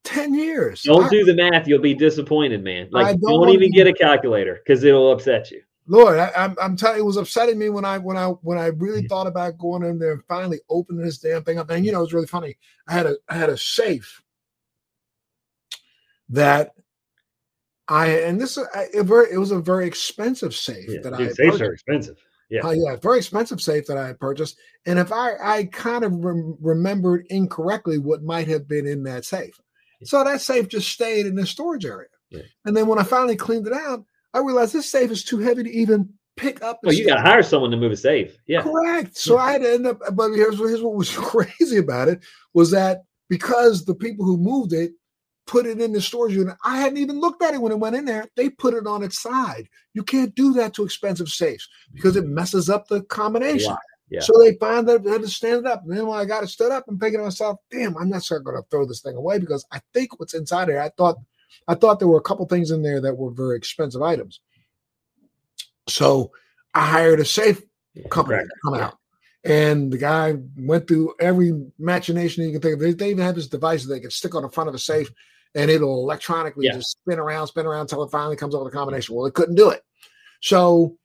Ten 0.05 0.35
years. 0.35 0.83
Don't 0.83 1.05
I- 1.05 1.09
do 1.09 1.25
the 1.25 1.35
math. 1.35 1.67
You'll 1.67 1.81
be 1.81 1.95
disappointed, 1.95 2.63
man. 2.63 2.89
Like, 2.93 3.19
don't 3.21 3.41
don't, 3.41 3.51
even 3.51 3.71
get 3.73 3.87
a 3.87 3.93
calculator 3.93 4.61
because 4.65 4.85
it'll 4.85 5.11
upset 5.11 5.51
you. 5.51 5.63
Lord, 5.87 6.19
I, 6.19 6.33
I'm, 6.37 6.57
I'm 6.61 6.77
telling 6.77 6.97
you, 6.97 7.03
it 7.03 7.07
was 7.07 7.19
upsetting 7.19 7.59
me 7.59 7.69
when 7.69 7.85
I 7.85 7.99
when 7.99 8.17
I 8.17 8.29
when 8.29 8.57
I 8.59 8.67
really 8.69 9.07
thought 9.07 9.27
about 9.27 9.59
going 9.59 9.83
in 9.83 9.99
there 9.99 10.13
and 10.13 10.25
finally 10.27 10.61
opening 10.71 11.05
this 11.05 11.19
damn 11.19 11.45
thing 11.45 11.59
up. 11.59 11.69
And 11.71 11.85
you 11.85 11.93
know, 11.93 11.99
it 11.99 12.03
was 12.05 12.15
really 12.15 12.27
funny. 12.27 12.57
I 12.89 12.93
had 12.95 13.07
a 13.07 13.17
I 13.29 13.35
had 13.37 13.51
a 13.51 13.57
safe 13.59 14.23
that 16.31 16.73
I 17.89 18.07
and 18.21 18.41
this 18.41 18.57
is 18.57 18.67
a, 18.75 19.01
a 19.01 19.03
very 19.03 19.31
it 19.33 19.37
was 19.39 19.51
a 19.51 19.59
very 19.61 19.87
expensive 19.87 20.55
safe 20.55 20.89
Yeah. 20.89 21.01
that 21.03 21.15
I 21.15 21.19
Dude, 21.19 21.27
had 21.29 21.37
safes 21.37 21.51
purchased. 21.51 21.63
are 21.63 21.73
expensive. 21.75 22.17
Yeah. 22.51 22.67
Uh, 22.67 22.71
yeah, 22.73 22.97
very 22.97 23.19
expensive 23.19 23.61
safe 23.61 23.87
that 23.87 23.97
I 23.99 24.07
had 24.07 24.21
purchased. 24.21 24.59
And 24.87 24.99
if 24.99 25.13
I 25.13 25.35
I 25.43 25.65
kind 25.67 26.05
of 26.05 26.13
rem- 26.25 26.57
remembered 26.61 27.27
incorrectly 27.31 27.99
what 27.99 28.23
might 28.23 28.49
have 28.49 28.69
been 28.69 28.87
in 28.87 29.03
that 29.05 29.25
safe, 29.25 29.59
so 30.03 30.23
that 30.25 30.41
safe 30.41 30.69
just 30.69 30.89
stayed 30.89 31.27
in 31.27 31.35
the 31.35 31.47
storage 31.47 31.85
area. 31.85 32.09
Yeah. 32.31 32.43
And 32.65 32.77
then 32.77 32.87
when 32.87 32.99
I 32.99 33.03
finally 33.03 33.37
cleaned 33.37 33.67
it 33.67 33.73
out, 33.73 34.05
I 34.35 34.41
realized 34.41 34.75
this 34.75 34.91
safe 34.91 35.11
is 35.11 35.25
too 35.25 35.39
heavy 35.39 35.63
to 35.63 35.71
even 35.71 36.13
pick 36.37 36.63
up. 36.63 36.81
Well, 36.83 36.93
you 36.93 37.07
got 37.07 37.17
to 37.17 37.23
hire 37.23 37.43
someone 37.43 37.71
to 37.71 37.77
move 37.77 37.93
a 37.93 37.97
safe. 37.97 38.37
Yeah, 38.47 38.63
correct. 38.63 39.17
So 39.17 39.39
I 39.39 39.53
had 39.53 39.63
to 39.63 39.73
end 39.73 39.87
up. 39.87 40.01
But 40.13 40.33
here's, 40.33 40.59
here's 40.59 40.83
what 40.83 40.95
was 40.95 41.11
crazy 41.17 41.79
about 41.79 42.09
it 42.09 42.23
was 42.53 42.71
that 42.73 43.05
because 43.29 43.85
the 43.85 43.95
people 43.95 44.27
who 44.27 44.37
moved 44.37 44.73
it 44.73 44.93
put 45.47 45.67
it 45.67 45.81
in 45.81 45.93
the 45.93 46.01
storage 46.01 46.35
unit. 46.35 46.57
I 46.65 46.81
hadn't 46.81 46.99
even 46.99 47.21
looked 47.21 47.43
at 47.43 47.55
it 47.55 47.61
when 47.61 47.73
it 47.73 47.79
went 47.79 47.97
in 47.97 48.05
there. 48.05 48.27
They 48.37 48.51
put 48.51 48.75
it 48.75 48.87
on 48.87 49.03
its 49.03 49.21
side. 49.21 49.69
You 49.93 50.03
can't 50.03 50.35
do 50.35 50.53
that 50.55 50.75
to 50.75 50.85
expensive 50.85 51.29
safes 51.29 51.69
because 51.93 52.17
it 52.17 52.27
messes 52.27 52.71
up 52.71 52.89
the 52.89 53.03
combination. 53.03 53.73
Yeah. 53.73 53.77
Yeah. 54.11 54.21
So 54.21 54.35
they 54.39 54.55
find 54.57 54.87
that 54.89 55.03
they 55.03 55.11
had 55.11 55.23
to 55.23 55.29
stand 55.29 55.61
it 55.61 55.67
up. 55.67 55.83
And 55.83 55.97
then 55.97 56.07
when 56.07 56.19
I 56.19 56.25
got 56.25 56.45
it 56.45 56.49
stood 56.49 56.71
up, 56.71 56.85
I'm 56.89 56.99
thinking 56.99 57.21
to 57.21 57.25
myself, 57.25 57.59
damn, 57.71 57.97
I'm 57.97 58.11
not 58.11 58.23
sure 58.23 58.39
I'm 58.39 58.45
gonna 58.45 58.63
throw 58.71 58.87
this 58.87 59.01
thing 59.01 59.17
away 59.17 59.39
because 59.39 59.65
I 59.73 59.81
think 59.93 60.21
what's 60.21 60.35
inside 60.35 60.69
here, 60.69 60.81
I 60.81 60.91
thought 60.91 61.17
I 61.69 61.75
thought 61.75 61.99
there 61.99 62.09
were 62.09 62.19
a 62.19 62.23
couple 62.23 62.47
things 62.47 62.71
in 62.71 62.83
there 62.83 63.01
that 63.01 63.17
were 63.17 63.31
very 63.31 63.57
expensive 63.57 64.03
items. 64.03 64.41
So 65.89 66.33
I 66.75 66.87
hired 66.87 67.21
a 67.21 67.25
safe 67.25 67.63
company 68.11 68.43
to 68.43 68.51
come 68.65 68.75
out. 68.75 68.99
And 69.45 69.93
the 69.93 69.99
guy 69.99 70.37
went 70.57 70.89
through 70.89 71.15
every 71.21 71.53
machination 71.79 72.45
you 72.45 72.53
can 72.53 72.63
think 72.63 72.75
of. 72.75 72.81
They, 72.81 72.93
they 72.93 73.11
even 73.11 73.25
have 73.25 73.35
this 73.35 73.47
device 73.47 73.85
that 73.85 73.93
they 73.93 74.01
can 74.01 74.11
stick 74.11 74.35
on 74.35 74.43
the 74.43 74.49
front 74.49 74.69
of 74.69 74.75
a 74.75 74.79
safe 74.79 75.11
and 75.55 75.71
it'll 75.71 76.03
electronically 76.03 76.67
yeah. 76.67 76.75
just 76.75 76.93
spin 76.93 77.19
around, 77.19 77.47
spin 77.47 77.67
around 77.67 77.83
until 77.83 78.03
it 78.03 78.11
finally 78.11 78.37
comes 78.37 78.55
up 78.55 78.63
with 78.63 78.73
a 78.73 78.77
combination. 78.77 79.15
Well, 79.15 79.27
it 79.27 79.35
couldn't 79.35 79.55
do 79.55 79.71
it. 79.71 79.83
So, 80.41 80.97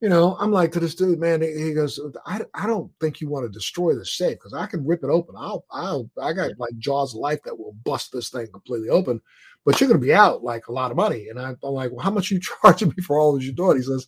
you 0.00 0.08
know, 0.08 0.36
I'm 0.40 0.50
like 0.50 0.72
to 0.72 0.80
this 0.80 0.94
dude, 0.94 1.20
man. 1.20 1.42
He 1.42 1.72
goes, 1.72 2.00
I, 2.26 2.40
I 2.54 2.66
don't 2.66 2.90
think 3.00 3.20
you 3.20 3.28
want 3.28 3.46
to 3.46 3.52
destroy 3.52 3.94
the 3.94 4.04
safe 4.04 4.38
because 4.38 4.52
I 4.52 4.66
can 4.66 4.86
rip 4.86 5.04
it 5.04 5.10
open. 5.10 5.34
I'll, 5.38 5.64
I'll, 5.70 6.10
I 6.20 6.32
got 6.32 6.58
like 6.58 6.76
jaws 6.78 7.14
of 7.14 7.20
life 7.20 7.42
that 7.44 7.58
will 7.58 7.72
bust 7.84 8.12
this 8.12 8.30
thing 8.30 8.48
completely 8.48 8.88
open, 8.88 9.20
but 9.64 9.80
you're 9.80 9.88
going 9.88 10.00
to 10.00 10.06
be 10.06 10.14
out 10.14 10.42
like 10.42 10.68
a 10.68 10.72
lot 10.72 10.90
of 10.90 10.96
money. 10.96 11.28
And 11.28 11.40
I, 11.40 11.50
am 11.50 11.56
like, 11.62 11.90
well, 11.90 12.04
how 12.04 12.10
much 12.10 12.30
you 12.30 12.40
charging 12.62 12.88
me 12.88 13.02
for 13.02 13.18
all 13.18 13.34
this 13.34 13.44
you're 13.44 13.54
doing? 13.54 13.78
He 13.78 13.82
says, 13.82 14.06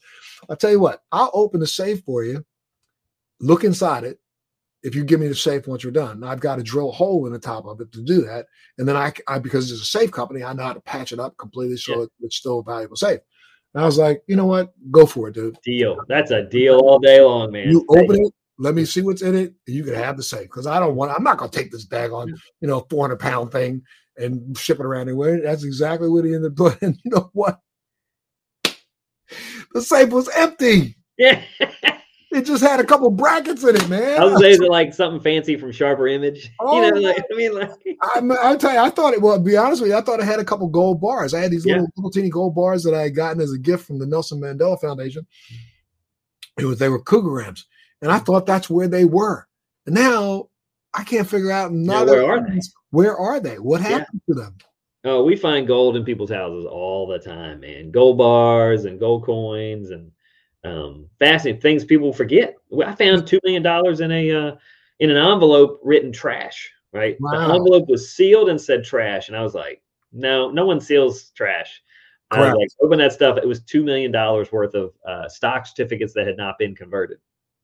I'll 0.48 0.56
tell 0.56 0.70
you 0.70 0.80
what, 0.80 1.02
I'll 1.12 1.30
open 1.32 1.60
the 1.60 1.66
safe 1.66 2.02
for 2.04 2.24
you, 2.24 2.44
look 3.40 3.64
inside 3.64 4.04
it, 4.04 4.18
if 4.82 4.94
you 4.94 5.04
give 5.04 5.18
me 5.18 5.26
the 5.26 5.34
safe 5.34 5.66
once 5.66 5.82
you're 5.82 5.92
done. 5.92 6.22
I've 6.22 6.40
got 6.40 6.56
to 6.56 6.62
drill 6.62 6.90
a 6.90 6.92
hole 6.92 7.26
in 7.26 7.32
the 7.32 7.38
top 7.38 7.66
of 7.66 7.80
it 7.80 7.90
to 7.92 8.02
do 8.02 8.22
that. 8.22 8.46
And 8.78 8.86
then 8.86 8.96
I, 8.96 9.12
I 9.26 9.38
because 9.38 9.70
it's 9.72 9.82
a 9.82 9.86
safe 9.86 10.12
company, 10.12 10.44
I 10.44 10.52
know 10.52 10.62
how 10.62 10.74
to 10.74 10.80
patch 10.80 11.10
it 11.12 11.18
up 11.18 11.36
completely 11.38 11.76
so 11.76 12.00
yeah. 12.00 12.06
it's 12.20 12.36
still 12.36 12.60
a 12.60 12.62
valuable 12.62 12.96
safe. 12.96 13.20
And 13.74 13.82
I 13.82 13.86
was 13.86 13.98
like, 13.98 14.22
you 14.26 14.36
know 14.36 14.46
what? 14.46 14.72
Go 14.90 15.04
for 15.04 15.28
it, 15.28 15.34
dude. 15.34 15.58
Deal. 15.64 15.98
That's 16.08 16.30
a 16.30 16.44
deal 16.44 16.78
all 16.78 16.98
day 16.98 17.20
long, 17.20 17.50
man. 17.50 17.68
You 17.68 17.84
open 17.88 18.24
it, 18.24 18.32
let 18.58 18.74
me 18.74 18.84
see 18.84 19.02
what's 19.02 19.22
in 19.22 19.34
it, 19.34 19.54
you 19.66 19.82
can 19.82 19.94
have 19.94 20.16
the 20.16 20.22
safe. 20.22 20.44
Because 20.44 20.68
I 20.68 20.78
don't 20.78 20.94
want 20.94 21.10
I'm 21.10 21.24
not 21.24 21.38
gonna 21.38 21.50
take 21.50 21.72
this 21.72 21.84
bag 21.84 22.12
on, 22.12 22.28
you 22.60 22.68
know, 22.68 22.86
400 22.88 23.18
pound 23.18 23.50
thing 23.50 23.82
and 24.16 24.56
ship 24.56 24.80
it 24.80 24.86
around 24.86 25.02
anywhere. 25.02 25.40
That's 25.42 25.64
exactly 25.64 26.08
what 26.08 26.24
he 26.24 26.34
ended 26.34 26.52
up 26.52 26.56
doing. 26.56 26.76
And 26.82 26.98
you 27.04 27.10
know 27.10 27.30
what? 27.32 27.60
The 29.74 29.82
safe 29.82 30.10
was 30.10 30.28
empty. 30.36 30.96
Yeah. 31.18 31.42
It 32.32 32.44
just 32.44 32.62
had 32.62 32.80
a 32.80 32.84
couple 32.84 33.10
brackets 33.10 33.64
in 33.64 33.76
it, 33.76 33.88
man. 33.88 34.20
I 34.20 34.24
was 34.24 34.40
saying 34.40 34.60
like 34.68 34.92
something 34.92 35.22
fancy 35.22 35.56
from 35.56 35.72
Sharper 35.72 36.06
Image. 36.06 36.50
Oh, 36.60 36.76
you 36.84 36.90
know, 36.90 36.98
oh, 36.98 37.00
like 37.00 37.24
I 37.32 37.36
mean, 37.36 37.54
like 37.54 37.70
I, 38.02 38.20
I 38.42 38.56
tell 38.56 38.72
you, 38.72 38.78
I 38.78 38.90
thought 38.90 39.14
it. 39.14 39.22
Well, 39.22 39.38
be 39.38 39.56
honest 39.56 39.80
with 39.80 39.90
you, 39.90 39.96
I 39.96 40.02
thought 40.02 40.20
it 40.20 40.26
had 40.26 40.40
a 40.40 40.44
couple 40.44 40.68
gold 40.68 41.00
bars. 41.00 41.32
I 41.32 41.40
had 41.40 41.50
these 41.50 41.64
yeah. 41.64 41.74
little, 41.74 41.88
little 41.96 42.10
teeny 42.10 42.28
gold 42.28 42.54
bars 42.54 42.82
that 42.82 42.94
I 42.94 43.02
had 43.02 43.14
gotten 43.14 43.40
as 43.40 43.52
a 43.52 43.58
gift 43.58 43.86
from 43.86 43.98
the 43.98 44.06
Nelson 44.06 44.40
Mandela 44.40 44.78
Foundation. 44.78 45.26
It 46.58 46.64
was 46.64 46.78
they 46.78 46.88
were 46.88 47.02
Krugerrands, 47.02 47.64
and 48.02 48.10
I 48.10 48.18
thought 48.18 48.44
that's 48.44 48.68
where 48.68 48.88
they 48.88 49.04
were. 49.04 49.46
And 49.86 49.94
now 49.94 50.48
I 50.96 51.04
can't 51.04 51.28
figure 51.28 51.50
out. 51.50 51.72
Yeah, 51.72 52.02
where 52.02 52.26
are 52.26 52.40
they? 52.40 52.60
Where 52.90 53.16
are 53.16 53.40
they? 53.40 53.58
What 53.58 53.80
happened 53.80 54.20
yeah. 54.26 54.34
to 54.34 54.40
them? 54.40 54.56
Oh, 55.04 55.22
we 55.22 55.36
find 55.36 55.68
gold 55.68 55.96
in 55.96 56.04
people's 56.04 56.30
houses 56.30 56.64
all 56.64 57.06
the 57.06 57.18
time, 57.18 57.60
man. 57.60 57.90
Gold 57.90 58.18
bars 58.18 58.86
and 58.86 58.98
gold 58.98 59.24
coins 59.24 59.90
and 59.90 60.10
um, 60.64 61.08
fascinating 61.18 61.60
things 61.60 61.84
people 61.84 62.12
forget. 62.12 62.56
I 62.84 62.94
found 62.94 63.26
two 63.26 63.38
million 63.44 63.62
dollars 63.62 64.00
in 64.00 64.10
a 64.10 64.30
uh, 64.32 64.56
in 64.98 65.10
an 65.10 65.16
envelope 65.16 65.80
written 65.84 66.10
trash. 66.12 66.70
Right, 66.92 67.16
wow. 67.20 67.48
the 67.48 67.54
envelope 67.54 67.88
was 67.88 68.16
sealed 68.16 68.48
and 68.48 68.60
said 68.60 68.82
trash, 68.82 69.28
and 69.28 69.36
I 69.36 69.42
was 69.42 69.54
like, 69.54 69.82
no, 70.12 70.50
no 70.50 70.64
one 70.64 70.80
seals 70.80 71.30
trash. 71.30 71.82
I 72.30 72.40
was 72.40 72.54
like, 72.54 72.68
open 72.82 72.98
that 72.98 73.12
stuff. 73.12 73.38
It 73.38 73.46
was 73.46 73.62
two 73.62 73.84
million 73.84 74.10
dollars 74.10 74.50
worth 74.50 74.74
of 74.74 74.92
uh, 75.06 75.28
stock 75.28 75.66
certificates 75.66 76.14
that 76.14 76.26
had 76.26 76.36
not 76.36 76.58
been 76.58 76.74
converted. 76.74 77.18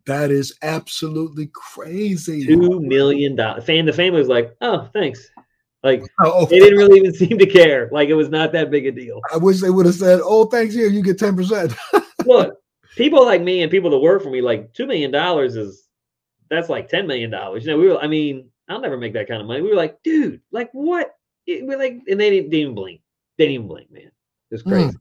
That 0.07 0.31
is 0.31 0.57
absolutely 0.63 1.51
crazy. 1.53 2.47
Two 2.47 2.81
million 2.81 3.37
dollars. 3.37 3.65
Fan 3.65 3.87
the 3.87 3.93
family 3.93 4.19
was 4.19 4.29
like, 4.29 4.57
oh, 4.61 4.89
thanks. 4.93 5.31
Like 5.83 6.03
oh, 6.21 6.47
they 6.47 6.59
didn't 6.59 6.79
really 6.79 6.99
even 6.99 7.15
seem 7.15 7.39
to 7.39 7.47
care. 7.47 7.89
Like 7.93 8.09
it 8.09 8.15
was 8.15 8.29
not 8.29 8.53
that 8.53 8.71
big 8.71 8.87
a 8.87 8.93
deal. 8.93 9.21
I 9.33 9.37
wish 9.37 9.61
they 9.61 9.71
would 9.71 9.87
have 9.87 9.97
said, 9.97 10.21
"Oh, 10.23 10.45
thanks 10.45 10.75
here, 10.75 10.89
you 10.89 11.03
get 11.03 11.19
ten 11.19 11.37
percent." 11.37 11.75
Look, 12.25 12.57
people 12.97 13.25
like 13.25 13.43
me 13.43 13.63
and 13.63 13.71
people 13.71 13.91
that 13.91 13.99
work 13.99 14.23
for 14.23 14.31
me, 14.31 14.41
like 14.41 14.73
two 14.75 14.87
million 14.87 15.11
dollars 15.11 15.57
is 15.57 15.89
that's 16.49 16.69
like 16.69 16.89
ten 16.89 17.07
million 17.07 17.31
dollars. 17.31 17.65
You 17.65 17.73
know, 17.73 17.79
we 17.79 17.89
were. 17.89 17.99
I 17.99 18.07
mean, 18.07 18.49
I'll 18.69 18.81
never 18.81 18.97
make 18.97 19.13
that 19.15 19.27
kind 19.27 19.41
of 19.41 19.49
money. 19.49 19.63
We 19.63 19.71
were 19.71 19.77
like, 19.77 20.01
dude, 20.05 20.41
like 20.53 20.71
what? 20.73 21.15
We're 21.49 21.79
like, 21.79 22.01
and 22.09 22.21
they 22.21 22.31
didn't, 22.31 22.55
even 22.55 22.75
blink. 22.75 23.01
They 23.37 23.47
didn't 23.47 23.55
even 23.55 23.69
blink, 23.69 23.91
man. 23.91 24.13
It's 24.53 24.63
hmm. 24.63 24.71
crazy. 24.71 24.91
Mm. 24.91 24.99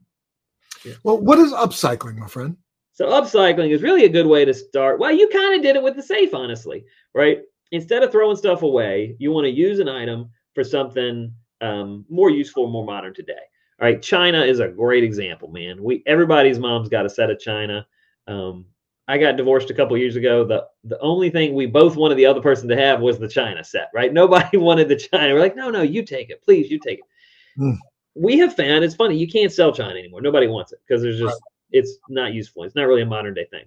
Yeah. 0.84 0.94
Well, 1.04 1.18
what 1.18 1.38
is 1.38 1.52
upcycling, 1.52 2.16
my 2.16 2.26
friend? 2.26 2.56
So 3.02 3.08
upcycling 3.08 3.70
is 3.70 3.82
really 3.82 4.04
a 4.04 4.08
good 4.08 4.28
way 4.28 4.44
to 4.44 4.54
start. 4.54 5.00
Well, 5.00 5.10
you 5.10 5.28
kind 5.28 5.56
of 5.56 5.62
did 5.62 5.74
it 5.74 5.82
with 5.82 5.96
the 5.96 6.02
safe, 6.04 6.34
honestly, 6.34 6.84
right? 7.16 7.40
Instead 7.72 8.04
of 8.04 8.12
throwing 8.12 8.36
stuff 8.36 8.62
away, 8.62 9.16
you 9.18 9.32
want 9.32 9.44
to 9.44 9.50
use 9.50 9.80
an 9.80 9.88
item 9.88 10.30
for 10.54 10.62
something 10.62 11.34
um, 11.60 12.04
more 12.08 12.30
useful, 12.30 12.70
more 12.70 12.84
modern 12.84 13.12
today. 13.12 13.32
All 13.80 13.88
right, 13.88 14.00
China 14.00 14.44
is 14.44 14.60
a 14.60 14.68
great 14.68 15.02
example, 15.02 15.50
man. 15.50 15.82
We 15.82 16.04
everybody's 16.06 16.60
mom's 16.60 16.88
got 16.88 17.04
a 17.04 17.10
set 17.10 17.28
of 17.28 17.40
China. 17.40 17.84
Um, 18.28 18.66
I 19.08 19.18
got 19.18 19.36
divorced 19.36 19.70
a 19.70 19.74
couple 19.74 19.98
years 19.98 20.14
ago. 20.14 20.44
The 20.44 20.64
the 20.84 21.00
only 21.00 21.28
thing 21.28 21.56
we 21.56 21.66
both 21.66 21.96
wanted 21.96 22.14
the 22.14 22.26
other 22.26 22.40
person 22.40 22.68
to 22.68 22.76
have 22.76 23.00
was 23.00 23.18
the 23.18 23.26
China 23.26 23.64
set, 23.64 23.88
right? 23.92 24.12
Nobody 24.22 24.58
wanted 24.58 24.88
the 24.88 24.94
China. 24.94 25.34
We're 25.34 25.40
like, 25.40 25.56
no, 25.56 25.70
no, 25.70 25.82
you 25.82 26.04
take 26.04 26.30
it, 26.30 26.40
please, 26.44 26.70
you 26.70 26.78
take 26.78 27.00
it. 27.00 27.60
Mm. 27.60 27.78
We 28.14 28.38
have 28.38 28.54
found 28.54 28.84
it's 28.84 28.94
funny. 28.94 29.16
You 29.16 29.26
can't 29.26 29.50
sell 29.50 29.72
China 29.72 29.98
anymore. 29.98 30.20
Nobody 30.20 30.46
wants 30.46 30.70
it 30.70 30.78
because 30.86 31.02
there's 31.02 31.18
just 31.18 31.40
it's 31.72 31.98
not 32.08 32.32
useful. 32.32 32.64
It's 32.64 32.74
not 32.74 32.86
really 32.86 33.02
a 33.02 33.06
modern 33.06 33.34
day 33.34 33.46
thing. 33.50 33.64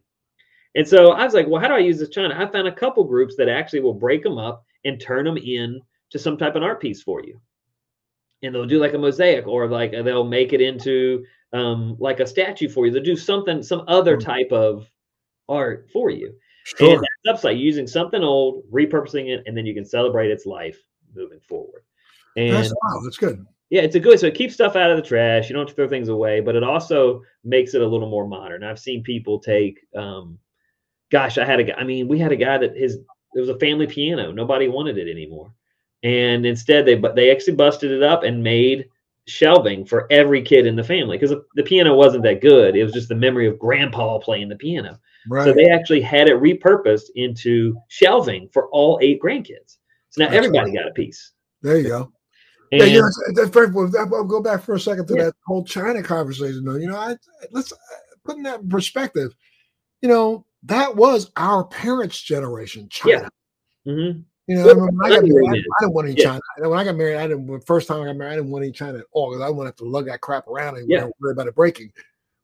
And 0.75 0.87
so 0.87 1.11
I 1.11 1.23
was 1.23 1.33
like, 1.33 1.47
well, 1.47 1.61
how 1.61 1.67
do 1.67 1.73
I 1.73 1.79
use 1.79 1.99
this 1.99 2.09
China? 2.09 2.35
I 2.37 2.45
found 2.51 2.67
a 2.67 2.71
couple 2.71 3.03
groups 3.03 3.35
that 3.37 3.47
actually 3.47 3.79
will 3.79 3.93
break 3.93 4.23
them 4.23 4.37
up 4.37 4.65
and 4.83 4.99
turn 4.99 5.25
them 5.25 5.37
in 5.37 5.79
to 6.11 6.19
some 6.19 6.37
type 6.37 6.55
of 6.55 6.63
art 6.63 6.81
piece 6.81 7.01
for 7.01 7.23
you 7.23 7.39
and 8.45 8.53
they'll 8.53 8.65
do 8.65 8.79
like 8.79 8.93
a 8.93 8.97
mosaic 8.97 9.47
or 9.47 9.67
like 9.67 9.91
they'll 9.91 10.23
make 10.23 10.53
it 10.53 10.61
into 10.61 11.25
um, 11.53 11.95
like 11.99 12.19
a 12.19 12.27
statue 12.27 12.69
for 12.69 12.85
you. 12.85 12.91
They'll 12.91 13.03
do 13.03 13.15
something, 13.15 13.63
some 13.63 13.83
other 13.87 14.17
mm-hmm. 14.17 14.29
type 14.29 14.51
of 14.51 14.89
art 15.49 15.89
for 15.91 16.09
you. 16.09 16.33
Sure. 16.65 16.93
And 16.93 16.99
that's 16.99 17.37
upside 17.37 17.57
using 17.57 17.87
something 17.87 18.23
old, 18.23 18.63
repurposing 18.71 19.29
it, 19.29 19.43
and 19.45 19.55
then 19.55 19.65
you 19.65 19.73
can 19.73 19.85
celebrate 19.85 20.31
its 20.31 20.45
life 20.45 20.77
moving 21.15 21.39
forward. 21.39 21.83
And 22.37 22.53
that's, 22.53 22.69
wow, 22.69 23.01
that's 23.03 23.17
good. 23.17 23.45
Yeah, 23.69 23.81
it's 23.81 23.95
a 23.95 23.99
good. 23.99 24.19
So 24.19 24.27
it 24.27 24.35
keeps 24.35 24.53
stuff 24.53 24.75
out 24.75 24.91
of 24.91 24.97
the 24.97 25.03
trash. 25.03 25.49
You 25.49 25.55
don't 25.55 25.69
throw 25.69 25.87
things 25.87 26.09
away, 26.09 26.39
but 26.39 26.55
it 26.55 26.63
also 26.63 27.21
makes 27.43 27.73
it 27.73 27.81
a 27.81 27.87
little 27.87 28.09
more 28.09 28.27
modern. 28.27 28.63
I've 28.63 28.79
seen 28.79 29.03
people 29.03 29.39
take. 29.39 29.79
Um, 29.95 30.37
gosh, 31.11 31.37
I 31.37 31.45
had 31.45 31.59
a 31.59 31.63
guy. 31.63 31.73
I 31.77 31.83
mean, 31.83 32.07
we 32.07 32.19
had 32.19 32.31
a 32.31 32.37
guy 32.37 32.57
that 32.57 32.75
his 32.75 32.95
it 33.33 33.39
was 33.39 33.49
a 33.49 33.59
family 33.59 33.87
piano. 33.87 34.31
Nobody 34.31 34.67
wanted 34.67 34.97
it 34.97 35.09
anymore 35.09 35.51
and 36.05 36.45
instead 36.45 36.85
they 36.85 36.95
but 36.95 37.15
they 37.15 37.31
actually 37.31 37.55
busted 37.55 37.91
it 37.91 38.03
up 38.03 38.23
and 38.23 38.43
made 38.43 38.87
shelving 39.27 39.83
for 39.83 40.07
every 40.11 40.41
kid 40.41 40.67
in 40.67 40.75
the 40.75 40.83
family 40.83 41.17
because 41.17 41.35
the 41.55 41.63
piano 41.63 41.95
wasn't 41.95 42.23
that 42.23 42.41
good. 42.41 42.75
It 42.75 42.83
was 42.83 42.93
just 42.93 43.09
the 43.09 43.15
memory 43.15 43.47
of 43.47 43.57
grandpa 43.57 44.19
playing 44.19 44.49
the 44.49 44.55
piano. 44.55 44.99
Right. 45.27 45.43
So 45.43 45.51
they 45.51 45.67
actually 45.67 46.01
had 46.01 46.29
it 46.29 46.39
repurposed 46.39 47.09
into 47.15 47.75
shelving 47.87 48.47
for 48.53 48.67
all 48.69 48.99
eight 49.01 49.19
grandkids. 49.19 49.77
So 50.11 50.21
now 50.21 50.29
That's 50.29 50.45
everybody 50.45 50.69
right. 50.69 50.83
got 50.83 50.87
a 50.87 50.93
piece. 50.93 51.31
There 51.63 51.77
you 51.77 51.87
go. 51.87 52.11
And, 52.71 52.81
yeah, 52.81 52.87
you 52.87 53.01
know, 53.01 53.09
that's 53.35 53.49
very. 53.49 53.67
I'll 53.67 54.23
go 54.23 54.41
back 54.41 54.63
for 54.63 54.75
a 54.75 54.79
second 54.79 55.07
to 55.07 55.15
yeah. 55.15 55.23
that 55.25 55.35
whole 55.45 55.63
China 55.63 56.01
conversation. 56.01 56.65
Though, 56.65 56.75
you 56.75 56.87
know, 56.87 56.97
I 56.97 57.15
let's 57.51 57.71
uh, 57.71 57.75
put 58.23 58.37
in 58.37 58.43
that 58.43 58.61
in 58.61 58.69
perspective. 58.69 59.35
You 60.01 60.09
know, 60.09 60.45
that 60.63 60.95
was 60.95 61.31
our 61.35 61.63
parents' 61.65 62.21
generation. 62.21 62.89
China. 62.89 63.29
Yeah. 63.85 63.93
Mm-hmm. 63.93 64.19
You 64.47 64.55
know, 64.57 64.75
when 64.75 64.99
I 65.03 65.09
got 65.09 65.25
married, 65.25 65.47
I, 65.47 65.51
I, 65.51 65.79
didn't 65.79 65.93
want 65.93 66.07
any 66.07 66.17
yeah. 66.17 66.23
China. 66.23 66.69
When 66.69 66.79
I 66.79 66.83
got 66.83 66.95
married, 66.95 67.17
I 67.17 67.27
didn't. 67.27 67.65
First 67.65 67.87
time 67.87 68.01
I 68.01 68.05
got 68.05 68.17
married, 68.17 68.33
I 68.33 68.35
didn't 68.35 68.51
want 68.51 68.63
any 68.63 68.71
China 68.71 68.99
at 68.99 69.05
all 69.11 69.31
because 69.31 69.43
I 69.43 69.49
wouldn't 69.49 69.67
have 69.67 69.75
to 69.77 69.89
lug 69.89 70.05
that 70.05 70.21
crap 70.21 70.47
around 70.47 70.77
and 70.77 70.89
yeah. 70.89 71.07
worry 71.19 71.31
about 71.31 71.47
it 71.47 71.55
breaking. 71.55 71.91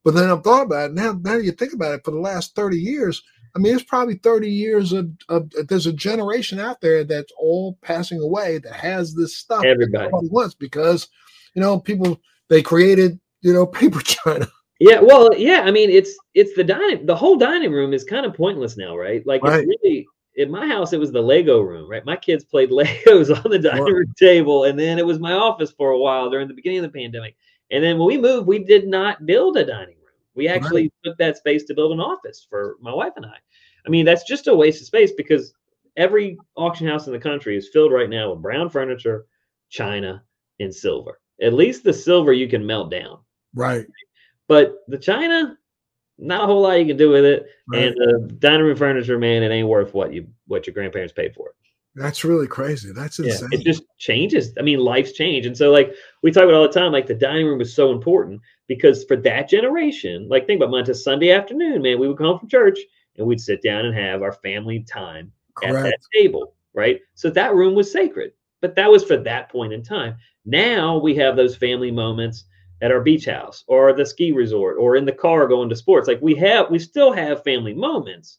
But 0.04 0.16
then 0.16 0.30
I've 0.30 0.44
thought 0.44 0.64
about 0.64 0.92
it 0.92 0.94
now. 0.94 1.20
Now 1.22 1.36
you 1.36 1.52
think 1.52 1.74
about 1.74 1.94
it, 1.94 2.04
for 2.04 2.12
the 2.12 2.20
last 2.20 2.56
thirty 2.56 2.80
years, 2.80 3.22
I 3.56 3.60
mean, 3.60 3.76
it's 3.76 3.84
probably 3.84 4.16
thirty 4.16 4.50
years 4.50 4.94
of, 4.94 5.10
of 5.30 5.52
there's 5.68 5.88
a 5.88 5.94
generation 5.94 6.60
out 6.60 6.82
there 6.82 7.04
that's 7.04 7.32
all 7.38 7.78
passing 7.82 8.22
away 8.22 8.60
that 8.60 8.74
has 8.74 9.14
this 9.14 9.38
stuff. 9.38 9.64
Everybody 9.66 10.10
wants 10.12 10.56
because 10.56 11.08
you 11.54 11.62
know 11.62 11.80
people 11.80 12.20
they 12.50 12.62
created 12.62 13.20
you 13.42 13.54
know 13.54 13.66
paper 13.80 14.00
China. 14.02 14.48
Yeah, 14.80 15.00
well, 15.00 15.30
yeah. 15.38 15.62
I 15.62 15.72
mean, 15.72 15.90
it's 15.90 16.18
it's 16.34 16.56
the 16.56 16.64
dining. 16.64 17.06
The 17.06 17.16
whole 17.16 17.38
dining 17.38 17.72
room 17.72 17.94
is 17.94 18.04
kind 18.04 18.26
of 18.26 18.34
pointless 18.34 18.78
now, 18.78 18.98
right? 18.98 19.26
Like 19.28 19.44
right. 19.44 19.60
it's 19.60 19.68
really 19.84 20.08
in 20.36 20.50
my 20.50 20.68
house, 20.68 20.94
it 20.94 21.00
was 21.00 21.12
the 21.12 21.22
Lego 21.22 21.60
room, 21.62 21.90
right? 21.90 22.06
My 22.06 22.16
kids 22.16 22.44
played 22.44 22.70
Legos 22.72 23.44
on 23.44 23.52
the 23.52 23.60
dining 23.60 23.84
room 23.84 24.14
table, 24.18 24.64
and 24.66 24.80
then 24.80 24.98
it 24.98 25.06
was 25.06 25.20
my 25.20 25.34
office 25.34 25.72
for 25.72 25.92
a 25.92 26.00
while 26.00 26.30
during 26.30 26.48
the 26.48 26.54
beginning 26.54 26.80
of 26.80 26.92
the 26.92 27.00
pandemic. 27.00 27.36
And 27.70 27.84
then 27.84 27.98
when 27.98 28.08
we 28.08 28.18
moved, 28.18 28.48
we 28.48 28.60
did 28.60 28.88
not 28.88 29.26
build 29.26 29.58
a 29.58 29.66
dining 29.66 29.96
room. 29.96 30.01
We 30.36 30.48
actually 30.48 30.84
right. 30.84 30.94
took 31.04 31.18
that 31.18 31.38
space 31.38 31.64
to 31.66 31.74
build 31.74 31.92
an 31.92 32.00
office 32.00 32.46
for 32.50 32.78
my 32.82 32.94
wife 32.94 33.14
and 33.18 33.26
I. 33.26 33.36
I 33.86 33.90
mean, 33.90 34.06
that's 34.06 34.24
just 34.24 34.48
a 34.48 34.56
waste 34.56 34.82
of 34.82 34.88
space 34.88 35.12
because 35.12 35.54
every 35.98 36.38
auction 36.56 36.88
house 36.88 37.08
in 37.08 37.14
the 37.14 37.20
country 37.20 37.58
is 37.58 37.70
filled 37.74 37.92
right 37.92 38.10
now 38.10 38.32
with 38.32 38.42
brown 38.42 38.70
furniture, 38.70 39.26
china, 39.70 40.24
and 40.60 40.74
silver. 40.74 41.20
At 41.42 41.54
least 41.54 41.84
the 41.84 41.94
silver 41.94 42.34
you 42.34 42.48
can 42.48 42.66
melt 42.66 42.92
down. 42.92 43.20
Right. 43.54 43.88
But 44.48 44.84
the 44.88 44.98
china, 44.98 45.58
not 46.18 46.44
a 46.44 46.46
whole 46.46 46.62
lot 46.62 46.80
you 46.80 46.86
can 46.86 46.98
do 46.98 47.10
with 47.10 47.26
it. 47.26 47.46
Right. 47.68 47.88
And 47.88 47.96
the 47.96 48.34
dining 48.40 48.68
room 48.68 48.78
furniture, 48.78 49.18
man, 49.18 49.44
it 49.44 49.52
ain't 49.52 49.68
worth 49.68 49.94
what 49.94 50.14
you 50.14 50.28
what 50.48 50.68
your 50.68 50.74
grandparents 50.74 51.14
paid 51.14 51.34
for 51.34 51.50
it. 51.50 51.56
That's 51.96 52.24
really 52.24 52.48
crazy. 52.48 52.94
That's 52.94 53.20
insane. 53.20 53.50
Yeah, 53.52 53.60
it 53.60 53.66
just 53.66 53.84
changes. 53.98 54.54
I 54.58 54.62
mean, 54.62 54.80
life's 54.80 55.12
change. 55.12 55.46
And 55.46 55.58
so, 55.58 55.72
like, 55.72 55.94
we 56.24 56.32
talk 56.32 56.44
about 56.44 56.54
all 56.54 56.68
the 56.68 56.70
time, 56.70 56.94
like, 56.94 57.06
the 57.06 57.14
dining 57.14 57.46
room 57.46 57.60
is 57.60 57.74
so 57.74 57.92
important 57.92 58.40
because 58.72 59.04
for 59.04 59.18
that 59.18 59.50
generation, 59.50 60.30
like, 60.30 60.48
think 60.48 60.62
about 60.62 60.74
Montel 60.74 60.96
Sunday 60.96 61.30
afternoon, 61.30 61.82
man, 61.82 62.00
we 62.00 62.08
would 62.08 62.18
come 62.18 62.28
home 62.28 62.40
from 62.40 62.48
church 62.48 62.80
and 63.18 63.28
we'd 63.28 63.42
sit 63.42 63.62
down 63.62 63.86
and 63.86 63.94
have 63.94 64.22
our 64.22 64.32
family 64.32 64.80
time 64.90 65.30
Correct. 65.56 65.76
at 65.76 65.84
that 65.84 66.00
table, 66.18 66.54
right? 66.74 67.02
So 67.14 67.30
that 67.32 67.54
room 67.54 67.76
was 67.76 67.92
sacred, 67.92 68.32
but 68.62 68.74
that 68.76 68.90
was 68.90 69.04
for 69.04 69.18
that 69.18 69.52
point 69.52 69.74
in 69.74 69.84
time. 69.84 70.16
Now 70.46 70.98
we 70.98 71.14
have 71.16 71.36
those 71.36 71.58
family 71.58 71.92
moments 71.92 72.46
at 72.82 72.94
our 72.94 73.02
beach 73.02 73.26
house 73.26 73.66
or 73.68 73.92
the 73.92 74.06
ski 74.06 74.32
resort 74.32 74.78
or 74.80 74.96
in 74.96 75.04
the 75.04 75.12
car 75.12 75.48
going 75.48 75.68
to 75.68 75.76
sports. 75.76 76.08
Like, 76.08 76.22
we 76.22 76.34
have, 76.36 76.72
we 76.72 76.80
still 76.80 77.12
have 77.12 77.44
family 77.44 77.74
moments 77.74 78.38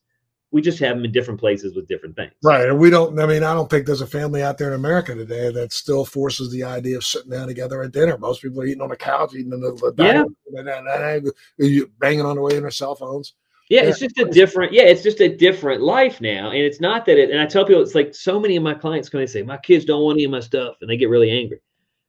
we 0.53 0.61
just 0.61 0.79
have 0.79 0.97
them 0.97 1.05
in 1.05 1.13
different 1.13 1.41
places 1.41 1.75
with 1.75 1.89
different 1.89 2.15
things. 2.15 2.33
Right. 2.45 2.69
And 2.69 2.79
we 2.79 2.91
don't, 2.91 3.19
I 3.19 3.27
mean, 3.27 3.43
I 3.43 3.55
don't 3.55 3.71
think 3.71 3.87
there's 3.87 4.03
a 4.03 4.07
family 4.07 4.43
out 4.43 4.59
there 4.59 4.69
in 4.69 4.75
America 4.75 5.15
today 5.15 5.51
that 5.51 5.73
still 5.73 6.05
forces 6.05 6.53
the 6.53 6.63
idea 6.63 6.99
of 6.99 7.05
sitting 7.05 7.31
down 7.31 7.49
together 7.49 7.83
at 7.83 7.93
dinner. 7.93 8.19
Most 8.19 8.43
people 8.43 8.61
are 8.61 8.67
eating 8.67 8.83
on 8.83 8.91
the 8.91 8.97
couch, 8.97 9.33
eating 9.35 9.53
in 9.53 9.61
the, 9.61 9.73
the 9.97 10.05
yeah. 10.05 10.25
and, 10.59 10.69
and, 10.69 11.89
banging 11.99 12.27
on 12.27 12.37
the 12.37 12.43
way 12.43 12.55
in 12.55 12.63
their 12.63 12.71
cell 12.71 12.95
phones. 12.95 13.35
Yeah, 13.71 13.85
yeah, 13.85 13.89
it's 13.89 14.01
just 14.01 14.19
a 14.19 14.27
different, 14.27 14.75
yeah, 14.75 14.83
it's 14.83 15.03
just 15.03 15.21
a 15.21 15.35
different 15.35 15.81
life 15.81 16.21
now. 16.21 16.51
And 16.51 16.59
it's 16.59 16.81
not 16.81 17.07
that 17.07 17.17
it, 17.17 17.31
and 17.31 17.41
I 17.41 17.47
tell 17.47 17.65
people, 17.65 17.81
it's 17.81 17.95
like 17.95 18.15
so 18.15 18.39
many 18.39 18.57
of 18.57 18.63
my 18.63 18.75
clients 18.75 19.09
come 19.09 19.23
and 19.23 19.31
say, 19.31 19.43
my 19.43 19.57
kids 19.57 19.87
don't 19.87 20.03
want 20.03 20.17
any 20.17 20.25
of 20.25 20.31
my 20.31 20.41
stuff. 20.41 20.77
And 20.83 20.91
they 20.91 20.99
get 20.99 21.09
really 21.09 21.31
angry. 21.31 21.63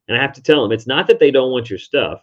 And 0.10 0.18
I 0.18 0.22
have 0.22 0.34
to 0.34 0.42
tell 0.42 0.62
them, 0.62 0.74
it's 0.74 0.88
not 0.88 1.08
that 1.08 1.20
they 1.20 1.32
don't 1.32 1.52
want 1.52 1.70
your 1.70 1.80
stuff. 1.80 2.22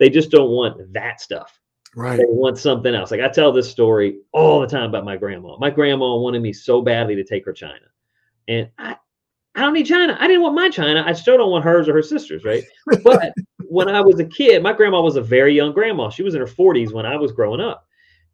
They 0.00 0.10
just 0.10 0.32
don't 0.32 0.50
want 0.50 0.92
that 0.94 1.20
stuff. 1.20 1.59
Right. 1.96 2.18
They 2.18 2.24
want 2.26 2.58
something 2.58 2.94
else. 2.94 3.10
Like 3.10 3.20
I 3.20 3.28
tell 3.28 3.52
this 3.52 3.70
story 3.70 4.18
all 4.32 4.60
the 4.60 4.66
time 4.66 4.84
about 4.84 5.04
my 5.04 5.16
grandma. 5.16 5.56
My 5.58 5.70
grandma 5.70 6.16
wanted 6.16 6.42
me 6.42 6.52
so 6.52 6.82
badly 6.82 7.16
to 7.16 7.24
take 7.24 7.44
her 7.44 7.52
china. 7.52 7.86
And 8.46 8.70
I, 8.78 8.96
I 9.54 9.60
don't 9.62 9.72
need 9.74 9.86
china. 9.86 10.16
I 10.20 10.26
didn't 10.26 10.42
want 10.42 10.54
my 10.54 10.70
china. 10.70 11.02
I 11.04 11.12
still 11.12 11.36
don't 11.36 11.50
want 11.50 11.64
hers 11.64 11.88
or 11.88 11.94
her 11.94 12.02
sisters, 12.02 12.44
right? 12.44 12.62
But 13.02 13.34
when 13.68 13.88
I 13.88 14.00
was 14.00 14.20
a 14.20 14.24
kid, 14.24 14.62
my 14.62 14.72
grandma 14.72 15.00
was 15.00 15.16
a 15.16 15.22
very 15.22 15.54
young 15.54 15.72
grandma. 15.72 16.10
She 16.10 16.22
was 16.22 16.34
in 16.34 16.40
her 16.40 16.46
40s 16.46 16.92
when 16.92 17.06
I 17.06 17.16
was 17.16 17.32
growing 17.32 17.60
up. 17.60 17.86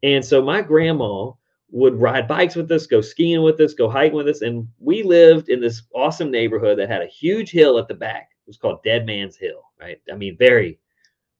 And 0.03 0.23
so 0.23 0.41
my 0.41 0.61
grandma 0.61 1.31
would 1.71 1.99
ride 1.99 2.27
bikes 2.27 2.55
with 2.55 2.71
us, 2.71 2.85
go 2.85 3.01
skiing 3.01 3.41
with 3.41 3.59
us, 3.59 3.73
go 3.73 3.89
hiking 3.89 4.15
with 4.15 4.27
us. 4.27 4.41
And 4.41 4.67
we 4.79 5.01
lived 5.03 5.49
in 5.49 5.59
this 5.59 5.83
awesome 5.93 6.31
neighborhood 6.31 6.77
that 6.77 6.89
had 6.89 7.01
a 7.01 7.07
huge 7.07 7.51
hill 7.51 7.77
at 7.79 7.87
the 7.87 7.95
back. 7.95 8.29
It 8.31 8.49
was 8.49 8.57
called 8.57 8.83
Dead 8.83 9.05
Man's 9.05 9.35
Hill, 9.35 9.63
right? 9.79 9.99
I 10.11 10.15
mean, 10.15 10.37
very 10.37 10.79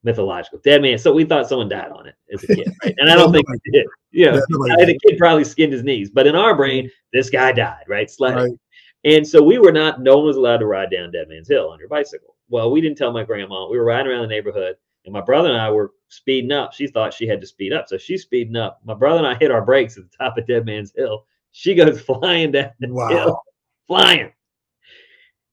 mythological 0.04 0.60
dead 0.64 0.82
man. 0.82 0.98
So 0.98 1.14
we 1.14 1.26
thought 1.26 1.50
someone 1.50 1.70
died 1.70 1.92
on 1.92 2.08
it 2.08 2.16
as 2.34 2.44
a 2.44 2.48
kid, 2.48 2.72
right? 2.84 2.96
and 2.98 3.10
I 3.10 3.16
don't 3.16 3.32
think 3.32 3.46
he 3.64 3.72
did. 3.72 3.86
You 4.12 4.32
know, 4.32 4.38
the 4.40 5.00
kid 5.06 5.20
probably 5.20 5.44
skinned 5.44 5.74
his 5.74 5.84
knees, 5.84 6.10
but 6.10 6.26
in 6.26 6.36
our 6.36 6.56
brain, 6.56 6.90
this 7.14 7.30
guy 7.30 7.52
died, 7.52 7.84
right? 7.88 8.10
Sledding. 8.10 8.38
Right. 8.38 8.60
And 9.04 9.28
so 9.28 9.44
we 9.44 9.60
were 9.60 9.72
not. 9.72 10.02
No 10.02 10.18
one 10.18 10.26
was 10.26 10.38
allowed 10.38 10.58
to 10.58 10.66
ride 10.66 10.90
down 10.90 11.12
Dead 11.12 11.30
Man's 11.30 11.48
Hill 11.48 11.70
on 11.70 11.78
your 11.78 11.88
bicycle. 11.88 12.36
Well, 12.50 12.72
we 12.72 12.82
didn't 12.82 12.98
tell 12.98 13.12
my 13.12 13.24
grandma. 13.24 13.70
We 13.70 13.78
were 13.78 13.84
riding 13.84 14.12
around 14.12 14.24
the 14.24 14.28
neighborhood, 14.28 14.76
and 15.06 15.14
my 15.14 15.22
brother 15.22 15.50
and 15.50 15.62
I 15.62 15.70
were 15.70 15.92
speeding 16.08 16.52
up. 16.52 16.74
She 16.74 16.88
thought 16.88 17.14
she 17.14 17.28
had 17.28 17.42
to 17.42 17.48
speed 17.48 17.74
up, 17.74 17.88
so 17.88 17.98
she's 17.98 18.24
speeding 18.24 18.56
up. 18.56 18.80
My 18.84 18.96
brother 18.96 19.20
and 19.20 19.28
I 19.28 19.36
hit 19.36 19.52
our 19.52 19.64
brakes 19.64 19.98
at 19.98 20.04
the 20.10 20.18
top 20.18 20.38
of 20.38 20.48
Dead 20.48 20.66
Man's 20.66 20.94
Hill. 20.96 21.26
She 21.52 21.76
goes 21.76 22.02
flying 22.22 22.54
down 22.54 22.72
the 22.80 22.92
wow. 22.92 23.10
hill, 23.10 23.42
flying 23.86 24.32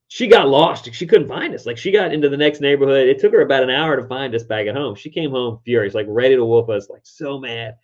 she 0.09 0.27
got 0.27 0.49
lost. 0.49 0.93
She 0.93 1.07
couldn't 1.07 1.29
find 1.29 1.55
us. 1.55 1.67
Like 1.67 1.79
she 1.79 1.91
got 1.91 2.13
into 2.13 2.29
the 2.29 2.37
next 2.37 2.61
neighborhood. 2.61 3.09
It 3.09 3.19
took 3.19 3.33
her 3.33 3.41
about 3.41 3.63
an 3.63 3.71
hour 3.71 3.97
to 3.97 4.07
find 4.07 4.35
us 4.35 4.45
back 4.45 4.67
at 4.67 4.77
home. 4.77 4.95
She 4.95 5.11
came 5.11 5.31
home 5.31 5.61
furious, 5.65 5.95
like 5.95 6.07
ready 6.09 6.37
to 6.37 6.45
whoop 6.45 6.69
us, 6.69 6.89
like 6.91 7.03
so 7.05 7.39
mad. 7.39 7.77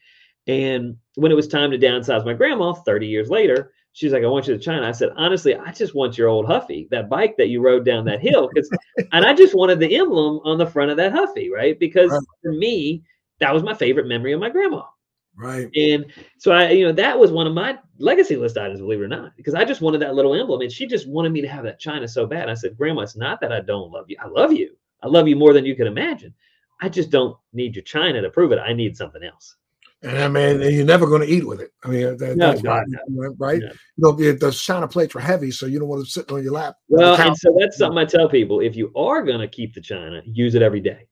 And 0.46 0.96
when 1.16 1.32
it 1.32 1.36
was 1.36 1.48
time 1.48 1.70
to 1.70 1.78
downsize 1.78 2.24
my 2.24 2.34
grandma 2.34 2.72
30 2.72 3.06
years 3.06 3.28
later, 3.30 3.72
she's 3.92 4.12
like, 4.12 4.24
I 4.24 4.28
want 4.28 4.46
you 4.46 4.54
to 4.54 4.62
China. 4.62 4.86
I 4.86 4.92
said, 4.92 5.10
honestly, 5.16 5.54
I 5.54 5.72
just 5.72 5.94
want 5.94 6.16
your 6.16 6.28
old 6.28 6.46
Huffy, 6.46 6.88
that 6.90 7.08
bike 7.08 7.36
that 7.36 7.48
you 7.48 7.60
rode 7.60 7.84
down 7.84 8.04
that 8.06 8.20
hill. 8.20 8.48
Because 8.52 8.70
and 9.12 9.24
I 9.24 9.34
just 9.34 9.54
wanted 9.54 9.80
the 9.80 9.96
emblem 9.96 10.40
on 10.44 10.58
the 10.58 10.66
front 10.66 10.90
of 10.90 10.96
that 10.96 11.12
Huffy, 11.12 11.50
right? 11.50 11.78
Because 11.78 12.10
right. 12.10 12.20
for 12.42 12.52
me, 12.52 13.02
that 13.40 13.52
was 13.52 13.62
my 13.62 13.74
favorite 13.74 14.06
memory 14.06 14.32
of 14.32 14.40
my 14.40 14.50
grandma. 14.50 14.82
Right. 15.36 15.68
And 15.74 16.06
so 16.38 16.52
I, 16.52 16.70
you 16.70 16.86
know, 16.86 16.92
that 16.92 17.18
was 17.18 17.32
one 17.32 17.46
of 17.46 17.54
my 17.54 17.78
legacy 18.01 18.36
list 18.36 18.59
items, 18.59 18.80
believe 18.80 19.01
it 19.01 19.05
or 19.05 19.09
not, 19.09 19.36
because 19.36 19.55
I 19.55 19.64
just 19.64 19.80
wanted 19.80 20.01
that 20.03 20.14
little 20.14 20.34
emblem. 20.34 20.61
And 20.62 20.72
she 20.72 20.86
just 20.86 21.09
wanted 21.09 21.32
me 21.32 21.40
to 21.42 21.48
have 21.48 21.64
that 21.64 21.78
China 21.78 22.09
so 22.09 22.26
bad. 22.26 22.48
I 22.48 22.55
said, 22.55 22.76
Grandma, 22.76 23.03
it's 23.03 23.16
not 23.16 23.40
that 23.40 23.53
I 23.53 23.61
don't 23.61 23.92
love 23.92 24.07
you. 24.09 24.16
I 24.20 24.26
love 24.26 24.53
you. 24.53 24.74
I 25.03 25.09
love 25.09 25.28
you 25.28 25.36
more 25.36 25.53
than 25.53 25.64
you 25.64 25.76
can 25.76 25.86
imagine. 25.86 26.34
I 26.80 26.88
just 26.88 27.11
don't 27.11 27.36
need 27.53 27.76
your 27.76 27.84
China 27.84 28.20
to 28.22 28.30
prove 28.30 28.53
it. 28.53 28.59
I 28.59 28.72
need 28.72 28.96
something 28.96 29.22
else. 29.22 29.57
And 30.03 30.18
I 30.18 30.28
mean, 30.28 30.62
you're 30.74 30.86
never 30.86 31.07
going 31.07 31.20
to 31.20 31.28
eat 31.28 31.46
with 31.46 31.61
it. 31.61 31.72
I 31.84 31.88
mean, 31.88 32.16
that, 32.16 32.36
no, 32.36 32.48
that's 32.48 32.62
God, 32.62 32.84
no. 33.09 33.34
right. 33.38 33.61
No. 33.98 34.16
You 34.18 34.32
know, 34.32 34.32
the 34.32 34.51
China 34.51 34.88
plates 34.88 35.14
are 35.14 35.20
heavy, 35.20 35.51
so 35.51 35.66
you 35.66 35.78
don't 35.78 35.88
want 35.88 36.03
to 36.03 36.11
sit 36.11 36.32
on 36.32 36.42
your 36.42 36.55
lap. 36.55 36.76
Well, 36.88 37.20
and 37.20 37.36
so 37.36 37.55
that's 37.59 37.76
something 37.76 37.98
I 37.98 38.07
tell 38.07 38.26
people: 38.26 38.61
if 38.61 38.76
you 38.76 38.90
are 38.96 39.22
going 39.22 39.40
to 39.40 39.48
keep 39.48 39.74
the 39.74 39.80
China, 39.82 40.22
use 40.24 40.55
it 40.55 40.62
every 40.62 40.80
day. 40.80 41.07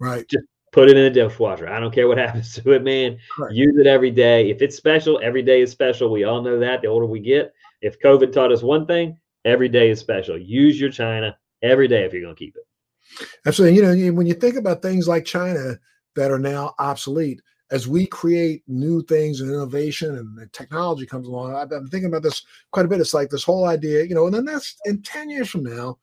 Right. 0.00 0.26
Just 0.30 0.46
put 0.72 0.90
it 0.90 0.96
in 0.96 1.04
the 1.04 1.10
dishwasher. 1.10 1.68
I 1.68 1.80
don't 1.80 1.94
care 1.94 2.08
what 2.08 2.18
happens 2.24 2.54
to 2.54 2.72
it, 2.72 2.82
man. 2.82 3.18
Right. 3.38 3.54
Use 3.54 3.76
it 3.78 3.86
every 3.86 4.10
day. 4.10 4.50
If 4.50 4.62
it's 4.62 4.76
special, 4.76 5.20
every 5.22 5.42
day 5.42 5.62
is 5.62 5.70
special. 5.70 6.10
We 6.10 6.24
all 6.24 6.42
know 6.42 6.58
that. 6.58 6.82
The 6.82 6.88
older 6.88 7.06
we 7.06 7.20
get, 7.20 7.52
if 7.82 7.98
COVID 8.00 8.32
taught 8.32 8.52
us 8.52 8.62
one 8.62 8.86
thing, 8.86 9.18
every 9.44 9.68
day 9.68 9.90
is 9.90 10.00
special. 10.00 10.38
Use 10.38 10.80
your 10.80 10.90
China 10.90 11.36
every 11.62 11.88
day 11.88 12.04
if 12.04 12.12
you're 12.12 12.22
going 12.22 12.34
to 12.34 12.38
keep 12.38 12.56
it. 12.56 13.26
Absolutely. 13.46 13.76
You 13.76 13.82
know, 13.82 14.12
when 14.12 14.26
you 14.26 14.34
think 14.34 14.56
about 14.56 14.82
things 14.82 15.08
like 15.08 15.24
China 15.24 15.78
that 16.16 16.30
are 16.30 16.38
now 16.38 16.74
obsolete, 16.78 17.40
as 17.70 17.88
we 17.88 18.06
create 18.06 18.62
new 18.68 19.02
things 19.02 19.40
and 19.40 19.50
innovation 19.50 20.16
and 20.16 20.52
technology 20.52 21.04
comes 21.04 21.26
along, 21.26 21.54
I've 21.54 21.68
been 21.68 21.88
thinking 21.88 22.08
about 22.08 22.22
this 22.22 22.44
quite 22.70 22.86
a 22.86 22.88
bit. 22.88 23.00
It's 23.00 23.14
like 23.14 23.28
this 23.28 23.42
whole 23.42 23.66
idea, 23.66 24.04
you 24.04 24.14
know, 24.14 24.26
and 24.26 24.34
then 24.34 24.44
that's 24.44 24.76
in 24.84 25.02
10 25.02 25.30
years 25.30 25.48
from 25.48 25.64
now, 25.64 25.98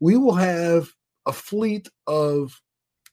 we 0.00 0.16
will 0.16 0.34
have 0.34 0.88
a 1.26 1.32
fleet 1.32 1.88
of 2.06 2.60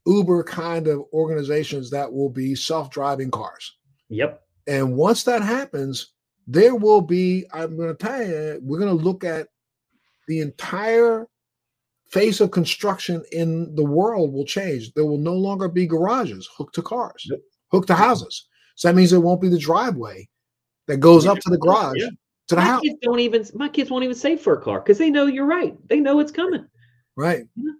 Uber 0.05 0.43
kind 0.43 0.87
of 0.87 1.03
organizations 1.13 1.89
that 1.91 2.11
will 2.11 2.29
be 2.29 2.55
self 2.55 2.89
driving 2.89 3.31
cars. 3.31 3.75
Yep. 4.09 4.41
And 4.67 4.95
once 4.95 5.23
that 5.23 5.41
happens, 5.41 6.13
there 6.47 6.75
will 6.75 7.01
be, 7.01 7.45
I'm 7.53 7.75
going 7.75 7.95
to 7.95 7.95
tell 7.95 8.25
you, 8.25 8.59
we're 8.61 8.79
going 8.79 8.95
to 8.95 9.03
look 9.03 9.23
at 9.23 9.47
the 10.27 10.39
entire 10.39 11.27
face 12.09 12.39
of 12.39 12.51
construction 12.51 13.23
in 13.31 13.73
the 13.75 13.83
world 13.83 14.33
will 14.33 14.45
change. 14.45 14.93
There 14.93 15.05
will 15.05 15.17
no 15.17 15.33
longer 15.33 15.67
be 15.67 15.87
garages 15.87 16.49
hooked 16.55 16.75
to 16.75 16.81
cars, 16.81 17.27
yep. 17.29 17.39
hooked 17.71 17.87
to 17.87 17.95
houses. 17.95 18.47
So 18.75 18.87
that 18.87 18.95
means 18.95 19.13
it 19.13 19.19
won't 19.19 19.41
be 19.41 19.49
the 19.49 19.57
driveway 19.57 20.27
that 20.87 20.97
goes 20.97 21.25
up 21.25 21.39
to 21.39 21.49
the 21.49 21.57
garage 21.57 21.97
yeah. 21.97 22.09
to 22.47 22.55
the 22.55 22.61
my 22.61 22.67
house. 22.67 22.81
Kids 22.81 22.99
don't 23.01 23.19
even 23.19 23.45
my 23.53 23.69
kids 23.69 23.89
won't 23.89 24.03
even 24.03 24.15
save 24.15 24.41
for 24.41 24.53
a 24.53 24.61
car 24.61 24.79
because 24.79 24.97
they 24.97 25.09
know 25.09 25.25
you're 25.25 25.45
right. 25.45 25.75
They 25.87 25.99
know 25.99 26.19
it's 26.19 26.31
coming. 26.31 26.65
Right. 27.15 27.45
Yeah. 27.55 27.71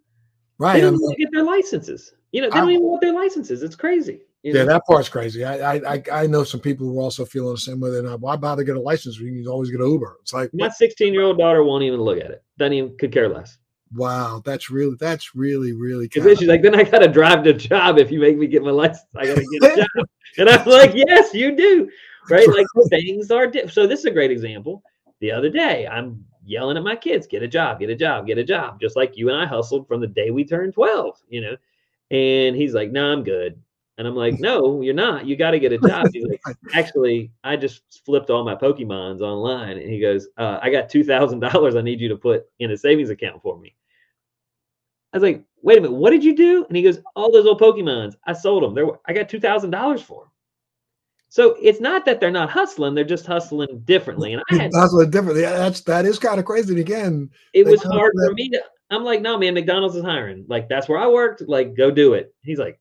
Right. 0.58 0.74
They 0.74 0.82
don't 0.82 0.96
even 0.96 1.16
get 1.18 1.32
their 1.32 1.44
licenses. 1.44 2.14
You 2.32 2.42
know, 2.42 2.50
they 2.50 2.58
don't 2.58 2.72
even 2.72 2.84
want 2.84 3.02
their 3.02 3.14
licenses. 3.14 3.64
It's 3.64 3.76
crazy. 3.76 4.22
yeah, 4.44 4.54
know? 4.54 4.66
that 4.66 4.86
part's 4.88 5.10
crazy. 5.10 5.44
I, 5.44 5.76
I 5.76 6.04
I 6.12 6.28
know 6.28 6.44
some 6.44 6.60
people 6.60 6.88
who 6.88 7.00
are 7.00 7.04
also 7.04 7.26
feeling 7.26 7.54
the 7.54 7.60
same 7.60 7.80
way. 7.80 7.92
They're 7.92 8.04
not. 8.04 8.20
Why 8.20 8.36
bother 8.36 8.64
get 8.64 8.76
a 8.76 8.82
license? 8.82 9.20
When 9.20 9.34
you 9.34 9.44
can 9.44 9.52
always 9.52 9.70
get 9.70 9.80
an 9.82 9.90
Uber. 9.90 10.18
It's 10.22 10.34
like 10.34 10.50
my 10.54 10.70
16 10.70 11.14
year 11.14 11.24
old 11.24 11.38
daughter 11.38 11.64
won't 11.64 11.84
even 11.84 12.02
look 12.02 12.20
at 12.20 12.32
it. 12.32 12.44
Doesn't 12.58 12.74
even 12.74 12.98
could 12.98 13.12
care 13.12 13.30
less. 13.30 13.58
Wow, 13.94 14.42
that's 14.44 14.70
really 14.70 14.96
that's 15.00 15.36
really 15.36 15.74
really. 15.74 16.08
Because 16.08 16.40
she's 16.40 16.48
like, 16.48 16.62
then 16.62 16.76
I 16.76 16.84
gotta 16.84 17.08
drive 17.08 17.44
to 17.44 17.54
job 17.54 17.98
if 17.98 18.12
you 18.12 18.20
make 18.20 18.38
me 18.38 18.48
get 18.48 18.64
my 18.64 18.72
license. 18.72 19.06
I 19.16 19.26
gotta 19.26 19.46
get 19.60 19.72
a 19.72 19.76
job, 19.98 20.08
and 20.38 20.50
I'm 20.50 20.68
like, 20.68 20.92
yes, 20.94 21.34
you 21.34 21.56
do, 21.56 21.90
right? 22.30 22.48
Like 22.48 22.68
things 22.90 23.32
are. 23.32 23.48
Di- 23.48 23.68
so 23.68 23.88
this 23.88 24.00
is 24.00 24.06
a 24.06 24.12
great 24.12 24.32
example. 24.32 24.84
The 25.22 25.32
other 25.32 25.50
day, 25.50 25.88
I'm 25.88 26.26
yelling 26.46 26.78
at 26.78 26.84
my 26.84 26.96
kids, 26.96 27.28
get 27.28 27.44
a 27.44 27.48
job, 27.48 27.80
get 27.80 27.90
a 27.90 27.96
job, 27.96 28.28
get 28.28 28.38
a 28.38 28.44
job, 28.44 28.80
just 28.80 28.96
like 28.96 29.18
you 29.18 29.30
and 29.30 29.38
I 29.38 29.46
hustled 29.46 29.88
from 29.88 30.02
the 30.02 30.08
day 30.08 30.32
we 30.32 30.46
turned 30.46 30.74
12, 30.74 31.22
you 31.30 31.42
know. 31.42 31.58
And 32.12 32.56
he's 32.56 32.74
like, 32.74 32.92
no, 32.92 33.12
I'm 33.12 33.24
good. 33.24 33.60
And 33.98 34.08
I'm 34.08 34.16
like, 34.16 34.40
no, 34.40 34.82
you're 34.82 34.94
not. 34.94 35.26
You 35.26 35.36
got 35.36 35.52
to 35.52 35.60
get 35.60 35.74
a 35.74 35.78
job. 35.78 36.08
He's 36.14 36.26
like, 36.26 36.42
actually, 36.74 37.32
I 37.44 37.56
just 37.56 38.04
flipped 38.06 38.30
all 38.30 38.44
my 38.44 38.56
Pokemons 38.56 39.22
online. 39.22 39.78
And 39.78 39.90
he 39.90 40.00
goes, 40.00 40.28
uh, 40.38 40.60
I 40.62 40.70
got 40.70 40.90
$2,000 40.90 41.78
I 41.78 41.82
need 41.82 42.00
you 42.00 42.10
to 42.10 42.18
put 42.18 42.46
in 42.60 42.72
a 42.72 42.78
savings 42.78 43.10
account 43.10 43.42
for 43.42 43.58
me. 43.58 43.76
I 45.14 45.18
was 45.18 45.24
like, 45.24 45.44
wait 45.62 45.78
a 45.78 45.82
minute, 45.82 45.96
what 45.96 46.10
did 46.12 46.24
you 46.24 46.36
do? 46.36 46.66
And 46.66 46.76
he 46.76 46.84
goes, 46.84 47.00
all 47.16 47.32
those 47.32 47.46
old 47.46 47.62
Pokemons, 47.62 48.16
I 48.26 48.34
sold 48.34 48.64
them. 48.64 48.76
There, 48.76 48.88
I 49.06 49.14
got 49.14 49.30
$2,000 49.30 50.02
for 50.02 50.24
them. 50.24 50.32
So 51.30 51.58
it's 51.62 51.82
not 51.82 52.06
that 52.06 52.20
they're 52.20 52.32
not 52.32 52.50
hustling; 52.50 52.96
they're 52.96 53.04
just 53.04 53.26
hustling 53.26 53.82
differently. 53.86 54.34
And 54.34 54.44
I 54.52 54.56
had 54.56 54.72
hustling 54.74 55.10
differently. 55.10 55.42
That's 55.42 55.82
that 55.82 56.06
is 56.06 56.20
kind 56.20 56.40
of 56.40 56.46
crazy. 56.46 56.72
And 56.72 56.80
again, 56.80 57.30
it 57.54 57.66
was 57.66 57.84
hard 57.84 58.14
for 58.26 58.34
me 58.34 58.50
to. 58.50 58.64
I'm 58.92 59.04
like, 59.04 59.22
no, 59.22 59.38
man, 59.38 59.56
McDonald's 59.56 59.96
is 59.96 60.04
hiring. 60.04 60.46
Like 60.48 60.70
that's 60.70 60.88
where 60.88 61.00
I 61.00 61.08
worked. 61.08 61.42
Like, 61.48 61.76
go 61.76 61.90
do 61.90 62.14
it. 62.14 62.34
He's 62.44 62.60
like, 62.60 62.80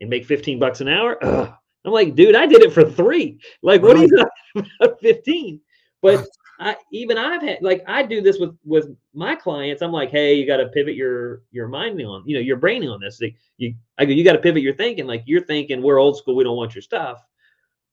and 0.00 0.08
make 0.08 0.24
15 0.24 0.58
bucks 0.58 0.80
an 0.80 0.88
hour. 0.88 1.18
Ugh. 1.22 1.52
I'm 1.84 1.92
like, 1.92 2.14
dude, 2.14 2.36
I 2.36 2.46
did 2.46 2.62
it 2.62 2.72
for 2.72 2.88
three. 2.88 3.38
Like, 3.62 3.82
what 3.82 3.96
right. 3.96 4.10
are 4.10 4.24
you 4.54 4.64
about 4.80 5.00
15? 5.00 5.60
But 6.00 6.26
I 6.58 6.76
even 6.92 7.18
I've 7.18 7.42
had 7.42 7.58
like 7.60 7.82
I 7.86 8.02
do 8.02 8.20
this 8.20 8.38
with 8.38 8.56
with 8.64 8.88
my 9.14 9.34
clients. 9.34 9.82
I'm 9.82 9.92
like, 9.92 10.10
hey, 10.10 10.34
you 10.34 10.46
got 10.46 10.58
to 10.58 10.68
pivot 10.68 10.94
your 10.94 11.42
your 11.50 11.68
mind 11.68 12.00
on, 12.02 12.22
you 12.26 12.34
know, 12.34 12.40
your 12.40 12.56
brain 12.56 12.86
on 12.86 13.00
this. 13.00 13.20
Like, 13.20 13.36
you 13.56 13.74
I 13.98 14.04
go, 14.04 14.12
you 14.12 14.24
got 14.24 14.34
to 14.34 14.38
pivot 14.38 14.62
your 14.62 14.74
thinking. 14.74 15.06
Like 15.06 15.22
you're 15.26 15.44
thinking 15.44 15.82
we're 15.82 15.98
old 15.98 16.16
school, 16.16 16.36
we 16.36 16.44
don't 16.44 16.56
want 16.56 16.74
your 16.74 16.82
stuff. 16.82 17.22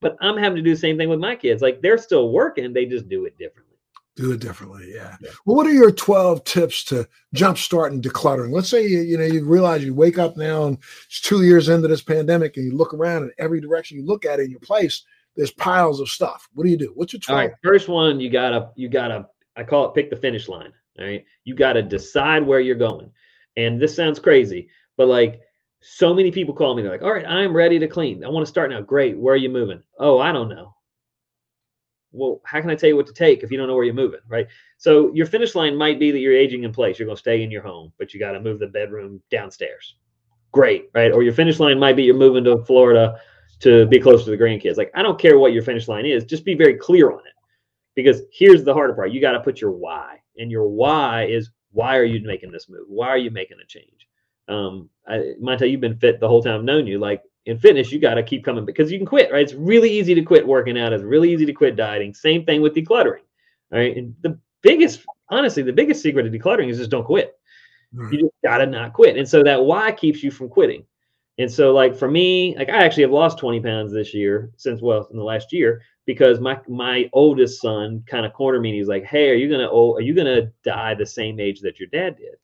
But 0.02 0.18
I'm 0.22 0.38
having 0.38 0.56
to 0.58 0.62
do 0.62 0.74
the 0.74 0.80
same 0.80 0.98
thing 0.98 1.10
with 1.10 1.20
my 1.20 1.36
kids. 1.36 1.62
Like 1.62 1.82
they're 1.82 1.98
still 1.98 2.32
working, 2.32 2.74
they 2.74 2.86
just 2.86 3.10
do 3.10 3.26
it 3.26 3.38
differently. 3.38 3.66
Do 4.16 4.34
it 4.34 4.42
differently, 4.42 4.92
yeah. 4.94 5.16
yeah. 5.22 5.30
Well, 5.46 5.56
what 5.56 5.66
are 5.66 5.74
your 5.74 5.92
12 5.92 6.44
tips 6.44 6.84
to 6.86 7.08
jumpstart 7.34 7.88
and 7.88 8.04
decluttering? 8.04 8.52
Let's 8.52 8.70
say 8.70 8.86
you, 8.86 9.00
you 9.00 9.18
know 9.18 9.24
you 9.24 9.46
realize 9.46 9.84
you 9.84 9.94
wake 9.94 10.18
up 10.18 10.36
now 10.36 10.66
and 10.66 10.78
it's 11.06 11.22
two 11.22 11.44
years 11.44 11.70
into 11.70 11.88
this 11.88 12.02
pandemic 12.02 12.58
and 12.58 12.66
you 12.66 12.76
look 12.76 12.94
around 12.94 13.24
in 13.24 13.32
every 13.38 13.62
direction 13.62 13.98
you 13.98 14.06
look 14.06 14.26
at 14.26 14.42
in 14.42 14.52
your 14.52 14.60
place, 14.60 15.04
there's 15.38 15.52
piles 15.52 16.02
of 16.02 16.10
stuff. 16.10 16.50
What 16.54 16.66
do 16.66 16.70
you 16.70 16.78
do? 16.78 16.92
What's 16.96 17.14
your 17.14 17.22
12? 17.22 17.38
All 17.38 17.48
right, 17.48 17.56
first 17.64 17.88
one, 17.88 18.20
you 18.20 18.30
gotta 18.30 18.72
you 18.76 18.90
gotta 18.90 19.28
I 19.56 19.64
call 19.64 19.86
it 19.86 19.96
pick 19.96 20.10
the 20.10 20.16
finish 20.16 20.50
line. 20.50 20.74
All 21.00 21.06
right. 21.06 21.24
You 21.46 21.56
gotta 21.56 21.82
decide 21.82 22.46
where 22.46 22.60
you're 22.60 22.76
going. 22.76 23.10
And 23.56 23.80
this 23.80 23.96
sounds 23.96 24.20
crazy, 24.20 24.70
but 24.98 25.08
like 25.08 25.42
so 25.82 26.14
many 26.14 26.32
people 26.32 26.54
call 26.54 26.76
me, 26.76 26.82
they're 26.82 26.92
like, 26.92 27.02
all 27.02 27.14
right, 27.14 27.26
I'm 27.26 27.56
ready 27.56 27.80
to 27.80 27.88
clean. 27.88 28.24
I 28.24 28.30
want 28.30 28.46
to 28.46 28.50
start 28.50 28.70
now. 28.70 28.82
Great. 28.82 29.18
Where 29.18 29.34
are 29.34 29.38
you 29.38 29.50
moving? 29.50 29.82
Oh, 29.98 30.20
I 30.20 30.32
don't 30.32 30.50
know 30.50 30.74
well, 32.12 32.42
how 32.44 32.60
can 32.62 32.70
I 32.70 32.76
tell 32.76 32.90
you 32.90 32.96
what 32.96 33.08
to 33.08 33.14
take 33.14 33.44
if 33.44 33.52
you 33.52 33.58
don't 33.58 33.68
know 33.68 33.76
where 33.76 33.84
you're 33.84 33.94
moving, 33.94 34.20
right? 34.28 34.48
So 34.78 35.14
your 35.14 35.26
finish 35.26 35.56
line 35.56 35.76
might 35.76 36.00
be 36.00 36.12
that 36.12 36.20
you're 36.20 36.36
aging 36.36 36.64
in 36.64 36.74
place. 36.74 36.98
You're 36.98 37.06
going 37.06 37.16
to 37.16 37.20
stay 37.20 37.44
in 37.44 37.52
your 37.52 37.62
home, 37.62 37.94
but 37.98 38.14
you 38.14 38.20
got 38.20 38.32
to 38.32 38.40
move 38.40 38.60
the 38.60 38.68
bedroom 38.68 39.22
downstairs. 39.30 39.96
Great, 40.52 40.90
right? 40.94 41.12
Or 41.12 41.22
your 41.22 41.34
finish 41.34 41.60
line 41.60 41.80
might 41.80 41.96
be 41.96 42.04
you're 42.04 42.16
moving 42.16 42.44
to 42.46 42.64
Florida 42.66 43.20
to 43.60 43.86
be 43.88 44.00
close 44.00 44.24
to 44.24 44.32
the 44.32 44.38
grandkids. 44.38 44.78
Like 44.78 44.92
I 44.96 45.04
don't 45.04 45.20
care 45.20 45.38
what 45.38 45.54
your 45.54 45.64
finish 45.64 45.88
line 45.88 46.06
is, 46.06 46.24
just 46.24 46.46
be 46.46 46.56
very 46.56 46.76
clear 46.76 47.12
on 47.12 47.20
it. 47.20 47.34
Because 47.96 48.22
here's 48.32 48.64
the 48.64 48.74
harder 48.74 48.94
part: 48.94 49.12
you 49.12 49.22
got 49.22 49.34
to 49.34 49.42
put 49.42 49.62
your 49.62 49.72
why, 49.72 50.18
and 50.38 50.50
your 50.50 50.68
why 50.68 51.26
is 51.26 51.52
why 51.72 51.98
are 51.98 52.06
you 52.06 52.26
making 52.26 52.52
this 52.52 52.70
move? 52.70 52.86
Why 52.88 53.10
are 53.10 53.18
you 53.18 53.30
making 53.30 53.58
a 53.62 53.68
change? 53.68 54.08
Um, 54.50 54.90
I, 55.08 55.34
Montel, 55.42 55.70
you've 55.70 55.82
been 55.82 55.98
fit 55.98 56.20
the 56.20 56.28
whole 56.28 56.44
time 56.44 56.56
I've 56.56 56.64
known 56.64 56.88
you. 56.88 57.00
Like 57.00 57.24
in 57.46 57.58
fitness, 57.60 57.92
you 57.92 58.00
got 58.00 58.16
to 58.16 58.24
keep 58.24 58.44
coming 58.44 58.66
because 58.66 58.92
you 58.92 58.98
can 58.98 59.08
quit, 59.08 59.32
right? 59.32 59.42
It's 59.42 59.54
really 59.54 59.90
easy 59.90 60.14
to 60.16 60.22
quit 60.22 60.46
working 60.46 60.78
out. 60.78 60.94
It's 60.94 61.04
really 61.04 61.32
easy 61.32 61.46
to 61.46 61.54
quit 61.54 61.76
dieting. 61.76 62.14
Same 62.14 62.46
thing 62.46 62.62
with 62.62 62.76
decluttering, 62.76 63.24
right? 63.72 63.96
And 63.96 64.16
the 64.22 64.38
biggest, 64.62 65.06
honestly, 65.30 65.64
the 65.64 65.74
biggest 65.74 66.02
secret 66.02 66.26
of 66.26 66.34
decluttering 66.34 66.70
is 66.70 66.78
just 66.78 66.92
don't 66.92 67.06
quit. 67.06 67.38
Right. 67.94 68.14
You 68.14 68.20
just 68.20 68.34
got 68.44 68.58
to 68.60 68.66
not 68.66 68.94
quit. 68.94 69.18
And 69.18 69.28
so 69.28 69.44
that 69.44 69.64
why 69.64 69.92
keeps 69.92 70.22
you 70.24 70.32
from 70.32 70.50
quitting. 70.50 70.86
And 71.40 71.50
so, 71.50 71.74
like 71.74 71.96
for 71.96 72.12
me, 72.12 72.56
like 72.58 72.70
I 72.70 72.84
actually 72.84 73.04
have 73.04 73.14
lost 73.14 73.38
20 73.38 73.62
pounds 73.62 73.94
this 73.94 74.14
year 74.14 74.52
since 74.58 74.82
well 74.82 75.08
in 75.10 75.18
the 75.18 75.24
last 75.24 75.54
year 75.54 75.82
because 76.06 76.42
my 76.42 76.60
my 76.68 77.10
oldest 77.14 77.62
son 77.62 78.04
kind 78.08 78.26
of 78.26 78.34
cornered 78.34 78.62
me 78.62 78.70
and 78.70 78.78
he's 78.78 78.90
like, 78.90 79.06
"Hey, 79.06 79.30
are 79.30 79.36
you 79.36 79.50
gonna 79.50 79.70
oh, 79.72 79.96
are 79.96 80.02
you 80.02 80.14
gonna 80.14 80.52
die 80.66 80.96
the 80.96 81.06
same 81.06 81.40
age 81.40 81.62
that 81.62 81.80
your 81.80 81.88
dad 81.90 82.18
did?" 82.18 82.36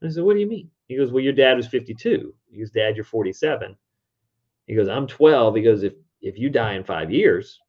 And 0.00 0.10
I 0.10 0.14
said, 0.14 0.24
"What 0.24 0.34
do 0.34 0.40
you 0.40 0.46
mean?" 0.46 0.70
He 0.88 0.96
goes, 0.96 1.12
"Well, 1.12 1.22
your 1.22 1.32
dad 1.32 1.56
was 1.56 1.66
52. 1.66 2.34
He 2.50 2.58
goes, 2.58 2.70
Dad, 2.70 2.96
you're 2.96 3.04
47." 3.04 3.76
He 4.66 4.74
goes, 4.74 4.88
I'm 4.88 5.06
12. 5.06 5.56
He 5.56 5.62
goes, 5.62 5.82
if 5.82 5.94
if 6.22 6.38
you 6.38 6.48
die 6.48 6.74
in 6.74 6.84
five 6.84 7.10
years, 7.10 7.60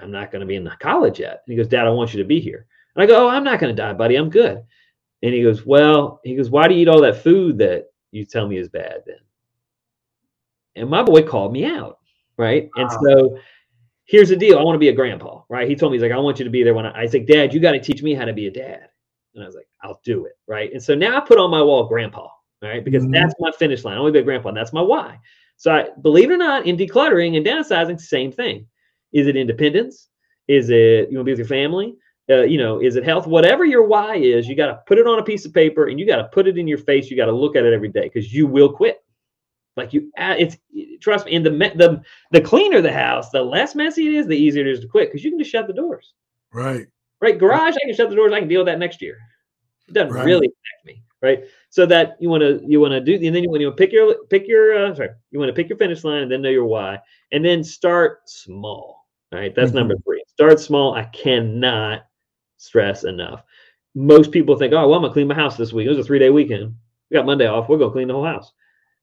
I'm 0.00 0.12
not 0.12 0.30
going 0.30 0.40
to 0.40 0.46
be 0.46 0.54
in 0.54 0.64
the 0.64 0.70
college 0.78 1.18
yet. 1.18 1.42
And 1.44 1.52
he 1.52 1.56
goes, 1.56 1.68
Dad, 1.68 1.86
I 1.86 1.90
want 1.90 2.14
you 2.14 2.22
to 2.22 2.28
be 2.28 2.40
here. 2.40 2.66
And 2.94 3.02
I 3.02 3.06
go, 3.06 3.26
Oh, 3.26 3.28
I'm 3.28 3.44
not 3.44 3.58
going 3.58 3.74
to 3.74 3.82
die, 3.82 3.92
buddy. 3.92 4.16
I'm 4.16 4.30
good. 4.30 4.62
And 5.22 5.34
he 5.34 5.42
goes, 5.42 5.66
Well, 5.66 6.20
he 6.24 6.36
goes, 6.36 6.50
Why 6.50 6.68
do 6.68 6.74
you 6.74 6.82
eat 6.82 6.88
all 6.88 7.00
that 7.02 7.22
food 7.22 7.58
that 7.58 7.86
you 8.12 8.24
tell 8.24 8.46
me 8.46 8.58
is 8.58 8.68
bad 8.68 9.02
then? 9.06 9.16
And 10.76 10.88
my 10.88 11.02
boy 11.02 11.22
called 11.22 11.52
me 11.52 11.64
out. 11.64 11.98
Right. 12.38 12.70
Wow. 12.76 12.82
And 12.82 12.92
so 12.92 13.38
here's 14.04 14.28
the 14.28 14.36
deal. 14.36 14.58
I 14.58 14.62
want 14.62 14.76
to 14.76 14.80
be 14.80 14.88
a 14.88 14.94
grandpa. 14.94 15.42
Right. 15.48 15.68
He 15.68 15.74
told 15.74 15.92
me, 15.92 15.98
he's 15.98 16.02
like, 16.02 16.12
I 16.12 16.18
want 16.18 16.38
you 16.38 16.44
to 16.44 16.50
be 16.50 16.62
there 16.62 16.74
when 16.74 16.86
I, 16.86 17.02
I 17.02 17.06
said, 17.06 17.26
Dad, 17.26 17.52
you 17.52 17.60
got 17.60 17.72
to 17.72 17.80
teach 17.80 18.02
me 18.02 18.14
how 18.14 18.24
to 18.24 18.32
be 18.32 18.46
a 18.46 18.50
dad. 18.50 18.88
And 19.34 19.42
I 19.42 19.46
was 19.46 19.54
like, 19.54 19.68
I'll 19.82 20.00
do 20.04 20.26
it. 20.26 20.32
Right. 20.46 20.72
And 20.72 20.82
so 20.82 20.94
now 20.94 21.16
I 21.16 21.20
put 21.20 21.38
on 21.38 21.50
my 21.50 21.62
wall 21.62 21.84
grandpa. 21.84 22.28
Right. 22.60 22.84
Because 22.84 23.02
mm-hmm. 23.02 23.12
that's 23.12 23.34
my 23.40 23.50
finish 23.58 23.84
line. 23.84 23.96
I 23.96 24.00
want 24.00 24.10
to 24.10 24.18
be 24.18 24.22
a 24.22 24.24
grandpa. 24.24 24.48
And 24.48 24.56
that's 24.56 24.72
my 24.72 24.82
why. 24.82 25.18
So 25.56 25.72
I, 25.72 25.88
believe 26.00 26.30
it 26.30 26.34
or 26.34 26.38
not, 26.38 26.66
in 26.66 26.76
decluttering 26.76 27.36
and 27.36 27.44
downsizing, 27.44 28.00
same 28.00 28.32
thing. 28.32 28.66
Is 29.12 29.26
it 29.26 29.36
independence? 29.36 30.08
Is 30.48 30.70
it 30.70 31.10
you 31.10 31.18
want 31.18 31.20
to 31.20 31.24
be 31.24 31.32
with 31.32 31.38
your 31.38 31.46
family? 31.46 31.96
Uh, 32.30 32.42
you 32.42 32.58
know, 32.58 32.80
is 32.80 32.96
it 32.96 33.04
health? 33.04 33.26
Whatever 33.26 33.64
your 33.64 33.84
why 33.84 34.16
is, 34.16 34.48
you 34.48 34.54
got 34.54 34.66
to 34.66 34.80
put 34.86 34.98
it 34.98 35.06
on 35.06 35.18
a 35.18 35.24
piece 35.24 35.44
of 35.44 35.52
paper 35.52 35.88
and 35.88 35.98
you 35.98 36.06
got 36.06 36.16
to 36.16 36.24
put 36.24 36.46
it 36.46 36.56
in 36.56 36.68
your 36.68 36.78
face. 36.78 37.10
You 37.10 37.16
got 37.16 37.26
to 37.26 37.32
look 37.32 37.56
at 37.56 37.64
it 37.64 37.72
every 37.72 37.88
day 37.88 38.04
because 38.04 38.32
you 38.32 38.46
will 38.46 38.72
quit. 38.72 39.02
Like 39.76 39.92
you, 39.92 40.10
it's 40.16 40.56
trust 41.00 41.26
me. 41.26 41.34
And 41.34 41.46
the 41.46 41.50
the 41.50 42.02
the 42.30 42.40
cleaner 42.40 42.80
the 42.80 42.92
house, 42.92 43.30
the 43.30 43.42
less 43.42 43.74
messy 43.74 44.06
it 44.06 44.14
is, 44.14 44.26
the 44.26 44.36
easier 44.36 44.66
it 44.66 44.70
is 44.70 44.80
to 44.80 44.88
quit 44.88 45.10
because 45.10 45.24
you 45.24 45.30
can 45.30 45.38
just 45.38 45.50
shut 45.50 45.66
the 45.66 45.72
doors. 45.72 46.12
Right. 46.52 46.86
Right. 47.22 47.38
Garage, 47.38 47.74
I 47.76 47.86
can 47.86 47.94
shut 47.94 48.10
the 48.10 48.16
doors. 48.16 48.32
I 48.32 48.40
can 48.40 48.48
deal 48.48 48.60
with 48.60 48.66
that 48.66 48.78
next 48.78 49.00
year. 49.00 49.16
It 49.88 49.94
doesn't 49.94 50.12
right. 50.12 50.24
really 50.24 50.46
affect 50.46 50.86
me 50.86 51.02
right? 51.22 51.44
So 51.70 51.86
that 51.86 52.16
you 52.20 52.28
want 52.28 52.42
to 52.42 52.60
you 52.66 52.80
want 52.80 52.92
to 52.92 53.00
do, 53.00 53.14
and 53.14 53.34
then 53.34 53.42
you 53.42 53.48
want 53.48 53.62
to 53.62 53.72
pick 53.72 53.92
your 53.92 54.24
pick 54.26 54.46
your 54.46 54.76
uh, 54.76 54.94
sorry, 54.94 55.10
you 55.30 55.38
want 55.38 55.48
to 55.48 55.54
pick 55.54 55.68
your 55.68 55.78
finish 55.78 56.04
line, 56.04 56.22
and 56.22 56.30
then 56.30 56.42
know 56.42 56.50
your 56.50 56.66
why, 56.66 56.98
and 57.30 57.44
then 57.44 57.64
start 57.64 58.28
small. 58.28 59.06
All 59.32 59.38
right, 59.38 59.54
that's 59.54 59.70
mm-hmm. 59.70 59.78
number 59.78 59.94
three. 60.04 60.22
Start 60.26 60.60
small. 60.60 60.94
I 60.94 61.04
cannot 61.04 62.02
stress 62.58 63.04
enough. 63.04 63.42
Most 63.94 64.30
people 64.30 64.56
think, 64.56 64.72
oh, 64.72 64.88
well, 64.88 64.94
I'm 64.94 65.02
gonna 65.02 65.14
clean 65.14 65.28
my 65.28 65.34
house 65.34 65.56
this 65.56 65.72
week. 65.72 65.86
It 65.86 65.90
was 65.90 65.98
a 65.98 66.04
three 66.04 66.18
day 66.18 66.30
weekend. 66.30 66.74
We 67.10 67.16
got 67.16 67.26
Monday 67.26 67.46
off. 67.46 67.68
We're 67.68 67.78
gonna 67.78 67.92
clean 67.92 68.08
the 68.08 68.14
whole 68.14 68.26
house. 68.26 68.52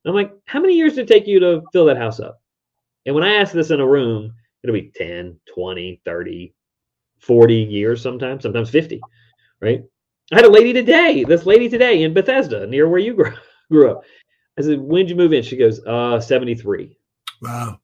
And 0.04 0.10
I'm 0.10 0.14
like, 0.14 0.32
how 0.44 0.60
many 0.60 0.74
years 0.74 0.94
did 0.94 1.10
it 1.10 1.12
take 1.12 1.26
you 1.26 1.40
to 1.40 1.62
fill 1.72 1.86
that 1.86 1.96
house 1.96 2.20
up? 2.20 2.40
And 3.06 3.14
when 3.14 3.24
I 3.24 3.34
ask 3.34 3.52
this 3.52 3.70
in 3.70 3.80
a 3.80 3.86
room, 3.86 4.32
it'll 4.62 4.74
be 4.74 4.92
10, 4.94 5.38
20, 5.52 6.00
30, 6.04 6.54
40 7.20 7.54
years 7.54 8.02
sometimes, 8.02 8.42
sometimes 8.42 8.70
50, 8.70 9.00
right? 9.60 9.82
I 10.32 10.36
had 10.36 10.44
a 10.44 10.50
lady 10.50 10.72
today, 10.72 11.24
this 11.24 11.46
lady 11.46 11.68
today 11.68 12.02
in 12.02 12.14
Bethesda, 12.14 12.66
near 12.66 12.88
where 12.88 13.00
you 13.00 13.14
grew, 13.14 13.32
grew 13.70 13.90
up. 13.90 14.02
I 14.58 14.62
said, 14.62 14.80
When'd 14.80 15.08
you 15.08 15.16
move 15.16 15.32
in? 15.32 15.42
She 15.42 15.56
goes, 15.56 15.84
uh, 15.86 16.20
73. 16.20 16.96
Wow. 17.42 17.80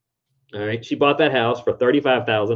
All 0.55 0.67
right. 0.67 0.85
She 0.85 0.95
bought 0.95 1.19
that 1.19 1.33
house 1.33 1.63
for 1.63 1.73
$35,000 1.75 2.51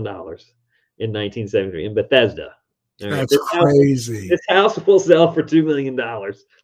in 0.98 1.12
1973 1.12 1.86
in 1.86 1.94
Bethesda. 1.94 2.54
Right. 3.02 3.10
That's 3.10 3.32
this 3.32 3.48
crazy. 3.48 4.28
House, 4.28 4.28
this 4.28 4.40
house 4.48 4.86
will 4.86 5.00
sell 5.00 5.32
for 5.32 5.42
$2 5.42 5.64
million 5.64 5.96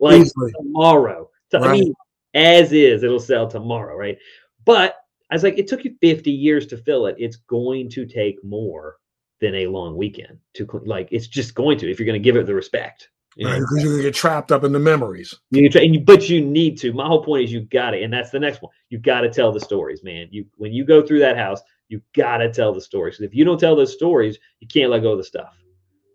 like 0.00 0.20
Easily. 0.20 0.52
tomorrow. 0.52 1.30
So, 1.50 1.60
right. 1.60 1.68
I 1.68 1.72
mean, 1.72 1.94
as 2.34 2.72
is, 2.72 3.02
it'll 3.02 3.18
sell 3.18 3.48
tomorrow. 3.48 3.96
Right. 3.96 4.18
But 4.64 4.96
I 5.30 5.34
was 5.34 5.42
like, 5.42 5.58
it 5.58 5.66
took 5.66 5.84
you 5.84 5.96
50 6.00 6.30
years 6.30 6.66
to 6.68 6.76
fill 6.76 7.06
it. 7.06 7.16
It's 7.18 7.36
going 7.36 7.88
to 7.90 8.06
take 8.06 8.42
more 8.44 8.96
than 9.41 9.55
a 9.55 9.66
long 9.66 9.97
weekend 9.97 10.39
to 10.55 10.66
like, 10.84 11.09
it's 11.11 11.26
just 11.26 11.55
going 11.55 11.78
to, 11.78 11.91
if 11.91 11.99
you're 11.99 12.07
going 12.07 12.20
to 12.20 12.24
give 12.24 12.37
it 12.37 12.47
the 12.47 12.55
respect. 12.55 13.09
You 13.37 13.47
right, 13.47 13.61
because 13.61 13.82
you're 13.82 13.93
gonna 13.93 14.03
get 14.03 14.14
trapped 14.14 14.51
up 14.51 14.64
in 14.64 14.72
the 14.72 14.78
memories. 14.78 15.34
You 15.51 15.68
you, 15.70 16.01
but 16.01 16.30
you 16.30 16.41
need 16.41 16.78
to. 16.78 16.95
My 16.95 17.07
whole 17.07 17.22
point 17.22 17.45
is 17.45 17.53
you 17.53 17.61
got 17.61 17.93
it, 17.93 18.03
and 18.03 18.11
that's 18.11 18.30
the 18.30 18.41
next 18.41 18.62
one. 18.62 18.72
You 18.89 18.97
got 18.97 19.20
to 19.20 19.30
tell 19.30 19.53
the 19.53 19.61
stories, 19.61 20.03
man. 20.03 20.28
You 20.30 20.47
when 20.57 20.72
you 20.72 20.87
go 20.87 21.07
through 21.07 21.18
that 21.18 21.37
house, 21.37 21.61
you 21.89 22.01
got 22.14 22.39
to 22.39 22.51
tell 22.51 22.72
the 22.72 22.80
stories. 22.80 23.20
If 23.20 23.34
you 23.34 23.45
don't 23.45 23.61
tell 23.61 23.76
those 23.76 23.93
stories, 23.93 24.39
you 24.61 24.68
can't 24.68 24.91
let 24.91 25.03
go 25.03 25.12
of 25.12 25.18
the 25.18 25.24
stuff. 25.24 25.55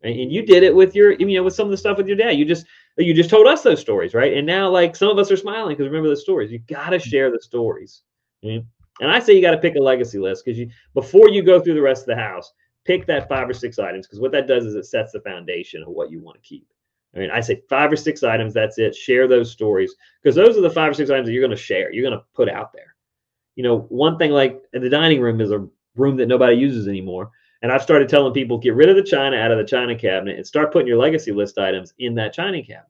And, 0.04 0.20
and 0.20 0.32
you 0.32 0.44
did 0.44 0.64
it 0.64 0.74
with 0.74 0.96
your, 0.96 1.12
you 1.12 1.28
know, 1.28 1.44
with 1.44 1.54
some 1.54 1.66
of 1.66 1.72
the 1.72 1.78
stuff 1.78 1.98
with 1.98 2.08
your 2.08 2.18
dad. 2.18 2.32
You 2.32 2.46
just 2.46 2.66
you 2.98 3.14
just 3.14 3.30
told 3.30 3.46
us 3.46 3.62
those 3.62 3.80
stories, 3.80 4.16
right? 4.16 4.34
And 4.34 4.48
now, 4.48 4.68
like 4.70 4.96
some 4.96 5.10
of 5.10 5.20
us 5.20 5.30
are 5.30 5.38
smiling 5.38 5.76
because 5.76 5.86
remember 5.86 6.08
mm-hmm. 6.08 6.16
the 6.16 6.22
stories. 6.22 6.52
You 6.52 6.58
got 6.60 6.90
to 6.90 7.00
share 7.00 7.32
the 7.32 7.40
stories. 7.40 8.02
And 8.44 8.66
I 9.00 9.20
say 9.20 9.34
you 9.34 9.42
got 9.42 9.52
to 9.52 9.58
pick 9.58 9.76
a 9.76 9.80
legacy 9.80 10.18
list 10.18 10.44
because 10.44 10.58
you 10.58 10.70
before 10.96 11.30
you 11.30 11.44
go 11.44 11.60
through 11.60 11.76
the 11.76 11.82
rest 11.82 12.02
of 12.02 12.08
the 12.08 12.16
house, 12.16 12.52
pick 12.86 13.06
that 13.08 13.30
five 13.30 13.50
or 13.50 13.54
six 13.54 13.80
items 13.80 14.08
because 14.08 14.20
what 14.20 14.32
that 14.32 14.48
does 14.48 14.66
is 14.66 14.76
it 14.76 14.86
sets 14.86 15.12
the 15.12 15.22
foundation 15.22 15.84
of 15.84 15.90
what 15.90 16.12
you 16.12 16.20
want 16.20 16.42
to 16.42 16.48
keep. 16.48 16.68
I 17.16 17.20
mean, 17.20 17.32
I 17.32 17.42
say 17.42 17.62
five 17.70 17.92
or 17.92 17.96
six 17.96 18.24
items. 18.24 18.54
That's 18.54 18.78
it. 18.78 18.96
Share 18.96 19.28
those 19.28 19.52
stories 19.52 19.96
because 20.22 20.36
those 20.36 20.58
are 20.58 20.62
the 20.62 20.70
five 20.70 20.92
or 20.92 20.94
six 20.94 21.10
items 21.10 21.28
that 21.28 21.34
you're 21.34 21.46
going 21.46 21.56
to 21.56 21.62
share. 21.62 21.92
You're 21.92 22.10
going 22.10 22.18
to 22.18 22.26
put 22.34 22.50
out 22.50 22.72
there. 22.74 22.96
You 23.56 23.64
know, 23.64 23.80
one 23.90 24.18
thing 24.18 24.32
like 24.32 24.62
the 24.72 24.90
dining 24.90 25.20
room 25.20 25.42
is 25.42 25.52
a 25.52 25.68
room 25.96 26.16
that 26.18 26.28
nobody 26.28 26.56
uses 26.56 26.88
anymore. 26.88 27.32
And 27.62 27.72
I've 27.72 27.84
started 27.84 28.10
telling 28.10 28.34
people 28.34 28.58
get 28.58 28.76
rid 28.76 28.90
of 28.90 28.96
the 28.96 29.04
china 29.04 29.38
out 29.38 29.52
of 29.52 29.58
the 29.58 29.66
china 29.66 29.96
cabinet 29.96 30.38
and 30.38 30.48
start 30.48 30.72
putting 30.72 30.88
your 30.88 30.98
legacy 30.98 31.32
list 31.32 31.58
items 31.58 31.94
in 32.00 32.16
that 32.16 32.34
china 32.34 32.62
cabinet. 32.64 32.88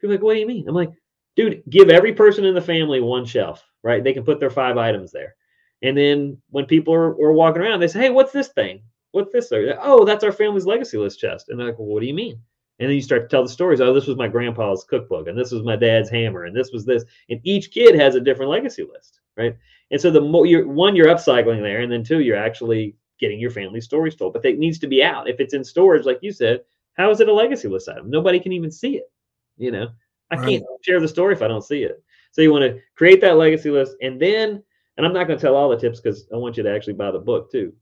People 0.00 0.14
are 0.14 0.16
like, 0.16 0.24
what 0.24 0.34
do 0.34 0.40
you 0.40 0.46
mean? 0.46 0.66
I'm 0.66 0.74
like, 0.74 0.90
dude, 1.36 1.62
give 1.68 1.88
every 1.88 2.12
person 2.12 2.44
in 2.44 2.54
the 2.54 2.60
family 2.60 3.00
one 3.00 3.24
shelf, 3.24 3.64
right? 3.82 4.02
They 4.02 4.12
can 4.12 4.24
put 4.24 4.40
their 4.40 4.50
five 4.50 4.76
items 4.76 5.12
there. 5.12 5.36
And 5.82 5.96
then 5.96 6.38
when 6.50 6.66
people 6.66 6.94
are, 6.94 7.10
are 7.10 7.32
walking 7.32 7.62
around, 7.62 7.80
they 7.80 7.88
say, 7.88 8.00
hey, 8.00 8.10
what's 8.10 8.32
this 8.32 8.48
thing? 8.48 8.82
What's 9.12 9.32
this? 9.32 9.52
Oh, 9.52 10.04
that's 10.04 10.24
our 10.24 10.32
family's 10.32 10.66
legacy 10.66 10.98
list 10.98 11.20
chest. 11.20 11.48
And 11.48 11.58
they're 11.58 11.68
like, 11.68 11.78
well, 11.78 11.88
what 11.88 12.00
do 12.00 12.06
you 12.06 12.14
mean? 12.14 12.40
And 12.78 12.88
then 12.88 12.96
you 12.96 13.02
start 13.02 13.22
to 13.22 13.28
tell 13.28 13.42
the 13.42 13.48
stories. 13.48 13.80
Oh, 13.80 13.92
this 13.92 14.06
was 14.06 14.16
my 14.16 14.26
grandpa's 14.26 14.84
cookbook, 14.84 15.28
and 15.28 15.38
this 15.38 15.52
was 15.52 15.62
my 15.62 15.76
dad's 15.76 16.10
hammer, 16.10 16.46
and 16.46 16.56
this 16.56 16.72
was 16.72 16.84
this. 16.84 17.04
And 17.28 17.40
each 17.44 17.70
kid 17.70 17.94
has 17.94 18.14
a 18.14 18.20
different 18.20 18.50
legacy 18.50 18.82
list, 18.82 19.20
right? 19.36 19.56
And 19.90 20.00
so 20.00 20.10
the 20.10 20.20
more 20.20 20.46
you're 20.46 20.66
one, 20.66 20.96
you're 20.96 21.06
upcycling 21.06 21.60
there, 21.62 21.80
and 21.80 21.92
then 21.92 22.02
two, 22.02 22.20
you're 22.20 22.36
actually 22.36 22.96
getting 23.20 23.38
your 23.38 23.50
family 23.50 23.80
stories 23.80 24.16
told. 24.16 24.32
But 24.32 24.44
it 24.44 24.58
needs 24.58 24.78
to 24.80 24.88
be 24.88 25.04
out. 25.04 25.28
If 25.28 25.38
it's 25.38 25.54
in 25.54 25.62
storage, 25.62 26.06
like 26.06 26.18
you 26.22 26.32
said, 26.32 26.62
how 26.94 27.10
is 27.10 27.20
it 27.20 27.28
a 27.28 27.32
legacy 27.32 27.68
list 27.68 27.88
item? 27.88 28.10
Nobody 28.10 28.40
can 28.40 28.52
even 28.52 28.72
see 28.72 28.96
it. 28.96 29.12
You 29.58 29.70
know, 29.70 29.88
I 30.30 30.36
right. 30.36 30.48
can't 30.48 30.64
share 30.80 30.98
the 30.98 31.06
story 31.06 31.34
if 31.34 31.42
I 31.42 31.48
don't 31.48 31.64
see 31.64 31.84
it. 31.84 32.02
So 32.32 32.40
you 32.40 32.50
want 32.50 32.62
to 32.62 32.80
create 32.96 33.20
that 33.20 33.36
legacy 33.36 33.70
list, 33.70 33.96
and 34.00 34.20
then, 34.20 34.62
and 34.96 35.06
I'm 35.06 35.12
not 35.12 35.26
going 35.26 35.38
to 35.38 35.42
tell 35.42 35.54
all 35.54 35.68
the 35.68 35.76
tips 35.76 36.00
because 36.00 36.26
I 36.32 36.36
want 36.36 36.56
you 36.56 36.62
to 36.62 36.74
actually 36.74 36.94
buy 36.94 37.10
the 37.10 37.18
book 37.18 37.52
too. 37.52 37.74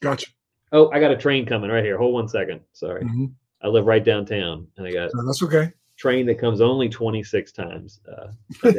Gotcha. 0.00 0.30
Oh, 0.72 0.90
I 0.90 1.00
got 1.00 1.10
a 1.10 1.16
train 1.16 1.46
coming 1.46 1.70
right 1.70 1.84
here. 1.84 1.96
Hold 1.98 2.14
one 2.14 2.28
second. 2.28 2.60
Sorry, 2.72 3.04
hmm 3.04 3.26
I 3.62 3.68
live 3.68 3.86
right 3.86 4.04
downtown, 4.04 4.66
and 4.76 4.86
I 4.86 4.92
got 4.92 5.10
No, 5.14 5.26
that's 5.26 5.42
okay. 5.42 5.72
train 5.96 6.26
that 6.26 6.38
comes 6.38 6.60
only 6.60 6.88
26 6.88 7.52
times 7.52 8.00
uh. 8.10 8.28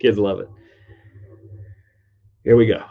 Kids 0.00 0.18
love 0.18 0.40
it. 0.40 0.48
Here 2.42 2.56
we 2.56 2.66
go. 2.66 2.82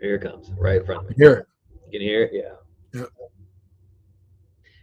Here 0.00 0.16
it 0.16 0.20
comes, 0.20 0.50
right 0.58 0.76
in 0.76 0.84
front 0.84 1.04
of 1.04 1.08
me. 1.10 1.14
Hear 1.16 1.32
it. 1.32 1.46
You 1.86 1.98
can 1.98 2.00
hear 2.02 2.22
it, 2.24 2.30
yeah. 2.34 3.00
Yep. 3.00 3.08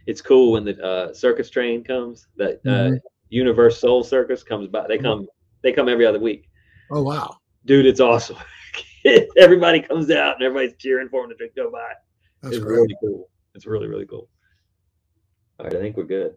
It's 0.06 0.20
cool 0.22 0.52
when 0.52 0.64
the 0.64 0.82
uh, 0.84 1.12
circus 1.12 1.50
train 1.50 1.84
comes. 1.84 2.26
That 2.36 2.60
uh, 2.66 2.90
Mhm. 2.90 3.00
UniverSoul 3.32 4.04
Circus 4.04 4.42
comes 4.42 4.68
by. 4.68 4.86
They 4.88 4.98
come. 4.98 5.26
They 5.62 5.72
come 5.72 5.88
every 5.88 6.06
other 6.06 6.18
week 6.18 6.48
Oh 6.90 7.02
wow. 7.02 7.36
dude, 7.66 7.86
it's 7.86 8.00
awesome. 8.00 8.36
Everybody 9.36 9.80
comes 9.80 10.10
out 10.10 10.34
and 10.36 10.44
everybody's 10.44 10.76
cheering 10.78 11.08
for 11.08 11.26
them 11.26 11.36
to 11.38 11.48
go 11.56 11.70
by. 11.70 11.92
That's 12.42 12.56
it's 12.56 12.64
great. 12.64 12.76
really 12.76 12.96
cool. 13.02 13.28
It's 13.54 13.66
really, 13.66 13.86
really 13.88 14.06
cool. 14.06 14.28
All 15.58 15.66
right, 15.66 15.74
I 15.74 15.78
think 15.78 15.96
we're 15.96 16.04
good. 16.04 16.34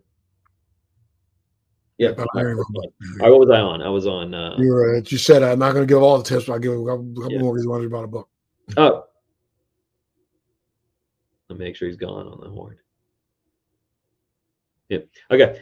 Yeah. 1.97 2.09
I 2.09 2.11
right, 2.11 2.27
hear 2.35 2.49
you. 2.55 2.63
all 2.75 2.91
right, 3.19 3.29
what 3.31 3.39
was 3.39 3.49
I 3.49 3.59
on? 3.59 3.81
I 3.81 3.89
was 3.89 4.05
on. 4.07 4.33
Uh, 4.33 4.55
You 4.57 4.71
were, 4.73 4.97
you 4.97 5.17
said 5.17 5.43
I'm 5.43 5.59
not 5.59 5.73
going 5.73 5.87
to 5.87 5.91
give 5.93 6.01
all 6.01 6.17
the 6.17 6.23
tips, 6.23 6.45
but 6.45 6.53
I'll 6.53 6.59
give 6.59 6.73
a 6.73 6.85
couple, 6.85 7.13
Yeah. 7.31 7.39
more 7.39 7.53
because 7.53 7.63
you 7.63 7.69
wanted 7.69 7.87
about 7.87 8.03
a 8.03 8.07
book. 8.07 8.29
oh, 8.77 9.03
let 11.49 11.59
me 11.59 11.65
make 11.65 11.75
sure 11.75 11.87
he's 11.87 11.97
gone 11.97 12.27
on 12.27 12.39
the 12.41 12.49
horn. 12.49 12.77
Yep. 14.89 15.07
Okay. 15.31 15.61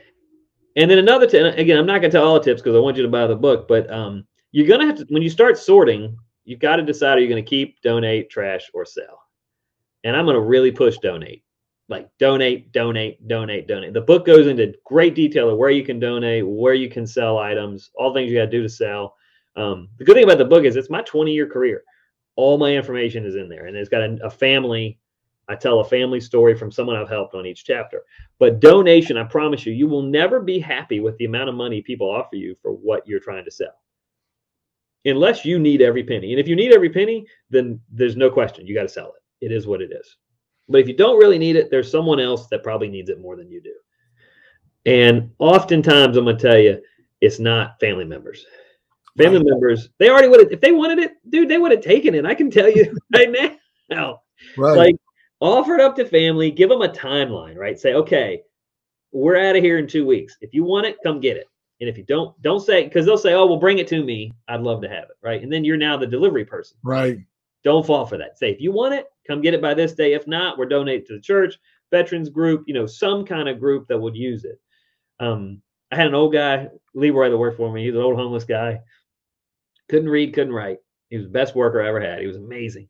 And 0.76 0.89
then 0.89 0.99
another 0.99 1.28
tip. 1.28 1.57
Again, 1.57 1.78
I'm 1.78 1.86
not 1.86 1.99
going 1.99 2.11
to 2.11 2.17
tell 2.17 2.26
all 2.26 2.36
the 2.36 2.45
tips 2.45 2.61
because 2.61 2.76
I 2.76 2.80
want 2.80 2.97
you 2.97 3.03
to 3.03 3.09
buy 3.09 3.28
the 3.28 3.36
book. 3.36 3.67
But 3.67 3.91
um, 3.91 4.26
you're 4.51 4.67
going 4.67 4.80
to 4.82 4.86
have 4.86 4.97
to 4.97 5.05
when 5.09 5.22
you 5.22 5.30
start 5.30 5.57
sorting, 5.57 6.17
you've 6.45 6.59
got 6.59 6.78
to 6.78 6.84
decide 6.84 7.17
are 7.17 7.22
you 7.22 7.30
going 7.30 7.43
to 7.43 7.49
keep, 7.49 7.82
donate, 7.82 8.30
trash, 8.30 8.69
or 8.74 8.86
sell. 8.86 9.22
And 10.03 10.15
I'm 10.15 10.26
going 10.26 10.36
to 10.36 10.41
really 10.41 10.72
push 10.72 10.97
donate. 10.97 11.43
Like 11.89 12.09
donate, 12.19 12.72
donate, 12.72 13.28
donate, 13.28 13.67
donate. 13.67 13.93
The 13.93 14.01
book 14.01 14.26
goes 14.26 14.47
into 14.47 14.74
great 14.86 15.13
detail 15.13 15.49
of 15.49 15.57
where 15.57 15.72
you 15.72 15.84
can 15.84 15.99
donate, 15.99 16.47
where 16.47 16.74
you 16.74 16.89
can 16.89 17.05
sell 17.05 17.38
items, 17.38 17.91
all 17.95 18.13
things 18.13 18.32
you 18.32 18.38
got 18.38 18.45
to 18.45 18.51
do 18.51 18.63
to 18.63 18.69
sell. 18.69 19.15
Um, 19.57 19.89
the 19.97 20.05
good 20.05 20.15
thing 20.15 20.24
about 20.24 20.38
the 20.38 20.45
book 20.45 20.63
is 20.63 20.78
it's 20.78 20.89
my 20.89 21.01
20 21.01 21.34
year 21.34 21.47
career. 21.47 21.84
All 22.38 22.57
my 22.57 22.74
information 22.74 23.26
is 23.26 23.36
in 23.36 23.49
there, 23.49 23.65
and 23.65 23.76
it's 23.76 23.89
got 23.89 24.03
a, 24.03 24.17
a 24.24 24.30
family. 24.30 24.99
I 25.52 25.56
tell 25.56 25.80
a 25.80 25.86
family 25.86 26.22
story 26.22 26.56
from 26.56 26.72
someone 26.72 26.95
I've 26.95 27.10
helped 27.10 27.36
on 27.36 27.45
each 27.45 27.66
chapter. 27.66 28.04
But 28.39 28.60
donation, 28.60 29.18
I 29.18 29.24
promise 29.24 29.66
you, 29.66 29.74
you 29.74 29.88
will 29.88 30.02
never 30.02 30.39
be 30.39 30.60
happy 30.60 30.99
with 30.99 31.18
the 31.18 31.26
amount 31.26 31.49
of 31.49 31.56
money 31.56 31.82
people 31.82 32.10
offer 32.10 32.36
you 32.36 32.56
for 32.62 32.72
what 32.72 33.06
you're 33.08 33.20
trying 33.20 33.45
to 33.45 33.52
sell. 33.52 33.74
Unless 35.04 35.45
you 35.45 35.60
need 35.60 35.82
every 35.82 36.04
penny. 36.04 36.32
And 36.32 36.39
if 36.39 36.47
you 36.47 36.56
need 36.56 36.74
every 36.74 36.89
penny, 36.89 37.26
then 37.49 37.80
there's 37.91 38.16
no 38.16 38.30
question. 38.30 38.66
You 38.66 38.76
got 38.76 38.84
to 38.84 38.89
sell 38.89 39.14
it. 39.16 39.45
It 39.45 39.52
is 39.52 39.68
what 39.68 39.82
it 39.82 39.91
is. 39.91 40.18
But 40.70 40.80
if 40.80 40.88
you 40.88 40.95
don't 40.95 41.18
really 41.18 41.39
need 41.39 41.56
it, 41.56 41.70
there's 41.70 41.91
someone 41.91 42.20
else 42.20 42.47
that 42.47 42.64
probably 42.64 42.88
needs 42.88 43.10
it 43.10 43.20
more 43.20 43.36
than 43.36 43.52
you 43.52 43.62
do. 43.62 43.74
And 44.86 45.32
oftentimes, 45.39 46.18
I'm 46.18 46.26
going 46.26 46.38
to 46.38 46.41
tell 46.41 46.58
you, 46.58 46.82
it's 47.20 47.39
not 47.39 47.80
family 47.80 48.06
members. 48.06 48.45
Family 49.18 49.43
members, 49.43 49.89
they 49.99 50.10
already 50.10 50.30
would 50.30 50.39
have, 50.39 50.52
if 50.52 50.62
they 50.62 50.72
wanted 50.72 50.99
it, 50.99 51.14
dude, 51.30 51.49
they 51.49 51.58
would 51.58 51.72
have 51.72 51.82
taken 51.82 52.16
it. 52.16 52.26
I 52.26 52.34
can 52.34 52.49
tell 52.49 52.70
you 52.70 52.95
right 53.14 53.30
now. 53.89 54.22
Right. 54.58 54.78
Like, 54.78 54.95
offer 55.41 55.75
it 55.75 55.81
up 55.81 55.95
to 55.95 56.05
family, 56.05 56.51
give 56.51 56.69
them 56.69 56.81
a 56.81 56.89
timeline, 56.89 57.57
right? 57.57 57.79
Say, 57.79 57.93
okay, 57.93 58.41
we're 59.11 59.37
out 59.37 59.55
of 59.55 59.63
here 59.63 59.77
in 59.77 59.87
two 59.87 60.05
weeks. 60.05 60.37
If 60.41 60.53
you 60.53 60.63
want 60.63 60.85
it, 60.85 60.97
come 61.03 61.19
get 61.19 61.37
it. 61.37 61.47
And 61.81 61.89
if 61.89 61.97
you 61.97 62.03
don't, 62.03 62.39
don't 62.41 62.59
say 62.59 62.83
because 62.83 63.05
they'll 63.05 63.17
say, 63.17 63.33
"Oh, 63.33 63.47
well, 63.47 63.57
bring 63.57 63.79
it 63.79 63.87
to 63.87 64.03
me. 64.03 64.31
I'd 64.47 64.61
love 64.61 64.81
to 64.83 64.87
have 64.87 65.05
it." 65.05 65.17
Right? 65.23 65.41
And 65.41 65.51
then 65.51 65.65
you're 65.65 65.77
now 65.77 65.97
the 65.97 66.05
delivery 66.05 66.45
person. 66.45 66.77
right. 66.83 67.17
Don't 67.63 67.85
fall 67.85 68.07
for 68.07 68.17
that. 68.17 68.39
Say, 68.39 68.51
if 68.51 68.59
you 68.59 68.71
want 68.71 68.95
it, 68.95 69.05
come 69.27 69.41
get 69.41 69.53
it 69.53 69.61
by 69.61 69.75
this 69.75 69.93
day. 69.93 70.13
If 70.13 70.25
not, 70.25 70.57
we're 70.57 70.65
donating 70.65 71.05
to 71.07 71.13
the 71.13 71.21
church, 71.21 71.59
veterans 71.91 72.29
group, 72.29 72.63
you 72.65 72.73
know, 72.73 72.87
some 72.87 73.23
kind 73.23 73.47
of 73.47 73.59
group 73.59 73.87
that 73.87 73.99
would 73.99 74.15
use 74.15 74.45
it. 74.45 74.59
Um, 75.19 75.61
I 75.91 75.95
had 75.95 76.07
an 76.07 76.15
old 76.15 76.33
guy, 76.33 76.69
Leroy, 76.95 77.29
that 77.29 77.37
worked 77.37 77.57
for 77.57 77.71
me. 77.71 77.85
He's 77.85 77.93
an 77.93 78.01
old 78.01 78.15
homeless 78.15 78.45
guy. 78.45 78.79
Couldn't 79.89 80.09
read, 80.09 80.33
couldn't 80.33 80.53
write. 80.53 80.79
He 81.11 81.17
was 81.17 81.27
the 81.27 81.31
best 81.31 81.53
worker 81.53 81.83
I 81.83 81.89
ever 81.89 82.01
had. 82.01 82.21
He 82.21 82.27
was 82.27 82.37
amazing. 82.37 82.89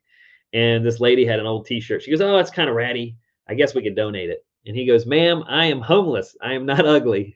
And 0.53 0.85
this 0.85 0.99
lady 0.99 1.25
had 1.25 1.39
an 1.39 1.45
old 1.45 1.65
T-shirt. 1.65 2.03
She 2.03 2.11
goes, 2.11 2.21
"Oh, 2.21 2.37
it's 2.37 2.51
kind 2.51 2.69
of 2.69 2.75
ratty. 2.75 3.15
I 3.47 3.53
guess 3.53 3.73
we 3.73 3.81
could 3.81 3.95
donate 3.95 4.29
it." 4.29 4.45
And 4.65 4.75
he 4.75 4.85
goes, 4.85 5.05
"Ma'am, 5.05 5.43
I 5.47 5.65
am 5.65 5.81
homeless. 5.81 6.35
I 6.41 6.53
am 6.53 6.65
not 6.65 6.85
ugly. 6.85 7.35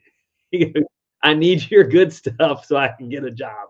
I 1.22 1.34
need 1.34 1.70
your 1.70 1.84
good 1.84 2.12
stuff 2.12 2.64
so 2.66 2.76
I 2.76 2.88
can 2.88 3.08
get 3.08 3.24
a 3.24 3.30
job." 3.30 3.68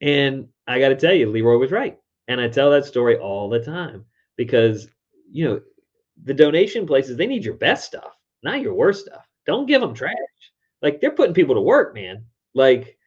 And 0.00 0.48
I 0.66 0.78
got 0.78 0.90
to 0.90 0.96
tell 0.96 1.14
you, 1.14 1.30
Leroy 1.30 1.56
was 1.56 1.72
right. 1.72 1.98
And 2.28 2.40
I 2.40 2.48
tell 2.48 2.70
that 2.70 2.84
story 2.84 3.16
all 3.16 3.48
the 3.48 3.64
time 3.64 4.04
because 4.36 4.88
you 5.30 5.44
know 5.44 5.60
the 6.24 6.34
donation 6.34 6.86
places 6.86 7.16
they 7.16 7.26
need 7.26 7.44
your 7.44 7.54
best 7.54 7.86
stuff, 7.86 8.16
not 8.42 8.60
your 8.60 8.74
worst 8.74 9.06
stuff. 9.06 9.26
Don't 9.46 9.66
give 9.66 9.80
them 9.80 9.94
trash. 9.94 10.14
Like 10.82 11.00
they're 11.00 11.10
putting 11.10 11.34
people 11.34 11.54
to 11.54 11.60
work, 11.60 11.94
man. 11.94 12.24
Like 12.54 12.98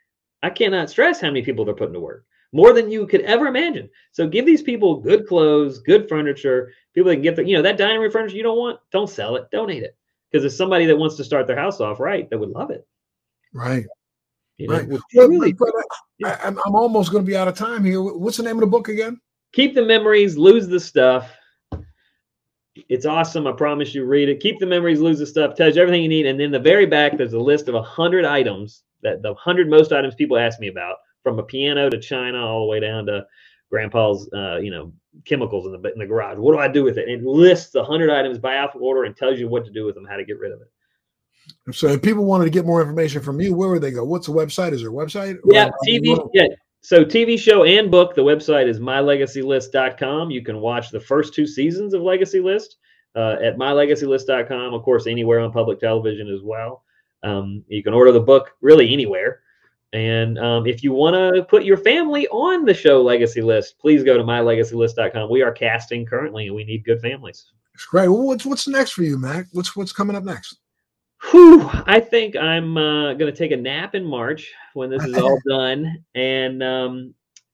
I 0.44 0.50
cannot 0.50 0.90
stress 0.90 1.22
how 1.22 1.28
many 1.28 1.44
people 1.44 1.66
they're 1.66 1.76
putting 1.76 1.94
to 1.94 2.00
work 2.00 2.26
more 2.52 2.74
than 2.74 2.92
you 2.92 3.08
could 3.08 3.22
ever 3.22 3.48
imagine. 3.48 3.90
So 4.12 4.28
give 4.28 4.46
these 4.46 4.62
people 4.62 5.00
good 5.00 5.28
clothes, 5.28 5.80
good 5.80 6.10
furniture, 6.10 6.72
people 6.94 7.10
that 7.10 7.16
can 7.16 7.24
get 7.24 7.36
the, 7.36 7.46
you 7.46 7.56
know, 7.56 7.62
that 7.62 7.78
dining 7.78 8.02
room 8.02 8.12
furniture 8.12 8.36
you 8.36 8.44
don't 8.44 8.58
want, 8.58 8.80
don't 8.92 9.10
sell 9.10 9.36
it, 9.36 9.50
donate 9.52 9.84
it. 9.84 9.96
Because 10.30 10.44
there's 10.44 10.58
somebody 10.58 10.86
that 10.86 10.98
wants 10.98 11.18
to 11.18 11.24
start 11.24 11.48
their 11.48 11.58
house 11.58 11.82
off 11.82 12.00
right 12.00 12.30
that 12.30 12.38
would 12.38 12.50
love 12.50 12.72
it. 12.72 12.88
Right. 13.54 13.86
You 14.58 14.68
know, 14.68 14.78
Right. 14.78 14.90
But, 14.90 15.02
really 15.14 15.54
but 15.54 15.70
I, 16.24 16.38
I'm, 16.44 16.60
I'm 16.66 16.76
almost 16.76 17.12
going 17.12 17.26
to 17.26 17.30
be 17.30 17.36
out 17.36 17.48
of 17.48 17.56
time 17.56 17.84
here. 17.84 18.02
What's 18.02 18.38
the 18.38 18.44
name 18.44 18.56
of 18.56 18.62
the 18.62 18.68
book 18.68 18.88
again? 18.88 19.20
keep 19.54 19.74
the 19.74 19.86
memories, 19.86 20.38
lose 20.38 20.68
the 20.68 20.80
stuff. 20.80 21.32
It's 22.88 23.06
awesome. 23.06 23.48
I 23.48 23.52
promise 23.52 23.94
you, 23.94 24.06
read 24.06 24.30
it. 24.30 24.40
Keep 24.40 24.60
the 24.60 24.66
memories, 24.66 25.02
lose 25.02 25.20
the 25.20 25.26
stuff. 25.26 25.56
Tells 25.56 25.76
you 25.76 25.82
everything 25.82 26.04
you 26.04 26.10
need. 26.10 26.26
And 26.26 26.40
then 26.40 26.52
the 26.52 26.60
very 26.60 26.86
back, 26.86 27.18
there's 27.18 27.34
a 27.34 27.40
list 27.40 27.68
of 27.68 27.76
a 27.76 27.82
hundred 27.82 28.26
items 28.26 28.84
that 29.04 29.22
the 29.22 29.34
hundred 29.36 29.70
most 29.70 29.92
items 29.92 30.16
people 30.16 30.38
ask 30.38 30.60
me 30.60 30.68
about, 30.68 30.98
from 31.24 31.40
a 31.40 31.44
piano 31.44 31.90
to 31.90 32.00
China, 32.00 32.46
all 32.46 32.62
the 32.62 32.68
way 32.72 32.80
down 32.80 33.06
to 33.08 33.26
grandpa's, 33.70 34.30
uh, 34.34 34.58
you 34.58 34.72
know, 34.72 34.92
chemicals 35.26 35.66
in 35.66 35.74
the 35.82 35.92
in 35.94 36.00
the 36.00 36.06
garage. 36.06 36.38
What 36.38 36.54
do 36.54 36.60
I 36.60 36.68
do 36.68 36.84
with 36.84 36.98
it? 36.98 37.08
And 37.10 37.22
it 37.22 37.26
lists 37.26 37.76
a 37.76 37.84
hundred 37.84 38.10
items 38.10 38.38
by 38.38 38.56
alphabet 38.56 38.84
order 38.86 39.04
and 39.06 39.16
tells 39.16 39.40
you 39.40 39.48
what 39.48 39.66
to 39.66 39.72
do 39.72 39.86
with 39.86 39.96
them, 39.96 40.06
how 40.06 40.18
to 40.18 40.26
get 40.26 40.40
rid 40.40 40.52
of 40.52 40.62
it. 40.62 40.72
So 41.74 41.88
if 41.88 42.02
people 42.02 42.26
wanted 42.26 42.46
to 42.46 42.50
get 42.52 42.66
more 42.66 42.82
information 42.82 43.22
from 43.22 43.42
you, 43.42 43.56
where 43.56 43.70
would 43.70 43.82
they 43.82 43.92
go? 43.92 44.04
What's 44.06 44.28
the 44.28 44.34
website? 44.34 44.74
Is 44.74 44.82
there 44.82 44.90
a 44.90 44.94
website? 44.94 45.38
Yeah, 45.46 45.68
Or- 45.68 45.74
TV. 45.88 46.30
Yeah. 46.34 46.48
So 46.84 47.06
TV 47.06 47.38
show 47.38 47.64
and 47.64 47.92
book. 47.92 48.16
The 48.16 48.24
website 48.24 48.68
is 48.68 48.80
mylegacylist.com. 48.80 50.32
You 50.32 50.44
can 50.44 50.60
watch 50.60 50.90
the 50.90 51.00
first 51.00 51.34
two 51.34 51.46
seasons 51.46 51.94
of 51.94 52.02
Legacy 52.02 52.40
List 52.40 52.78
uh, 53.16 53.36
at 53.44 53.58
mylegacylist.com. 53.58 54.74
Of 54.74 54.82
course, 54.84 55.06
anywhere 55.08 55.40
on 55.40 55.52
public 55.52 55.80
television 55.80 56.28
as 56.28 56.42
well. 56.42 56.84
Um, 57.24 57.64
you 57.68 57.84
can 57.84 57.94
order 57.94 58.12
the 58.12 58.20
book 58.20 58.52
really 58.62 58.92
anywhere. 58.92 59.42
And 59.94 60.40
um, 60.40 60.66
if 60.66 60.84
you 60.84 60.94
want 60.94 61.16
to 61.16 61.44
put 61.44 61.66
your 61.66 61.78
family 61.78 62.28
on 62.30 62.64
the 62.64 62.74
show 62.74 63.02
Legacy 63.02 63.42
List, 63.42 63.78
please 63.80 64.04
go 64.04 64.18
to 64.18 64.24
mylegacylist.com. 64.24 65.30
We 65.30 65.42
are 65.42 65.52
casting 65.52 66.06
currently, 66.06 66.48
and 66.48 66.56
we 66.56 66.64
need 66.64 66.86
good 66.86 67.02
families. 67.02 67.52
It's 67.74 67.86
great. 67.86 68.08
Well, 68.08 68.28
what's 68.28 68.46
what's 68.46 68.68
next 68.68 68.92
for 68.92 69.04
you, 69.04 69.18
Mac? 69.18 69.48
What's 69.52 69.76
what's 69.76 69.92
coming 69.92 70.16
up 70.16 70.24
next? 70.24 70.58
Whew, 71.30 71.70
I 71.86 72.00
think 72.00 72.36
I'm 72.36 72.78
uh, 72.78 73.14
going 73.14 73.32
to 73.32 73.38
take 73.38 73.52
a 73.52 73.58
nap 73.58 73.94
in 73.94 74.04
March 74.04 74.52
when 74.74 74.90
this 74.90 75.04
is 75.04 75.18
all 75.18 75.40
done, 75.50 76.04
and 76.16 76.64
um, 76.64 77.14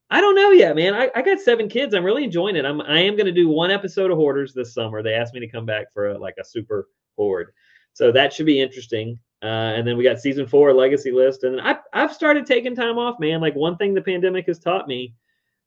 I 0.09 0.21
don't 0.21 0.35
know 0.35 0.51
yet, 0.51 0.75
man. 0.75 0.93
I, 0.93 1.09
I 1.15 1.21
got 1.21 1.39
seven 1.39 1.67
kids. 1.67 1.93
I'm 1.93 2.05
really 2.05 2.23
enjoying 2.23 2.55
it. 2.55 2.65
I'm 2.65 2.81
I 2.81 2.99
am 2.99 3.15
going 3.15 3.25
to 3.25 3.31
do 3.31 3.49
one 3.49 3.71
episode 3.71 4.11
of 4.11 4.17
Hoarders 4.17 4.53
this 4.53 4.73
summer. 4.73 5.01
They 5.01 5.13
asked 5.13 5.33
me 5.33 5.39
to 5.39 5.49
come 5.49 5.65
back 5.65 5.91
for 5.93 6.09
a, 6.09 6.17
like 6.17 6.35
a 6.39 6.45
super 6.45 6.87
hoard, 7.17 7.51
so 7.93 8.11
that 8.11 8.31
should 8.31 8.45
be 8.45 8.61
interesting. 8.61 9.19
Uh, 9.43 9.45
and 9.75 9.87
then 9.87 9.97
we 9.97 10.03
got 10.03 10.19
season 10.19 10.47
four 10.47 10.73
Legacy 10.73 11.11
List, 11.11 11.43
and 11.43 11.61
I 11.61 11.77
I've 11.93 12.13
started 12.13 12.45
taking 12.45 12.75
time 12.75 12.97
off, 12.97 13.19
man. 13.19 13.39
Like 13.39 13.55
one 13.55 13.77
thing 13.77 13.93
the 13.93 14.01
pandemic 14.01 14.47
has 14.47 14.57
taught 14.57 14.87
me, 14.87 15.13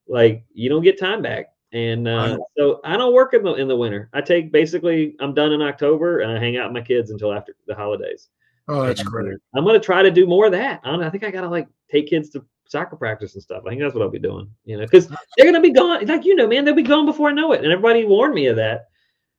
like 0.09 0.45
you 0.53 0.69
don't 0.69 0.83
get 0.83 0.99
time 0.99 1.23
back. 1.23 1.47
And 1.73 2.09
uh, 2.09 2.37
so 2.59 2.81
I 2.83 2.97
don't 2.97 3.15
work 3.15 3.33
in 3.33 3.45
the 3.45 3.55
in 3.55 3.69
the 3.69 3.77
winter. 3.77 4.11
I 4.13 4.23
take 4.23 4.51
basically 4.51 5.15
I'm 5.21 5.35
done 5.35 5.53
in 5.53 5.63
October 5.63 6.21
and 6.21 6.33
I 6.33 6.41
hang 6.41 6.57
out 6.57 6.69
with 6.71 6.75
my 6.75 6.85
kids 6.85 7.11
until 7.11 7.33
after 7.33 7.55
the 7.69 7.77
holidays. 7.77 8.29
Oh, 8.67 8.83
that's 8.83 9.01
And, 9.01 9.09
great. 9.09 9.35
uh, 9.35 9.37
I'm 9.55 9.65
gonna 9.65 9.79
try 9.79 10.03
to 10.03 10.11
do 10.11 10.27
more 10.27 10.47
of 10.47 10.53
that. 10.53 10.81
I, 10.83 10.91
don't 10.91 11.03
I 11.03 11.11
think 11.11 11.23
I 11.23 11.31
gotta 11.31 11.49
like 11.49 11.69
take 11.89 12.09
kids 12.09 12.29
to 12.31 12.45
soccer 12.67 12.97
practice 12.97 13.35
and 13.35 13.43
stuff. 13.43 13.63
I 13.65 13.71
think 13.71 13.81
that's 13.81 13.95
what 13.95 14.03
I'll 14.03 14.11
be 14.11 14.19
doing. 14.19 14.51
You 14.65 14.79
know, 14.79 14.85
because 14.85 15.07
they're 15.37 15.47
gonna 15.47 15.61
be 15.61 15.73
gone. 15.73 16.05
Like 16.07 16.25
you 16.25 16.35
know, 16.35 16.49
man, 16.49 16.65
they'll 16.65 16.75
be 16.75 16.83
gone 16.83 17.07
before 17.07 17.29
I 17.29 17.33
know 17.33 17.53
it. 17.53 17.63
And 17.63 17.73
everybody 17.73 18.05
warned 18.05 18.35
me 18.35 18.47
of 18.47 18.57
that. 18.57 18.87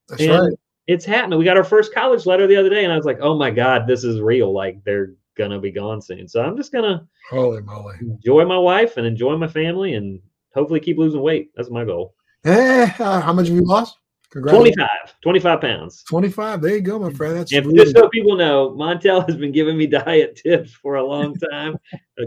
That's 0.08 0.22
and 0.22 0.30
right. 0.30 0.52
It's 0.86 1.04
happening. 1.04 1.38
We 1.38 1.44
got 1.44 1.56
our 1.56 1.64
first 1.64 1.94
college 1.94 2.26
letter 2.26 2.46
the 2.46 2.56
other 2.56 2.70
day, 2.70 2.84
and 2.84 2.92
I 2.92 2.96
was 2.96 3.06
like, 3.06 3.18
oh 3.20 3.36
my 3.36 3.50
god, 3.50 3.86
this 3.86 4.04
is 4.04 4.20
real. 4.20 4.52
Like 4.52 4.82
they're 4.84 5.14
gonna 5.36 5.60
be 5.60 5.70
gone 5.70 6.00
soon. 6.02 6.28
So 6.28 6.42
I'm 6.42 6.56
just 6.56 6.72
gonna 6.72 7.06
Holy 7.30 7.62
moly. 7.62 7.96
enjoy 8.00 8.44
my 8.44 8.58
wife 8.58 8.96
and 8.96 9.06
enjoy 9.06 9.36
my 9.36 9.48
family, 9.48 9.94
and 9.94 10.20
hopefully 10.54 10.80
keep 10.80 10.98
losing 10.98 11.22
weight. 11.22 11.50
That's 11.56 11.70
my 11.70 11.84
goal. 11.84 12.14
Eh, 12.44 12.90
uh, 12.98 13.20
how 13.20 13.32
much 13.32 13.48
have 13.48 13.56
you 13.56 13.64
lost? 13.64 13.96
25, 14.40 14.88
25 15.22 15.60
pounds. 15.60 16.04
25. 16.04 16.62
There 16.62 16.74
you 16.74 16.80
go, 16.80 16.98
my 16.98 17.12
friend. 17.12 17.36
That's 17.36 17.52
and 17.52 17.66
really 17.66 17.84
just 17.84 17.96
so 17.96 18.08
people 18.08 18.34
know, 18.34 18.70
Montel 18.70 19.26
has 19.26 19.36
been 19.36 19.52
giving 19.52 19.76
me 19.76 19.86
diet 19.88 20.36
tips 20.36 20.72
for 20.72 20.94
a 20.94 21.04
long 21.04 21.34
time. 21.34 21.76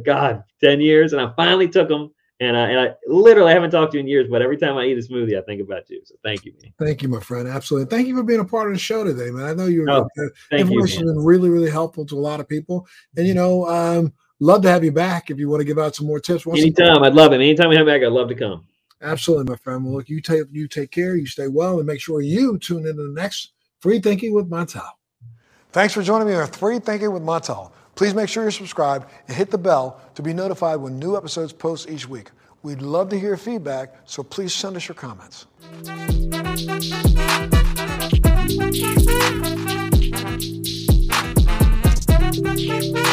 God, 0.06 0.44
10 0.62 0.82
years. 0.82 1.14
And 1.14 1.22
I 1.22 1.34
finally 1.36 1.68
took 1.68 1.90
them. 1.90 2.14
And 2.42 2.58
I, 2.58 2.70
and 2.70 2.80
I 2.80 2.96
literally 3.08 3.54
haven't 3.54 3.72
talked 3.72 3.94
to 3.94 3.98
you 3.98 4.02
in 4.02 4.10
years, 4.10 4.28
but 4.30 4.42
every 4.42 4.58
time 4.58 4.76
I 4.76 4.86
eat 4.86 4.98
a 4.98 5.02
smoothie, 5.02 5.38
I 5.38 5.42
think 5.44 5.62
about 5.62 5.90
you. 5.90 6.02
So 6.04 6.16
thank 6.22 6.44
you, 6.44 6.54
man. 6.62 6.74
Thank 6.78 7.02
you, 7.02 7.08
my 7.08 7.22
friend. 7.22 7.48
Absolutely. 7.48 7.96
Thank 7.96 8.10
you 8.10 8.16
for 8.18 8.24
being 8.24 8.42
a 8.42 8.46
part 8.46 8.68
of 8.68 8.74
the 8.74 8.80
show 8.80 9.06
today, 9.06 9.32
man. 9.32 9.46
I 9.46 9.54
know 9.54 9.68
you're 9.68 9.90
oh, 9.90 10.06
uh, 10.20 10.28
information 10.52 11.08
has 11.08 11.14
been 11.14 11.24
really, 11.24 11.50
really 11.50 11.70
helpful 11.70 12.06
to 12.08 12.16
a 12.16 12.20
lot 12.20 12.42
of 12.42 12.50
people. 12.50 12.86
And 13.16 13.26
you 13.26 13.36
know, 13.36 13.66
um, 13.70 14.12
love 14.42 14.62
to 14.64 14.70
have 14.70 14.84
you 14.84 14.92
back 14.92 15.30
if 15.30 15.40
you 15.40 15.50
want 15.50 15.62
to 15.62 15.66
give 15.66 15.80
out 15.80 15.96
some 15.96 16.08
more 16.08 16.20
tips. 16.20 16.46
Anytime, 16.46 17.04
I'd 17.04 17.14
love 17.14 17.32
it. 17.32 17.36
Anytime 17.36 17.70
we 17.70 17.78
have 17.78 17.86
back, 17.86 18.02
I'd 18.02 18.08
love 18.12 18.28
to 18.28 18.36
come. 18.36 18.66
Absolutely, 19.02 19.52
my 19.52 19.58
friend. 19.58 19.86
Well, 19.86 19.94
look, 19.94 20.10
you 20.10 20.20
take 20.20 20.44
you 20.52 20.68
take 20.68 20.92
care, 20.92 21.16
you 21.16 21.28
stay 21.28 21.48
well, 21.48 21.78
and 21.78 21.88
make 21.88 22.02
sure 22.02 22.22
you 22.22 22.58
tune 22.58 22.86
in 22.86 22.98
to 22.98 23.04
the 23.04 23.14
next 23.14 23.54
Free 23.80 24.00
Thinking 24.00 24.34
with 24.34 24.50
Montel. 24.50 24.90
Thanks 25.72 25.94
for 25.94 26.02
joining 26.02 26.28
me 26.28 26.34
on 26.34 26.48
Free 26.48 26.80
Thinking 26.80 27.12
with 27.12 27.24
Montel. 27.24 27.72
Please 27.96 28.14
make 28.14 28.30
sure 28.30 28.44
you're 28.44 28.52
subscribed 28.52 29.10
and 29.28 29.36
hit 29.36 29.50
the 29.52 29.58
bell 29.58 30.00
to 30.16 30.22
be 30.22 30.34
notified 30.34 30.80
when 30.80 31.00
new 31.00 31.18
episodes 31.18 31.54
post 31.54 31.90
each 31.90 32.08
week. 32.08 32.32
We'd 32.62 32.82
love 32.82 33.10
to 33.10 33.20
hear 33.20 33.38
feedback, 33.38 33.96
so 34.06 34.24
please 34.24 34.54
send 34.54 34.76
us 34.76 34.88
your 34.88 34.96
comments. 34.96 35.48
Thank 42.38 42.96
you. 42.96 43.05